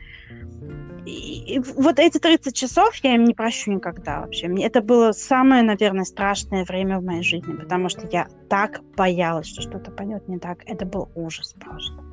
и 1.05 1.59
вот 1.59 1.99
эти 1.99 2.17
30 2.17 2.55
часов 2.55 2.95
я 3.03 3.15
им 3.15 3.25
не 3.25 3.33
прощу 3.33 3.71
никогда 3.71 4.21
вообще. 4.21 4.47
Это 4.61 4.81
было 4.81 5.11
самое, 5.11 5.63
наверное, 5.63 6.05
страшное 6.05 6.65
время 6.65 6.99
в 6.99 7.03
моей 7.03 7.23
жизни, 7.23 7.53
потому 7.53 7.89
что 7.89 8.07
я 8.11 8.27
так 8.49 8.81
боялась, 8.95 9.47
что 9.47 9.61
что-то 9.61 9.91
пойдет 9.91 10.27
не 10.27 10.39
так. 10.39 10.59
Это 10.65 10.85
был 10.85 11.09
ужас 11.15 11.53
просто. 11.59 12.04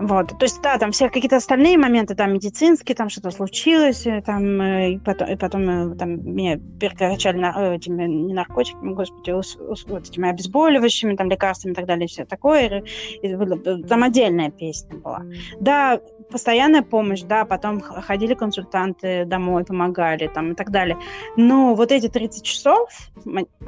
Вот, 0.00 0.28
то 0.28 0.44
есть, 0.44 0.62
да, 0.62 0.78
там 0.78 0.92
все 0.92 1.10
какие-то 1.10 1.36
остальные 1.36 1.76
моменты, 1.76 2.14
там, 2.14 2.32
медицинские, 2.32 2.96
там 2.96 3.10
что-то 3.10 3.30
случилось, 3.30 4.06
э, 4.06 4.22
там, 4.24 4.58
э, 4.58 4.92
и 4.92 4.98
потом, 4.98 5.28
и 5.28 5.36
потом 5.36 5.68
э, 5.68 5.94
там, 5.96 6.24
меня 6.24 6.58
перекачали 6.80 7.36
на, 7.36 7.74
этими, 7.74 8.04
не 8.04 8.32
наркотиками, 8.32 8.94
господи, 8.94 9.32
ус, 9.32 9.58
ус, 9.60 9.84
вот 9.86 10.08
этими 10.08 10.30
обезболивающими, 10.30 11.16
там, 11.16 11.28
лекарствами 11.28 11.72
и 11.72 11.74
так 11.74 11.84
далее, 11.84 12.06
и 12.06 12.08
все 12.08 12.24
такое. 12.24 12.82
И, 13.22 13.28
и, 13.28 13.82
там 13.82 14.02
отдельная 14.02 14.50
песня 14.50 14.96
была. 14.96 15.22
Да, 15.60 16.00
постоянная 16.30 16.82
помощь, 16.82 17.20
да, 17.20 17.44
потом 17.44 17.82
ходили 17.82 18.32
консультанты 18.32 19.26
домой, 19.26 19.64
помогали, 19.64 20.28
там, 20.28 20.52
и 20.52 20.54
так 20.54 20.70
далее. 20.70 20.96
Но 21.36 21.74
вот 21.74 21.92
эти 21.92 22.08
30 22.08 22.42
часов, 22.42 22.88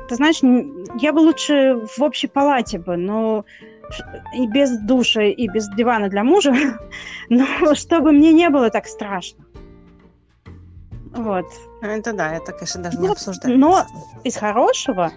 ты 0.08 0.14
знаешь, 0.14 0.40
я 0.98 1.12
бы 1.12 1.18
лучше 1.18 1.78
в 1.94 2.02
общей 2.02 2.26
палате 2.26 2.78
бы, 2.78 2.96
но 2.96 3.44
и 4.34 4.46
без 4.46 4.78
душа, 4.78 5.22
и 5.22 5.48
без 5.48 5.68
дивана 5.70 6.08
для 6.08 6.24
мужа, 6.24 6.52
но 7.28 7.74
чтобы 7.74 8.12
мне 8.12 8.32
не 8.32 8.48
было 8.50 8.70
так 8.70 8.86
страшно. 8.86 9.44
Вот. 11.14 11.46
Это 11.82 12.12
да, 12.12 12.34
это, 12.34 12.52
конечно, 12.52 12.82
даже 12.82 12.98
не 12.98 13.08
обсуждать. 13.08 13.54
Но 13.56 13.84
из 14.24 14.36
хорошего 14.36 15.12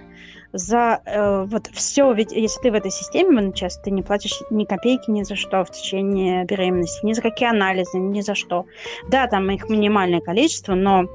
за 0.51 1.01
э, 1.05 1.45
вот 1.45 1.67
все, 1.67 2.11
ведь 2.13 2.31
если 2.31 2.61
ты 2.61 2.71
в 2.71 2.75
этой 2.75 2.91
системе 2.91 3.51
сейчас, 3.53 3.77
ты 3.77 3.91
не 3.91 4.01
платишь 4.01 4.41
ни 4.49 4.65
копейки 4.65 5.09
ни 5.09 5.23
за 5.23 5.35
что 5.35 5.63
в 5.63 5.71
течение 5.71 6.45
беременности, 6.45 7.05
ни 7.05 7.13
за 7.13 7.21
какие 7.21 7.49
анализы, 7.49 7.97
ни 7.97 8.21
за 8.21 8.35
что. 8.35 8.65
Да, 9.09 9.27
там 9.27 9.49
их 9.51 9.69
минимальное 9.69 10.21
количество, 10.21 10.75
но 10.75 11.07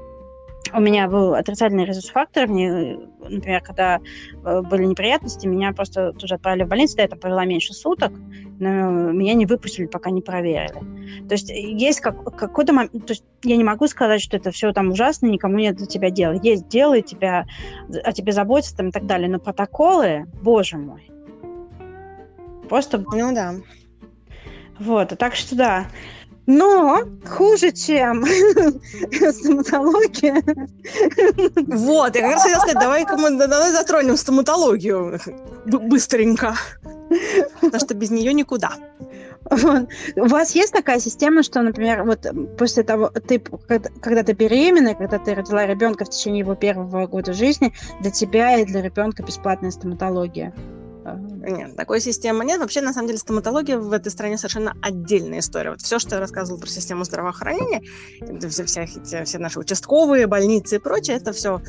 у 0.73 0.79
меня 0.79 1.07
был 1.07 1.33
отрицательный 1.33 1.85
резус-фактор. 1.85 2.47
Например, 2.47 3.61
когда 3.61 3.99
э, 4.43 4.61
были 4.61 4.85
неприятности, 4.85 5.47
меня 5.47 5.73
просто 5.73 6.13
тоже 6.13 6.35
отправили 6.35 6.63
в 6.63 6.67
больницу. 6.67 6.97
Да, 6.97 7.03
это 7.03 7.15
провела 7.15 7.45
меньше 7.45 7.73
суток, 7.73 8.11
но 8.59 9.11
меня 9.11 9.33
не 9.33 9.45
выпустили, 9.45 9.85
пока 9.87 10.11
не 10.11 10.21
проверили. 10.21 10.79
То 11.27 11.33
есть 11.33 11.49
есть 11.49 11.99
как, 11.99 12.35
какой-то 12.35 12.73
момент... 12.73 13.05
То 13.05 13.13
есть 13.13 13.23
я 13.43 13.57
не 13.57 13.63
могу 13.63 13.87
сказать, 13.87 14.21
что 14.21 14.37
это 14.37 14.51
все 14.51 14.71
там 14.71 14.91
ужасно, 14.91 15.27
никому 15.27 15.57
нет 15.57 15.79
за 15.79 15.87
тебя 15.87 16.09
дела. 16.09 16.33
Есть 16.41 16.67
дело, 16.67 16.97
и 16.97 17.01
тебя, 17.01 17.45
о 18.03 18.11
тебе 18.13 18.31
заботятся 18.31 18.77
там, 18.77 18.89
и 18.89 18.91
так 18.91 19.05
далее. 19.05 19.29
Но 19.29 19.39
протоколы, 19.39 20.25
боже 20.41 20.77
мой, 20.77 21.09
просто... 22.69 22.99
Ну 22.99 23.33
да. 23.33 23.55
Вот, 24.79 25.09
так 25.17 25.35
что 25.35 25.55
да. 25.55 25.85
Но 26.47 27.01
хуже, 27.25 27.71
чем 27.71 28.25
стоматология. 29.31 30.43
Вот, 31.67 32.15
я 32.15 32.21
как 32.21 32.31
раз 32.31 32.43
хотела 32.43 32.59
сказать, 32.59 32.79
давай-ка 32.79 33.17
мы 33.17 33.37
давай 33.37 33.71
затронем 33.71 34.17
стоматологию 34.17 35.19
быстренько. 35.65 36.55
Потому 37.61 37.79
что 37.79 37.93
без 37.93 38.09
нее 38.09 38.33
никуда. 38.33 38.71
Вот. 39.49 39.89
У 40.15 40.27
вас 40.27 40.55
есть 40.55 40.71
такая 40.71 40.99
система, 40.99 41.43
что, 41.43 41.61
например, 41.61 42.03
вот 42.03 42.25
после 42.57 42.83
того, 42.83 43.09
ты, 43.09 43.39
когда 43.39 44.23
ты 44.23 44.33
беременна, 44.33 44.95
когда 44.95 45.19
ты 45.19 45.35
родила 45.35 45.65
ребенка 45.65 46.05
в 46.05 46.09
течение 46.09 46.39
его 46.39 46.55
первого 46.55 47.07
года 47.07 47.33
жизни, 47.33 47.73
для 48.01 48.11
тебя 48.11 48.57
и 48.57 48.65
для 48.65 48.81
ребенка 48.81 49.23
бесплатная 49.23 49.71
стоматология? 49.71 50.53
Нет, 51.41 51.75
такой 51.75 51.99
системы 51.99 52.45
нет. 52.45 52.59
Вообще, 52.59 52.81
на 52.81 52.93
самом 52.93 53.07
деле, 53.07 53.17
стоматология 53.17 53.77
в 53.77 53.91
этой 53.91 54.11
стране 54.11 54.37
совершенно 54.37 54.75
отдельная 54.81 55.39
история. 55.39 55.71
Вот 55.71 55.81
все, 55.81 55.97
что 55.97 56.15
я 56.15 56.21
рассказывала 56.21 56.59
про 56.59 56.69
систему 56.69 57.03
здравоохранения, 57.03 57.81
все, 58.47 58.65
все, 58.65 59.25
все, 59.25 59.39
наши 59.39 59.59
участковые, 59.59 60.27
больницы 60.27 60.75
и 60.75 60.79
прочее, 60.79 61.17
это 61.17 61.33
все 61.33 61.61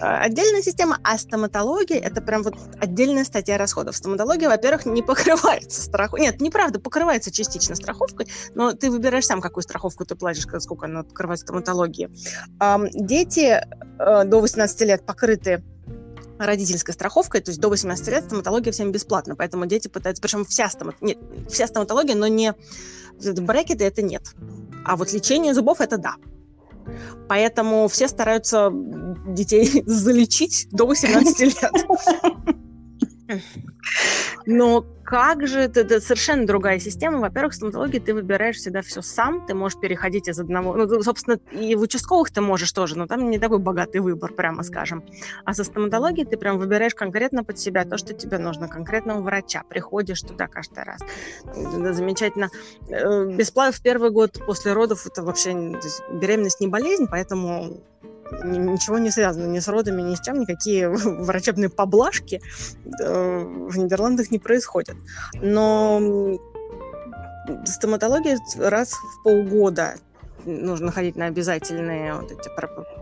а, 0.00 0.20
отдельная 0.20 0.60
система, 0.60 0.98
а 1.02 1.16
стоматология 1.16 1.98
это 1.98 2.20
прям 2.20 2.42
вот 2.42 2.54
отдельная 2.78 3.24
статья 3.24 3.56
расходов. 3.56 3.96
Стоматология, 3.96 4.50
во-первых, 4.50 4.84
не 4.84 5.02
покрывается 5.06 5.80
страховкой. 5.80 6.26
Нет, 6.26 6.42
неправда, 6.42 6.78
покрывается 6.78 7.30
частично 7.30 7.76
страховкой, 7.76 8.28
но 8.54 8.72
ты 8.72 8.90
выбираешь 8.90 9.24
сам, 9.24 9.40
какую 9.40 9.62
страховку 9.62 10.04
ты 10.04 10.16
платишь, 10.16 10.44
сколько 10.60 10.84
она 10.84 11.02
покрывает 11.02 11.40
стоматологии. 11.40 12.10
Дети 12.92 13.58
э, 13.98 14.24
до 14.24 14.40
18 14.40 14.80
лет 14.82 15.06
покрыты 15.06 15.62
родительской 16.38 16.94
страховкой, 16.94 17.40
то 17.40 17.50
есть 17.50 17.60
до 17.60 17.68
18 17.68 18.06
лет 18.08 18.24
стоматология 18.24 18.72
всем 18.72 18.92
бесплатна, 18.92 19.36
поэтому 19.36 19.66
дети 19.66 19.88
пытаются, 19.88 20.22
причем 20.22 20.44
вся, 20.44 20.68
стомат... 20.68 21.00
нет, 21.00 21.18
вся 21.48 21.66
стоматология, 21.66 22.14
но 22.14 22.26
не 22.26 22.54
брекеты 23.20 23.84
это 23.84 24.02
нет, 24.02 24.22
а 24.84 24.96
вот 24.96 25.12
лечение 25.12 25.54
зубов 25.54 25.80
это 25.80 25.98
да. 25.98 26.16
Поэтому 27.28 27.88
все 27.88 28.08
стараются 28.08 28.70
детей 28.72 29.82
залечить 29.86 30.68
до 30.70 30.86
18 30.86 31.40
лет. 31.40 31.72
Но 34.46 34.84
как 35.04 35.46
же 35.46 35.60
это, 35.60 35.80
это 35.80 36.00
совершенно 36.00 36.46
другая 36.46 36.78
система. 36.78 37.18
Во-первых, 37.18 37.52
в 37.52 37.56
стоматологии 37.56 37.98
ты 37.98 38.14
выбираешь 38.14 38.56
всегда 38.56 38.82
все 38.82 39.02
сам, 39.02 39.46
ты 39.46 39.54
можешь 39.54 39.78
переходить 39.78 40.28
из 40.28 40.38
одного, 40.38 40.74
ну, 40.74 41.02
собственно, 41.02 41.38
и 41.52 41.74
в 41.74 41.80
участковых 41.80 42.30
ты 42.30 42.40
можешь 42.40 42.72
тоже, 42.72 42.98
но 42.98 43.06
там 43.06 43.30
не 43.30 43.38
такой 43.38 43.58
богатый 43.58 43.98
выбор, 43.98 44.32
прямо 44.32 44.62
скажем. 44.62 45.04
А 45.44 45.54
со 45.54 45.64
стоматологией 45.64 46.26
ты 46.26 46.36
прям 46.36 46.58
выбираешь 46.58 46.94
конкретно 46.94 47.44
под 47.44 47.58
себя 47.58 47.84
то, 47.84 47.96
что 47.96 48.14
тебе 48.14 48.38
нужно, 48.38 48.68
конкретного 48.68 49.20
врача, 49.20 49.62
приходишь 49.68 50.22
туда 50.22 50.46
каждый 50.46 50.84
раз. 50.84 51.00
Это 51.44 51.92
замечательно. 51.94 52.50
Э, 52.88 53.26
бесплатно 53.26 53.72
в 53.72 53.82
первый 53.82 54.10
год 54.10 54.40
после 54.46 54.72
родов 54.72 55.06
это 55.06 55.22
вообще 55.22 55.52
беременность 56.12 56.60
не 56.60 56.68
болезнь, 56.68 57.06
поэтому 57.10 57.82
ничего 58.42 58.98
не 58.98 59.10
связано 59.10 59.46
ни 59.46 59.58
с 59.58 59.68
родами, 59.68 60.02
ни 60.02 60.14
с 60.14 60.20
чем, 60.20 60.40
никакие 60.40 60.88
врачебные 60.94 61.68
поблажки 61.68 62.40
э, 63.00 63.44
в 63.44 63.76
Нидерландах 63.78 64.30
не 64.30 64.38
происходят. 64.38 64.96
Но 65.34 66.38
стоматология 67.64 68.38
раз 68.58 68.92
в 68.92 69.22
полгода 69.22 69.94
нужно 70.44 70.92
ходить 70.92 71.16
на 71.16 71.26
обязательные 71.26 72.14
вот 72.14 72.30
эти 72.32 72.48
проверки, 72.54 72.94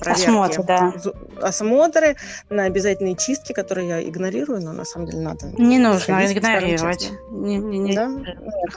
осмотры, 0.00 0.62
да. 0.64 0.92
осмотры, 1.40 2.16
на 2.50 2.64
обязательные 2.64 3.16
чистки, 3.16 3.52
которые 3.52 3.88
я 3.88 4.02
игнорирую, 4.02 4.60
но 4.60 4.72
на 4.72 4.84
самом 4.84 5.06
деле 5.06 5.22
надо. 5.22 5.46
Не 5.58 5.78
нужно 5.78 6.30
игнорировать. 6.32 7.10
Не, 7.30 7.56
не, 7.56 7.78
не. 7.78 7.94
Да? 7.94 8.10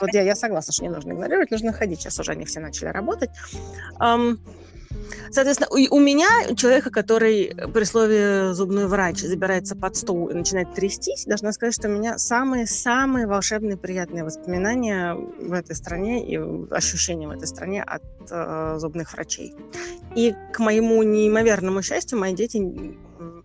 Вот 0.00 0.10
я, 0.12 0.22
я 0.22 0.34
согласна, 0.34 0.72
что 0.72 0.84
не 0.84 0.90
нужно 0.90 1.12
игнорировать, 1.12 1.50
нужно 1.50 1.72
ходить. 1.72 2.00
Сейчас 2.00 2.18
уже 2.18 2.32
они 2.32 2.44
все 2.44 2.60
начали 2.60 2.88
работать. 2.88 3.30
Um, 4.00 4.38
Соответственно, 5.30 5.68
у, 5.70 5.96
у 5.96 6.00
меня 6.00 6.54
человека, 6.56 6.90
который 6.90 7.54
при 7.72 7.84
слове 7.84 8.52
зубной 8.52 8.86
врач 8.86 9.20
забирается 9.20 9.74
под 9.74 9.96
стол 9.96 10.28
и 10.28 10.34
начинает 10.34 10.74
трястись, 10.74 11.24
должна 11.24 11.52
сказать, 11.52 11.74
что 11.74 11.88
у 11.88 11.90
меня 11.90 12.18
самые-самые 12.18 13.26
волшебные 13.26 13.76
приятные 13.76 14.24
воспоминания 14.24 15.14
в 15.14 15.52
этой 15.52 15.74
стране 15.74 16.26
и 16.26 16.38
ощущения 16.70 17.28
в 17.28 17.30
этой 17.30 17.46
стране 17.46 17.82
от 17.82 18.02
э, 18.30 18.76
зубных 18.78 19.12
врачей. 19.14 19.54
И 20.14 20.34
к 20.52 20.58
моему 20.58 21.02
неимоверному 21.02 21.82
счастью, 21.82 22.18
мои 22.18 22.34
дети 22.34 22.58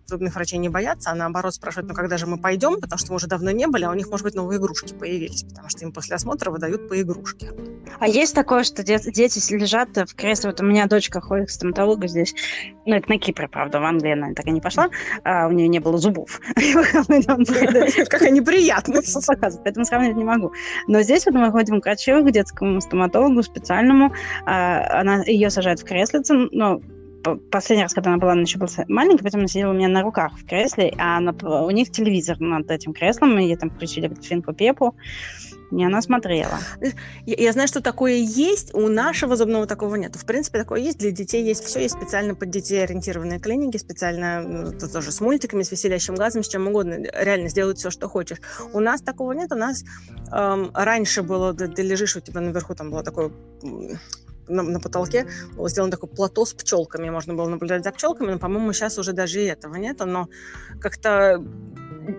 зубных 0.08 0.34
врачей 0.34 0.58
не 0.58 0.68
боятся, 0.68 1.10
а 1.10 1.14
наоборот 1.14 1.54
спрашивают, 1.54 1.88
ну 1.88 1.94
когда 1.94 2.16
же 2.16 2.26
мы 2.26 2.38
пойдем, 2.38 2.80
потому 2.80 2.98
что 2.98 3.12
мы 3.12 3.16
уже 3.16 3.26
давно 3.26 3.50
не 3.50 3.66
были, 3.66 3.84
а 3.84 3.90
у 3.90 3.94
них, 3.94 4.08
может 4.08 4.24
быть, 4.24 4.34
новые 4.34 4.58
игрушки 4.58 4.94
появились, 4.94 5.42
потому 5.44 5.68
что 5.68 5.84
им 5.84 5.92
после 5.92 6.16
осмотра 6.16 6.50
выдают 6.50 6.88
по 6.88 7.00
игрушке. 7.00 7.50
А 8.00 8.08
есть 8.08 8.34
такое, 8.34 8.64
что 8.64 8.82
дети, 8.82 9.10
дети 9.10 9.38
лежат 9.52 9.90
в 9.96 10.14
кресле, 10.14 10.50
вот 10.50 10.60
у 10.60 10.64
меня 10.64 10.86
дочка 10.86 11.20
ходит 11.20 11.48
к 11.48 11.50
стоматологу 11.50 12.06
здесь, 12.06 12.34
ну 12.86 12.94
это 12.94 13.08
на 13.10 13.18
Кипре, 13.18 13.48
правда, 13.48 13.80
в 13.80 13.84
Англии 13.84 14.12
она 14.12 14.32
так 14.34 14.46
и 14.46 14.50
не 14.50 14.60
пошла, 14.60 14.88
а 15.24 15.46
у 15.46 15.52
нее 15.52 15.68
не 15.68 15.78
было 15.78 15.98
зубов. 15.98 16.40
Какая 16.56 18.30
неприятность. 18.30 19.28
Поэтому 19.64 19.84
сравнивать 19.84 20.16
не 20.16 20.24
могу. 20.24 20.52
Но 20.86 21.02
здесь 21.02 21.26
вот 21.26 21.34
мы 21.34 21.50
ходим 21.50 21.80
к 21.80 21.84
врачу, 21.98 22.24
к 22.24 22.30
детскому 22.30 22.80
стоматологу 22.80 23.42
специальному, 23.42 24.14
а, 24.46 25.00
она 25.00 25.22
ее 25.24 25.50
сажает 25.50 25.80
в 25.80 25.84
креслице, 25.84 26.48
ну, 26.50 26.82
последний 27.50 27.82
раз, 27.82 27.94
когда 27.94 28.10
она 28.10 28.18
была, 28.18 28.32
она 28.32 28.42
еще 28.42 28.58
была 28.58 28.68
маленькая, 28.88 29.22
поэтому 29.22 29.42
она 29.42 29.48
сидела 29.48 29.70
у 29.70 29.74
меня 29.74 29.88
на 29.88 30.02
руках 30.02 30.38
в 30.38 30.46
кресле, 30.46 30.94
а 30.98 31.18
она, 31.18 31.32
у 31.32 31.70
них 31.70 31.90
телевизор 31.90 32.40
над 32.40 32.70
этим 32.70 32.92
креслом, 32.92 33.38
и 33.38 33.44
ей 33.44 33.56
там 33.56 33.70
включили 33.70 34.12
свинку 34.20 34.52
Пепу, 34.52 34.94
и 35.70 35.84
она 35.84 36.00
смотрела. 36.00 36.58
Я, 37.26 37.34
я 37.36 37.52
знаю, 37.52 37.68
что 37.68 37.82
такое 37.82 38.14
есть, 38.14 38.74
у 38.74 38.88
нашего 38.88 39.36
зубного 39.36 39.66
такого 39.66 39.96
нет. 39.96 40.16
В 40.16 40.24
принципе, 40.24 40.58
такое 40.58 40.80
есть, 40.80 40.98
для 40.98 41.10
детей 41.10 41.44
есть 41.44 41.64
все, 41.64 41.80
есть 41.80 41.94
специально 41.94 42.34
под 42.34 42.50
детей 42.50 42.82
ориентированные 42.82 43.38
клиники, 43.38 43.76
специально 43.76 44.42
ну, 44.42 44.72
тоже 44.72 45.12
с 45.12 45.20
мультиками, 45.20 45.62
с 45.62 45.70
веселящим 45.70 46.14
глазом, 46.14 46.42
с 46.42 46.48
чем 46.48 46.68
угодно, 46.68 46.98
реально 47.12 47.48
сделать 47.48 47.78
все, 47.78 47.90
что 47.90 48.08
хочешь. 48.08 48.38
У 48.72 48.80
нас 48.80 49.02
такого 49.02 49.32
нет, 49.32 49.52
у 49.52 49.56
нас 49.56 49.84
эм, 50.32 50.70
раньше 50.74 51.22
было, 51.22 51.52
ты, 51.52 51.68
ты 51.68 51.82
лежишь, 51.82 52.16
у 52.16 52.20
тебя 52.20 52.40
наверху 52.40 52.74
там 52.74 52.90
было 52.90 53.02
такое 53.02 53.30
на, 54.48 54.62
на 54.62 54.80
потолке 54.80 55.26
было 55.56 55.68
сделано 55.68 55.90
такое 55.90 56.10
плато 56.10 56.44
с 56.44 56.52
пчелками, 56.52 57.10
можно 57.10 57.34
было 57.34 57.48
наблюдать 57.48 57.84
за 57.84 57.92
пчелками, 57.92 58.32
но, 58.32 58.38
по-моему, 58.38 58.72
сейчас 58.72 58.98
уже 58.98 59.12
даже 59.12 59.42
и 59.42 59.46
этого 59.46 59.76
нет, 59.76 59.98
но 60.04 60.28
как-то 60.80 61.44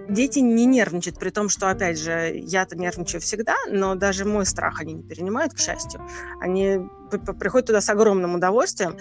дети 0.09 0.39
не 0.39 0.65
нервничают, 0.65 1.19
при 1.19 1.29
том, 1.29 1.49
что, 1.49 1.69
опять 1.69 1.99
же, 1.99 2.31
я-то 2.35 2.75
нервничаю 2.75 3.21
всегда, 3.21 3.55
но 3.69 3.95
даже 3.95 4.25
мой 4.25 4.45
страх 4.45 4.81
они 4.81 4.93
не 4.93 5.03
перенимают, 5.03 5.53
к 5.53 5.59
счастью. 5.59 6.01
Они 6.39 6.79
приходят 7.39 7.67
туда 7.67 7.81
с 7.81 7.89
огромным 7.89 8.35
удовольствием. 8.35 8.97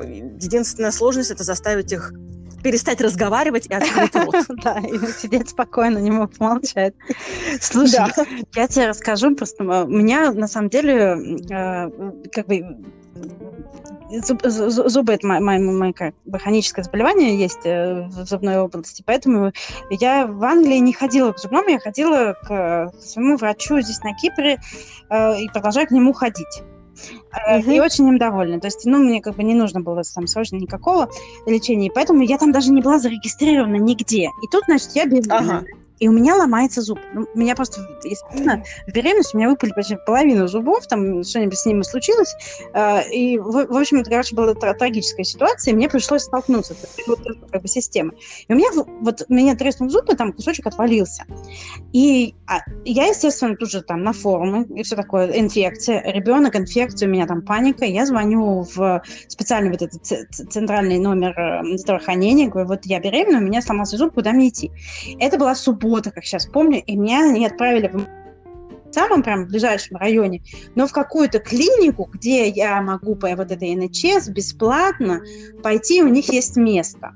Единственная 0.00 0.92
сложность– 0.92 1.30
это 1.32 1.44
заставить 1.44 1.92
их 1.92 2.12
перестать 2.62 3.00
разговаривать 3.00 3.66
и 3.66 3.74
открыть 3.74 4.14
рот. 4.14 4.34
Да, 4.62 4.78
и 4.80 4.98
сидеть 5.12 5.50
спокойно, 5.50 5.98
не 5.98 6.10
мог 6.10 6.38
молчать. 6.40 6.94
Слушай, 7.60 8.00
я 8.54 8.66
тебе 8.66 8.88
расскажу 8.88 9.34
просто. 9.34 9.64
У 9.64 9.88
меня, 9.88 10.32
на 10.32 10.48
самом 10.48 10.68
деле, 10.68 11.16
э, 11.50 11.90
как 12.32 12.46
бы 12.46 12.76
зубы 14.10 15.12
это 15.12 15.26
мое, 15.26 15.40
мое, 15.40 15.58
мое 15.58 15.92
как 15.92 16.14
бы 16.24 16.38
хроническое 16.38 16.84
заболевание 16.84 17.38
есть 17.38 17.60
э, 17.64 18.08
в 18.08 18.24
зубной 18.24 18.58
области, 18.58 19.02
поэтому 19.04 19.52
я 19.90 20.26
в 20.26 20.42
Англии 20.44 20.78
не 20.78 20.92
ходила 20.92 21.32
к 21.32 21.38
зубному, 21.38 21.68
я 21.68 21.78
ходила 21.78 22.34
к 22.42 22.92
своему 23.00 23.36
врачу 23.36 23.80
здесь 23.80 24.02
на 24.02 24.14
Кипре 24.14 24.58
э, 25.10 25.40
и 25.40 25.48
продолжаю 25.48 25.86
к 25.86 25.90
нему 25.90 26.12
ходить. 26.12 26.62
Uh-huh. 27.48 27.74
И 27.74 27.80
очень 27.80 28.08
им 28.08 28.18
довольна. 28.18 28.60
То 28.60 28.66
есть, 28.66 28.84
ну, 28.84 28.98
мне 28.98 29.20
как 29.20 29.36
бы 29.36 29.42
не 29.42 29.54
нужно 29.54 29.80
было 29.80 30.02
там 30.14 30.26
срочно 30.26 30.56
никакого 30.56 31.08
лечения, 31.46 31.86
и 31.86 31.92
поэтому 31.94 32.22
я 32.22 32.38
там 32.38 32.52
даже 32.52 32.70
не 32.72 32.80
была 32.80 32.98
зарегистрирована 32.98 33.76
нигде. 33.76 34.30
И 34.42 34.46
тут, 34.50 34.64
значит, 34.66 34.90
я 34.94 35.06
беременна. 35.06 35.64
Uh-huh 35.64 35.87
и 35.98 36.08
у 36.08 36.12
меня 36.12 36.36
ломается 36.36 36.82
зуб. 36.82 36.98
Ну, 37.12 37.26
меня 37.34 37.54
просто, 37.54 37.80
естественно, 38.04 38.62
в 38.86 38.92
беременности 38.92 39.34
у 39.34 39.38
меня 39.38 39.48
выпали 39.48 39.72
почти 39.72 39.96
половину 40.06 40.46
зубов, 40.48 40.86
там 40.86 41.22
что-нибудь 41.24 41.58
с 41.58 41.66
ними 41.66 41.82
случилось. 41.82 42.34
Э, 42.74 43.08
и, 43.10 43.38
в, 43.38 43.76
общем, 43.76 43.98
это, 43.98 44.10
короче, 44.10 44.34
была 44.34 44.54
трагическая 44.54 45.24
ситуация, 45.24 45.72
и 45.72 45.74
мне 45.74 45.88
пришлось 45.88 46.22
столкнуться 46.22 46.74
с 46.74 47.06
вот, 47.06 47.20
как 47.50 47.62
бы, 47.62 47.68
системой. 47.68 48.16
И 48.46 48.52
у 48.52 48.56
меня 48.56 48.68
вот 49.00 49.24
меня 49.28 49.54
треснул 49.56 49.90
зуб, 49.90 50.10
и 50.10 50.16
там 50.16 50.32
кусочек 50.32 50.66
отвалился. 50.66 51.24
И 51.92 52.34
а, 52.46 52.60
я, 52.84 53.06
естественно, 53.06 53.56
тут 53.56 53.70
же 53.70 53.82
там 53.82 54.02
на 54.02 54.12
форумы 54.12 54.64
и 54.74 54.82
все 54.82 54.96
такое, 54.96 55.28
инфекция, 55.38 56.02
ребенок, 56.12 56.56
инфекция, 56.56 57.08
у 57.08 57.12
меня 57.12 57.26
там 57.26 57.42
паника, 57.42 57.84
я 57.84 58.06
звоню 58.06 58.66
в 58.74 59.02
специальный 59.28 59.70
вот 59.70 59.82
этот 59.82 60.04
центральный 60.04 60.98
номер 60.98 61.38
э, 61.38 61.76
здравоохранения, 61.76 62.48
говорю, 62.48 62.68
вот 62.68 62.86
я 62.86 63.00
беременна, 63.00 63.38
у 63.38 63.42
меня 63.42 63.62
сломался 63.62 63.96
зуб, 63.96 64.14
куда 64.14 64.32
мне 64.32 64.48
идти? 64.48 64.70
Это 65.18 65.38
была 65.38 65.54
суббота, 65.54 65.87
года, 65.88 66.10
как 66.10 66.24
сейчас 66.24 66.46
помню, 66.46 66.82
и 66.84 66.96
меня 66.96 67.30
они 67.30 67.46
отправили 67.46 67.88
в 67.88 68.92
самом 68.92 69.22
прям 69.22 69.46
ближайшем 69.46 69.96
районе, 69.96 70.42
но 70.74 70.86
в 70.86 70.92
какую-то 70.92 71.38
клинику, 71.38 72.08
где 72.12 72.48
я 72.48 72.80
могу 72.80 73.14
по 73.14 73.28
вот 73.36 73.50
этой 73.50 73.74
НХС 73.74 74.28
бесплатно 74.28 75.22
пойти, 75.62 76.02
у 76.02 76.08
них 76.08 76.32
есть 76.32 76.56
место. 76.56 77.14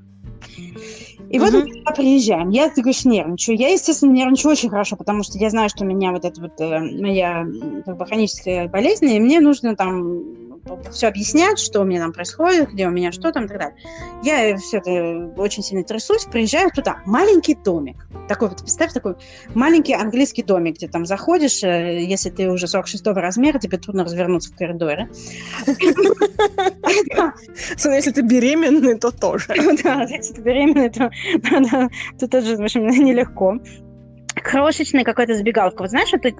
И 1.29 1.39
вот 1.39 1.51
мы 1.51 1.93
приезжаем. 1.95 2.49
Я, 2.49 2.69
ты 2.69 2.81
говоришь, 2.81 3.05
нервничаю. 3.05 3.57
Я, 3.57 3.69
естественно, 3.69 4.11
нервничаю 4.11 4.51
очень 4.51 4.69
хорошо, 4.69 4.95
потому 4.95 5.23
что 5.23 5.39
я 5.39 5.49
знаю, 5.49 5.67
что 5.69 5.83
у 5.83 5.87
меня 5.87 6.11
вот 6.11 6.25
эта 6.25 6.39
вот 6.39 6.61
э, 6.61 6.79
моя 6.79 7.47
как 7.85 7.97
бы, 7.97 8.05
хроническая 8.05 8.67
болезнь, 8.67 9.09
и 9.09 9.19
мне 9.19 9.39
нужно 9.39 9.75
там 9.75 10.52
все 10.91 11.07
объяснять, 11.07 11.59
что 11.59 11.81
у 11.81 11.83
меня 11.83 12.01
там 12.01 12.13
происходит, 12.13 12.71
где 12.71 12.87
у 12.87 12.91
меня 12.91 13.11
что 13.11 13.31
там 13.31 13.45
и 13.45 13.47
так 13.47 13.57
далее. 13.57 13.75
Я 14.23 14.57
все 14.57 14.77
это 14.77 15.33
очень 15.37 15.63
сильно 15.63 15.83
трясусь, 15.83 16.25
приезжаю 16.25 16.71
туда. 16.71 17.01
Маленький 17.05 17.55
домик. 17.55 18.07
Такой 18.27 18.49
вот, 18.49 18.59
представь, 18.59 18.93
такой 18.93 19.15
маленький 19.53 19.93
английский 19.93 20.43
домик, 20.43 20.75
где 20.75 20.87
там 20.87 21.05
заходишь, 21.05 21.63
э, 21.63 22.03
если 22.03 22.29
ты 22.29 22.49
уже 22.49 22.67
46 22.67 23.05
размера, 23.07 23.59
тебе 23.59 23.77
трудно 23.77 24.03
развернуться 24.05 24.53
в 24.53 24.55
коридоре. 24.55 25.09
Если 27.83 28.11
ты 28.11 28.21
беременный, 28.21 28.97
то 28.97 29.11
тоже. 29.11 29.47
Да, 29.83 30.03
если 30.03 30.35
ты 30.35 30.41
беременный, 30.41 30.89
то 30.89 32.27
тоже, 32.27 32.55
в 32.55 32.61
общем, 32.61 32.87
нелегко 32.87 33.59
крошечная 34.35 35.03
какая-то 35.03 35.35
забегаловка. 35.35 35.81
Вот 35.81 35.89
знаешь, 35.89 36.13
это, 36.13 36.31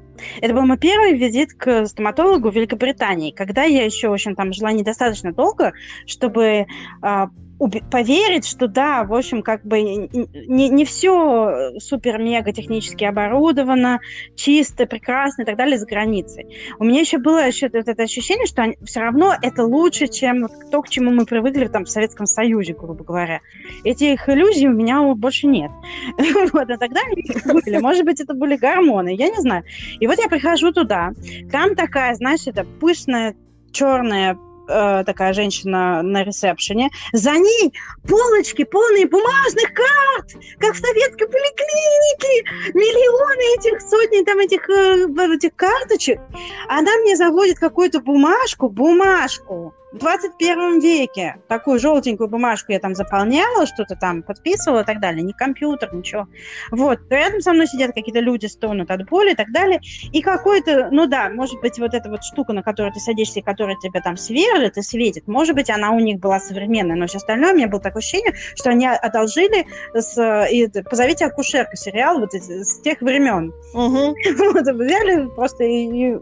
это 0.41 0.53
был 0.53 0.65
мой 0.65 0.77
первый 0.77 1.13
визит 1.13 1.53
к 1.53 1.85
стоматологу 1.85 2.49
в 2.49 2.55
Великобритании, 2.55 3.31
когда 3.31 3.63
я 3.63 3.85
еще, 3.85 4.09
в 4.09 4.13
общем, 4.13 4.35
там 4.35 4.53
жила 4.53 4.71
недостаточно 4.71 5.33
долго, 5.33 5.73
чтобы 6.05 6.67
а, 7.01 7.29
поверить, 7.59 8.45
что 8.45 8.67
да, 8.67 9.03
в 9.03 9.13
общем, 9.13 9.41
как 9.41 9.65
бы 9.65 9.81
не, 9.81 10.69
не 10.69 10.85
все 10.85 11.79
супер-мега 11.79 12.51
технически 12.51 13.03
оборудовано, 13.03 13.99
чисто, 14.35 14.85
прекрасно 14.85 15.43
и 15.43 15.45
так 15.45 15.55
далее 15.55 15.77
за 15.77 15.85
границей. 15.85 16.47
У 16.79 16.83
меня 16.83 17.01
еще 17.01 17.17
было 17.17 17.45
еще 17.45 17.69
вот 17.71 17.87
это 17.87 18.03
ощущение, 18.03 18.45
что 18.45 18.63
они, 18.63 18.77
все 18.83 19.01
равно 19.01 19.33
это 19.41 19.63
лучше, 19.63 20.07
чем 20.07 20.47
то, 20.71 20.81
к 20.81 20.89
чему 20.89 21.11
мы 21.11 21.25
привыкли 21.25 21.67
там 21.67 21.85
в 21.85 21.89
Советском 21.89 22.25
Союзе, 22.25 22.73
грубо 22.73 23.03
говоря. 23.03 23.41
Этих 23.83 24.27
иллюзий 24.27 24.67
у 24.67 24.73
меня 24.73 25.01
больше 25.13 25.47
нет. 25.47 25.71
Вот, 26.53 26.69
а 26.69 26.77
тогда 26.77 27.01
они 27.05 27.23
были. 27.45 27.77
Может 27.79 28.05
быть, 28.05 28.19
это 28.19 28.33
были 28.33 28.57
гормоны, 28.57 29.15
я 29.15 29.29
не 29.29 29.39
знаю. 29.39 29.63
И 29.99 30.07
вот 30.07 30.17
я 30.19 30.27
прихожу 30.27 30.71
туда, 30.71 31.13
там 31.51 31.75
такая, 31.75 32.13
знаешь, 32.15 32.45
это 32.45 32.63
пышная 32.63 33.35
черная 33.71 34.37
э, 34.67 35.03
такая 35.05 35.33
женщина 35.33 36.01
на 36.01 36.23
ресепшене. 36.23 36.89
За 37.11 37.31
ней 37.31 37.73
полочки 38.07 38.63
полные 38.63 39.07
бумажных 39.07 39.73
карт, 39.73 40.31
как 40.59 40.75
в 40.75 40.79
советской 40.79 41.27
поликлинике. 41.27 42.73
Миллионы 42.73 43.57
этих, 43.57 43.81
сотни 43.81 44.23
там 44.23 44.39
этих, 44.39 44.69
э, 44.69 45.35
этих 45.35 45.55
карточек. 45.55 46.19
Она 46.67 46.91
мне 46.97 47.15
заводит 47.15 47.59
какую-то 47.59 47.99
бумажку, 48.01 48.69
бумажку 48.69 49.73
в 49.93 49.99
21 49.99 50.79
веке 50.79 51.35
такую 51.47 51.79
желтенькую 51.79 52.27
бумажку 52.27 52.71
я 52.71 52.79
там 52.79 52.95
заполняла, 52.95 53.67
что-то 53.67 53.95
там 53.95 54.23
подписывала 54.23 54.81
и 54.81 54.85
так 54.85 54.99
далее, 54.99 55.21
не 55.21 55.33
компьютер, 55.33 55.93
ничего. 55.93 56.27
Вот, 56.71 56.99
рядом 57.11 57.41
со 57.41 57.53
мной 57.53 57.67
сидят 57.67 57.93
какие-то 57.93 58.19
люди, 58.19 58.47
стонут 58.47 58.89
от 58.89 59.07
боли 59.07 59.33
и 59.33 59.35
так 59.35 59.51
далее. 59.51 59.79
И 60.11 60.21
какой-то, 60.21 60.89
ну 60.91 61.05
да, 61.05 61.29
может 61.29 61.61
быть, 61.61 61.77
вот 61.77 61.93
эта 61.93 62.09
вот 62.09 62.23
штука, 62.23 62.53
на 62.53 62.63
которую 62.63 62.91
ты 62.91 62.99
садишься, 62.99 63.39
и 63.39 63.43
которая 63.43 63.75
тебя 63.75 64.01
там 64.01 64.17
сверлит 64.17 64.77
и 64.77 64.81
светит, 64.81 65.27
может 65.27 65.55
быть, 65.55 65.69
она 65.69 65.91
у 65.91 65.99
них 65.99 66.19
была 66.19 66.39
современная, 66.39 66.95
но 66.95 67.05
все 67.05 67.17
остальное, 67.17 67.53
у 67.53 67.55
меня 67.55 67.67
было 67.67 67.79
такое 67.79 67.99
ощущение, 67.99 68.33
что 68.55 68.71
они 68.71 68.87
одолжили 68.87 69.67
с, 69.93 70.47
и, 70.51 70.67
«Позовите 70.89 71.25
акушерку» 71.25 71.75
сериал 71.75 72.19
вот 72.19 72.33
с 72.33 72.79
тех 72.81 72.99
времен. 73.01 73.53
Угу. 73.73 74.15
Вот, 74.53 74.67
взяли 74.67 75.27
просто 75.35 75.63
и, 75.63 76.13
и 76.13 76.17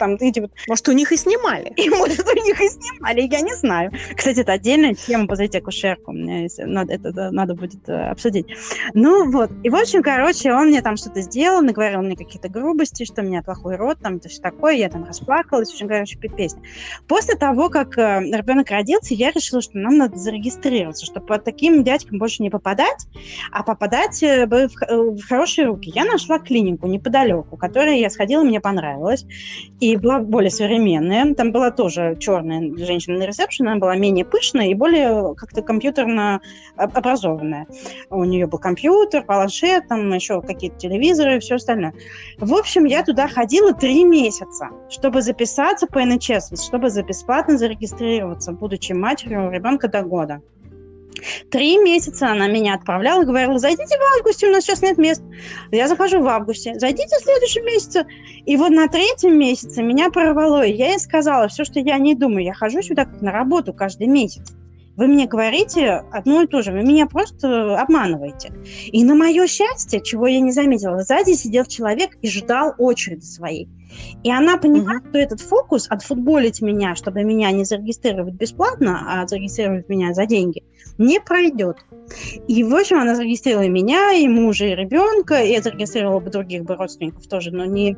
там 0.00 0.16
эти 0.18 0.40
вот... 0.40 0.50
Может, 0.66 0.88
у 0.88 0.92
них 0.92 1.12
и 1.12 1.16
снимали. 1.16 1.72
И, 1.76 1.88
может, 1.90 2.26
у 2.26 2.32
них 2.32 2.60
и 2.60 2.68
снимали, 2.68 3.09
я 3.18 3.40
не 3.40 3.54
знаю. 3.54 3.92
Кстати, 4.16 4.40
это 4.40 4.52
отдельная 4.52 4.94
тема, 4.94 5.26
позовите 5.26 5.58
акушерку, 5.58 6.12
мне 6.12 6.48
надо, 6.58 6.94
это 6.94 7.30
надо 7.30 7.54
будет 7.54 7.88
э, 7.88 8.10
обсудить. 8.10 8.46
Ну, 8.94 9.30
вот. 9.30 9.50
И, 9.62 9.70
в 9.70 9.74
общем, 9.74 10.02
короче, 10.02 10.52
он 10.52 10.68
мне 10.68 10.82
там 10.82 10.96
что-то 10.96 11.20
сделал, 11.22 11.62
наговорил 11.62 12.02
мне 12.02 12.16
какие-то 12.16 12.48
грубости, 12.48 13.04
что 13.04 13.22
у 13.22 13.24
меня 13.24 13.42
плохой 13.42 13.76
рот, 13.76 13.98
там, 14.00 14.16
это 14.16 14.28
все 14.28 14.40
такое, 14.40 14.74
я 14.74 14.88
там 14.88 15.04
расплакалась, 15.04 15.70
в 15.70 15.74
общем, 15.74 15.88
короче, 15.88 16.18
песня. 16.18 16.62
После 17.08 17.34
того, 17.34 17.68
как 17.68 17.98
э, 17.98 18.20
ребенок 18.20 18.70
родился, 18.70 19.14
я 19.14 19.30
решила, 19.30 19.60
что 19.60 19.78
нам 19.78 19.96
надо 19.96 20.16
зарегистрироваться, 20.16 21.06
чтобы 21.06 21.26
по 21.26 21.38
таким 21.38 21.84
дядькам 21.84 22.18
больше 22.18 22.42
не 22.42 22.50
попадать, 22.50 23.06
а 23.52 23.62
попадать 23.62 24.22
э, 24.22 24.46
в, 24.46 24.52
э, 24.52 24.66
в 24.96 25.22
хорошие 25.22 25.66
руки. 25.66 25.90
Я 25.94 26.04
нашла 26.04 26.38
клинику 26.38 26.86
неподалеку, 26.86 27.56
которая 27.56 27.96
я 27.96 28.10
сходила, 28.10 28.42
мне 28.42 28.60
понравилась. 28.60 29.24
И 29.80 29.96
была 29.96 30.20
более 30.20 30.50
современная. 30.50 31.34
Там 31.34 31.52
была 31.52 31.70
тоже 31.70 32.16
черная 32.18 32.60
женщина 32.76 32.99
на 33.08 33.24
ресепшене, 33.24 33.70
она 33.70 33.78
была 33.78 33.96
менее 33.96 34.24
пышная 34.24 34.68
и 34.68 34.74
более 34.74 35.34
как-то 35.34 35.62
компьютерно 35.62 36.40
образованная. 36.76 37.66
У 38.10 38.24
нее 38.24 38.46
был 38.46 38.58
компьютер, 38.58 39.24
планшет, 39.24 39.88
там 39.88 40.12
еще 40.12 40.42
какие-то 40.42 40.78
телевизоры 40.78 41.36
и 41.36 41.40
все 41.40 41.56
остальное. 41.56 41.94
В 42.38 42.54
общем, 42.54 42.84
я 42.84 43.02
туда 43.04 43.28
ходила 43.28 43.72
три 43.72 44.04
месяца, 44.04 44.70
чтобы 44.88 45.22
записаться 45.22 45.86
по 45.86 46.04
НХС, 46.04 46.66
чтобы 46.66 46.88
бесплатно 47.02 47.58
зарегистрироваться, 47.58 48.52
будучи 48.52 48.92
матерью 48.92 49.50
ребенка 49.50 49.88
до 49.88 50.02
года. 50.02 50.40
Три 51.50 51.78
месяца 51.78 52.30
она 52.30 52.48
меня 52.48 52.74
отправляла, 52.74 53.24
говорила, 53.24 53.58
зайдите 53.58 53.96
в 53.96 54.18
августе, 54.18 54.48
у 54.48 54.52
нас 54.52 54.64
сейчас 54.64 54.82
нет 54.82 54.98
мест. 54.98 55.22
Я 55.70 55.88
захожу 55.88 56.20
в 56.20 56.28
августе, 56.28 56.78
зайдите 56.78 57.16
в 57.16 57.22
следующем 57.22 57.64
месяце. 57.64 58.06
И 58.46 58.56
вот 58.56 58.70
на 58.70 58.88
третьем 58.88 59.38
месяце 59.38 59.82
меня 59.82 60.10
прорвало, 60.10 60.64
и 60.64 60.72
я 60.72 60.90
ей 60.90 60.98
сказала, 60.98 61.48
все, 61.48 61.64
что 61.64 61.80
я 61.80 61.98
не 61.98 62.14
думаю, 62.14 62.44
я 62.44 62.54
хожу 62.54 62.82
сюда 62.82 63.04
как 63.04 63.20
на 63.20 63.32
работу 63.32 63.72
каждый 63.72 64.06
месяц. 64.06 64.52
Вы 64.96 65.06
мне 65.06 65.26
говорите 65.26 66.04
одно 66.12 66.42
и 66.42 66.46
то 66.46 66.62
же, 66.62 66.72
вы 66.72 66.82
меня 66.82 67.06
просто 67.06 67.80
обманываете. 67.80 68.52
И 68.92 69.02
на 69.02 69.14
мое 69.14 69.46
счастье, 69.46 70.02
чего 70.02 70.26
я 70.26 70.40
не 70.40 70.52
заметила, 70.52 71.02
сзади 71.02 71.32
сидел 71.32 71.64
человек 71.64 72.18
и 72.20 72.28
ждал 72.28 72.74
очереди 72.76 73.24
своей. 73.24 73.68
И 74.22 74.30
она 74.30 74.56
поняла, 74.58 74.96
угу. 74.96 75.08
что 75.08 75.18
этот 75.18 75.40
фокус 75.40 75.86
отфутболить 75.88 76.60
меня, 76.60 76.94
чтобы 76.94 77.22
меня 77.24 77.50
не 77.50 77.64
зарегистрировать 77.64 78.34
бесплатно, 78.34 79.04
а 79.06 79.26
зарегистрировать 79.26 79.88
меня 79.88 80.12
за 80.14 80.26
деньги, 80.26 80.62
не 80.98 81.20
пройдет. 81.20 81.78
И, 82.48 82.64
в 82.64 82.74
общем, 82.74 82.98
она 82.98 83.14
зарегистрировала 83.14 83.68
меня, 83.68 84.12
и 84.12 84.26
мужа, 84.28 84.66
и 84.66 84.74
ребенка, 84.74 85.42
я 85.42 85.62
зарегистрировала 85.62 86.20
бы 86.20 86.30
других 86.30 86.64
бы 86.64 86.74
родственников 86.76 87.26
тоже, 87.26 87.50
но 87.52 87.64
не 87.64 87.96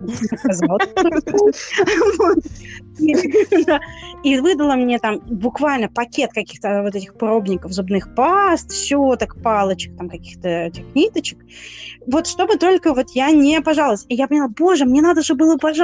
И 4.23 4.39
выдала 4.39 4.75
мне 4.75 4.99
там 4.99 5.21
буквально 5.21 5.89
пакет 5.89 6.33
каких-то 6.33 6.83
вот 6.83 6.95
этих 6.95 7.15
пробников 7.15 7.73
зубных 7.73 8.15
паст, 8.15 8.73
щеток, 8.73 9.43
палочек, 9.43 9.97
там 9.97 10.09
каких-то 10.09 10.49
этих 10.49 10.95
ниточек. 10.95 11.39
Вот 12.07 12.27
чтобы 12.27 12.57
только 12.57 12.95
вот 12.95 13.11
я 13.15 13.31
не 13.31 13.61
пожаловалась. 13.61 14.07
И 14.09 14.15
я 14.15 14.29
поняла, 14.29 14.49
боже, 14.49 14.85
мне 14.85 15.03
надо 15.03 15.23
же 15.23 15.35
было 15.35 15.57
пожаловаться. 15.57 15.82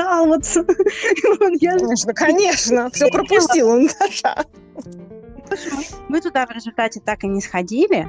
Конечно, 1.61 2.15
конечно, 2.15 2.91
все 2.91 3.09
пропустила, 3.09 3.77
Наташа. 3.77 4.45
Мы 6.09 6.21
туда 6.21 6.47
в 6.47 6.51
результате 6.51 7.01
так 7.01 7.25
и 7.25 7.29
не 7.29 7.41
сходили. 7.41 8.09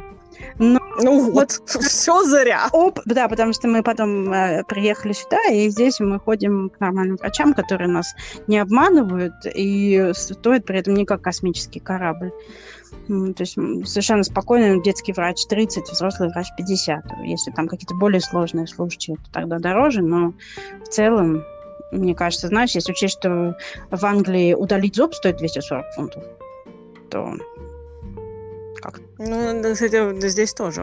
Но 0.58 0.80
ну 1.02 1.32
вот, 1.32 1.52
все 1.66 2.24
зря. 2.24 2.68
Оп, 2.72 3.00
да, 3.06 3.28
потому 3.28 3.54
что 3.54 3.68
мы 3.68 3.84
потом 3.84 4.32
э, 4.32 4.64
приехали 4.64 5.14
сюда, 5.14 5.38
и 5.52 5.70
здесь 5.70 6.00
мы 6.00 6.20
ходим 6.20 6.70
к 6.70 6.80
нормальным 6.80 7.18
врачам, 7.18 7.54
которые 7.54 7.90
нас 7.90 8.14
не 8.48 8.58
обманывают 8.58 9.34
и 9.46 10.12
стоят 10.14 10.66
при 10.66 10.80
этом 10.80 10.94
не 10.94 11.06
как 11.06 11.22
космический 11.22 11.80
корабль. 11.80 12.32
То 13.08 13.36
есть 13.40 13.54
совершенно 13.54 14.24
спокойно 14.24 14.82
детский 14.82 15.14
врач 15.14 15.46
30, 15.48 15.90
взрослый 15.90 16.30
врач 16.30 16.48
50. 16.58 17.06
Если 17.26 17.52
там 17.52 17.68
какие-то 17.68 17.96
более 17.96 18.22
сложные 18.22 18.68
случаи, 18.68 19.18
то 19.24 19.32
тогда 19.32 19.60
дороже, 19.60 20.02
но 20.02 20.34
в 20.84 20.88
целом, 20.90 21.44
мне 21.92 22.16
кажется, 22.16 22.48
знаешь, 22.48 22.72
если 22.72 22.92
учесть, 22.92 23.18
что 23.18 23.58
в 23.90 24.06
Англии 24.06 24.54
удалить 24.54 24.96
зуб 24.96 25.14
стоит 25.14 25.38
240 25.38 25.86
фунтов, 25.96 26.24
то 27.10 27.36
как? 28.82 29.02
Ну, 29.18 29.62
кстати, 29.74 30.28
здесь 30.28 30.54
тоже. 30.54 30.82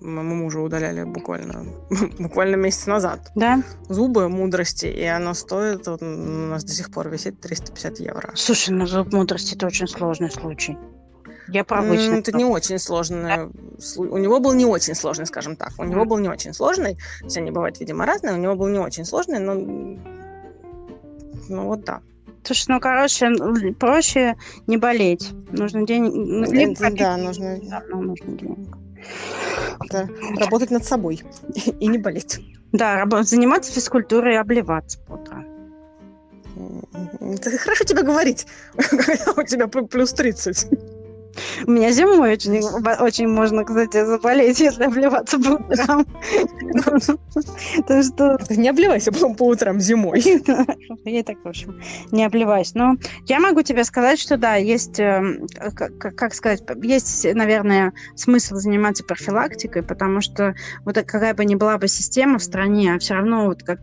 Моему 0.00 0.34
мужу 0.36 0.62
удаляли 0.62 1.04
буквально, 1.04 1.66
буквально 2.18 2.56
месяц 2.56 2.86
назад. 2.86 3.30
Да? 3.34 3.62
Зубы 3.88 4.28
мудрости, 4.28 4.86
и 4.86 5.04
оно 5.04 5.34
стоит, 5.34 5.86
вот, 5.86 6.02
у 6.02 6.06
нас 6.06 6.64
до 6.64 6.72
сих 6.72 6.90
пор 6.90 7.08
висит 7.08 7.40
350 7.40 8.00
евро. 8.00 8.32
Слушай, 8.34 8.70
ну 8.70 8.86
зуб 8.86 9.12
мудрости 9.12 9.54
это 9.54 9.66
очень 9.66 9.88
сложный 9.88 10.30
случай. 10.30 10.78
Я 11.48 11.64
про 11.64 11.80
обычный. 11.80 12.18
Это 12.18 12.32
не 12.32 12.44
очень 12.44 12.78
сложный. 12.78 13.50
У 13.96 14.18
него 14.18 14.40
был 14.40 14.52
не 14.52 14.64
очень 14.64 14.94
сложный, 14.94 15.26
скажем 15.26 15.56
так. 15.56 15.72
У 15.78 15.84
него 15.84 16.04
был 16.04 16.18
не 16.18 16.28
очень 16.28 16.52
сложный. 16.52 16.98
Все 17.26 17.40
они 17.40 17.50
бывают, 17.50 17.78
видимо, 17.78 18.04
разные. 18.04 18.34
У 18.34 18.38
него 18.38 18.54
был 18.56 18.68
не 18.68 18.78
очень 18.78 19.04
сложный, 19.04 19.38
но... 19.38 20.15
Ну 21.48 21.66
вот 21.66 21.84
да. 21.84 22.00
Слушай, 22.44 22.66
ну, 22.68 22.80
короче, 22.80 23.32
проще 23.78 24.36
не 24.66 24.76
болеть. 24.76 25.32
Нужно 25.50 25.84
денег... 25.84 26.12
Либо 26.52 26.96
да, 26.96 27.16
нужно... 27.16 27.58
Да, 27.62 27.82
нужно 27.90 28.32
денег. 28.32 28.76
Это 29.84 30.08
работать 30.38 30.70
над 30.70 30.84
собой 30.84 31.22
и 31.80 31.86
не 31.88 31.98
болеть. 31.98 32.40
Да, 32.72 32.96
раб... 32.96 33.24
заниматься 33.24 33.72
физкультурой 33.72 34.34
и 34.34 34.38
обливаться 34.38 34.98
по 35.00 35.14
утрам. 35.14 35.44
Это 37.20 37.58
хорошо 37.58 37.84
тебе 37.84 38.02
говорить, 38.02 38.46
когда 38.76 39.32
у 39.36 39.42
тебя 39.42 39.66
плюс 39.68 40.12
30. 40.12 40.68
У 41.66 41.70
меня 41.70 41.92
зимой 41.92 42.32
очень, 42.32 42.60
очень 43.00 43.28
можно, 43.28 43.64
кстати, 43.64 44.04
заболеть, 44.04 44.60
если 44.60 44.84
обливаться 44.84 45.38
по 45.38 45.50
утрам. 45.50 46.06
Так 47.86 48.04
что... 48.04 48.38
Не 48.50 48.68
обливайся 48.68 49.12
по 49.12 49.44
утрам 49.44 49.80
зимой. 49.80 50.22
Я 51.04 51.22
так, 51.22 51.36
в 51.44 51.48
общем, 51.48 51.80
не 52.10 52.24
обливаюсь. 52.24 52.74
Но 52.74 52.96
я 53.26 53.40
могу 53.40 53.62
тебе 53.62 53.84
сказать, 53.84 54.18
что 54.18 54.36
да, 54.36 54.56
есть, 54.56 54.98
эм, 54.98 55.46
как 55.98 56.34
сказать, 56.34 56.62
есть, 56.82 57.26
наверное, 57.34 57.92
смысл 58.14 58.56
заниматься 58.56 59.04
профилактикой, 59.04 59.82
потому 59.82 60.20
что 60.20 60.54
вот 60.84 60.96
какая 60.96 61.34
бы 61.34 61.44
ни 61.44 61.54
была 61.54 61.78
бы 61.78 61.88
система 61.88 62.38
в 62.38 62.42
стране, 62.42 62.94
а 62.94 62.98
все 62.98 63.14
равно 63.14 63.46
вот 63.46 63.62
как 63.62 63.80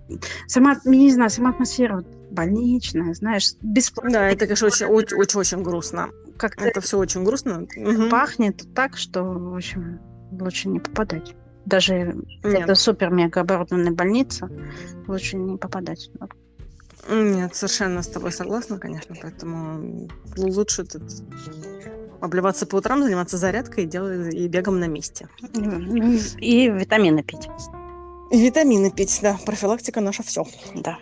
сама, 0.47 0.77
не 0.85 1.11
знаю, 1.11 1.29
сама 1.29 1.51
атмосфера 1.51 2.03
больничная, 2.31 3.13
знаешь, 3.13 3.53
бесплатно. 3.61 4.11
Да, 4.11 4.29
это, 4.29 4.45
конечно, 4.45 4.67
очень, 4.67 4.85
очень, 4.87 5.17
очень, 5.17 5.39
очень 5.39 5.63
грустно. 5.63 6.09
Как 6.37 6.61
это 6.61 6.81
все 6.81 6.97
очень 6.97 7.23
грустно. 7.23 7.67
Пахнет 8.09 8.63
так, 8.73 8.97
что, 8.97 9.23
в 9.23 9.55
общем, 9.55 9.99
лучше 10.31 10.69
не 10.69 10.79
попадать. 10.79 11.35
Даже 11.65 12.15
Нет. 12.43 12.63
это 12.63 12.75
супер-мега 12.75 13.41
оборудованная 13.41 13.91
больница, 13.91 14.49
лучше 15.07 15.37
не 15.37 15.57
попадать. 15.57 16.09
Нет, 17.09 17.55
совершенно 17.55 18.01
с 18.01 18.07
тобой 18.07 18.31
согласна, 18.31 18.79
конечно, 18.79 19.15
поэтому 19.21 20.09
лучше 20.37 20.85
тут 20.85 21.03
обливаться 22.21 22.65
по 22.65 22.77
утрам, 22.77 23.03
заниматься 23.03 23.37
зарядкой 23.37 23.83
и, 23.83 23.87
делать, 23.87 24.33
и 24.33 24.47
бегом 24.47 24.79
на 24.79 24.87
месте. 24.87 25.27
И 26.37 26.69
витамины 26.69 27.23
пить. 27.23 27.49
И 28.31 28.45
витамины 28.45 28.91
пить, 28.91 29.19
да. 29.21 29.37
Профилактика 29.45 29.99
наша 30.01 30.23
все. 30.23 30.45
Да. 30.75 30.97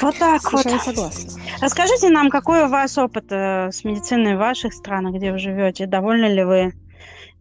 Вот 0.00 0.18
так 0.18 0.42
Совершенно 0.42 0.76
вот. 0.76 0.84
согласна. 0.84 1.42
Расскажите 1.60 2.08
нам, 2.08 2.30
какой 2.30 2.64
у 2.64 2.68
вас 2.68 2.96
опыт 2.98 3.26
э, 3.30 3.70
с 3.72 3.84
медициной 3.84 4.36
в 4.36 4.38
ваших 4.38 4.72
странах, 4.72 5.14
где 5.14 5.32
вы 5.32 5.38
живете? 5.38 5.86
Довольны 5.86 6.26
ли 6.26 6.44
вы? 6.44 6.72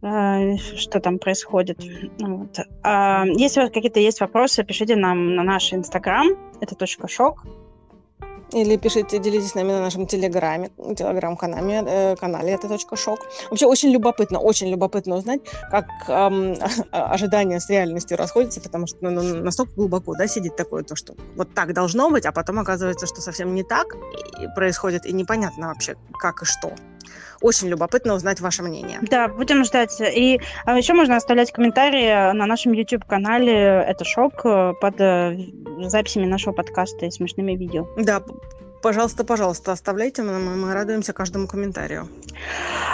Э, 0.02 0.58
что 0.58 1.00
там 1.00 1.20
происходит? 1.20 1.84
Вот. 2.20 2.60
А, 2.84 3.26
если 3.26 3.60
у 3.60 3.64
вас 3.64 3.72
какие-то 3.72 4.00
есть 4.00 4.22
вопросы, 4.22 4.64
пишите 4.64 4.96
нам 4.96 5.36
на 5.36 5.44
наш 5.44 5.74
инстаграм. 5.74 6.28
Это 6.62 6.76
точка 6.76 7.08
шок. 7.08 7.46
Или 8.52 8.78
пишите, 8.78 9.20
делитесь 9.20 9.52
с 9.52 9.56
нами 9.56 9.72
на 9.72 9.82
нашем 9.82 10.06
телеграме, 10.06 10.70
телеграм-канале, 10.96 11.84
э, 11.86 12.16
канале 12.16 12.54
это 12.54 12.68
точка 12.68 12.96
шок. 12.96 13.20
Вообще 13.50 13.66
очень 13.66 13.90
любопытно, 13.90 14.40
очень 14.40 14.70
любопытно 14.70 15.16
узнать, 15.16 15.42
как 15.72 15.86
эм, 16.08 16.56
ожидания 16.92 17.60
с 17.60 17.70
реальностью 17.70 18.18
расходятся, 18.18 18.62
потому 18.62 18.88
что 18.88 18.98
ну, 19.02 19.10
ну, 19.10 19.44
настолько 19.44 19.74
глубоко 19.74 20.16
да, 20.16 20.28
сидит 20.28 20.56
такое, 20.56 20.84
то, 20.84 20.96
что 20.96 21.16
вот 21.36 21.54
так 21.54 21.74
должно 21.74 22.10
быть, 22.10 22.26
а 22.26 22.32
потом 22.32 22.60
оказывается, 22.60 23.08
что 23.08 23.22
совсем 23.22 23.56
не 23.56 23.64
так 23.64 23.88
и 24.40 24.48
происходит, 24.56 25.06
и 25.06 25.14
непонятно 25.14 25.68
вообще, 25.68 25.96
как 26.20 26.44
и 26.44 26.46
что. 26.46 26.72
Очень 27.42 27.70
любопытно 27.70 28.14
узнать 28.14 28.42
ваше 28.42 28.64
мнение. 28.64 29.00
Да, 29.02 29.28
будем 29.28 29.64
ждать. 29.64 30.00
И 30.02 30.40
а 30.66 30.78
еще 30.78 30.94
можно 30.94 31.16
оставлять 31.16 31.52
комментарии 31.52 32.34
на 32.34 32.46
нашем 32.46 32.74
YouTube-канале 32.74 33.54
«Это 33.54 34.06
шок» 34.06 34.46
э, 34.46 34.74
под 34.80 35.00
э, 35.00 35.38
записями 35.88 36.26
нашего 36.26 36.54
подкаста 36.54 37.06
и 37.06 37.12
смешными 37.12 37.54
видео. 37.54 37.88
Да, 37.98 38.22
пожалуйста, 38.82 39.24
пожалуйста, 39.24 39.72
оставляйте, 39.72 40.24
мы, 40.24 40.40
мы 40.40 40.74
радуемся 40.74 41.14
каждому 41.14 41.48
комментарию. 41.48 42.08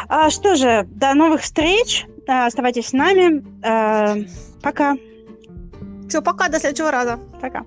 А, 0.07 0.29
что 0.29 0.55
же, 0.55 0.87
до 0.87 1.13
новых 1.13 1.41
встреч, 1.41 2.05
а, 2.27 2.47
оставайтесь 2.47 2.87
с 2.87 2.93
нами, 2.93 3.43
а, 3.63 4.15
пока. 4.61 4.95
Все, 6.07 6.21
пока, 6.21 6.49
до 6.49 6.59
следующего 6.59 6.91
раза. 6.91 7.19
Пока. 7.41 7.63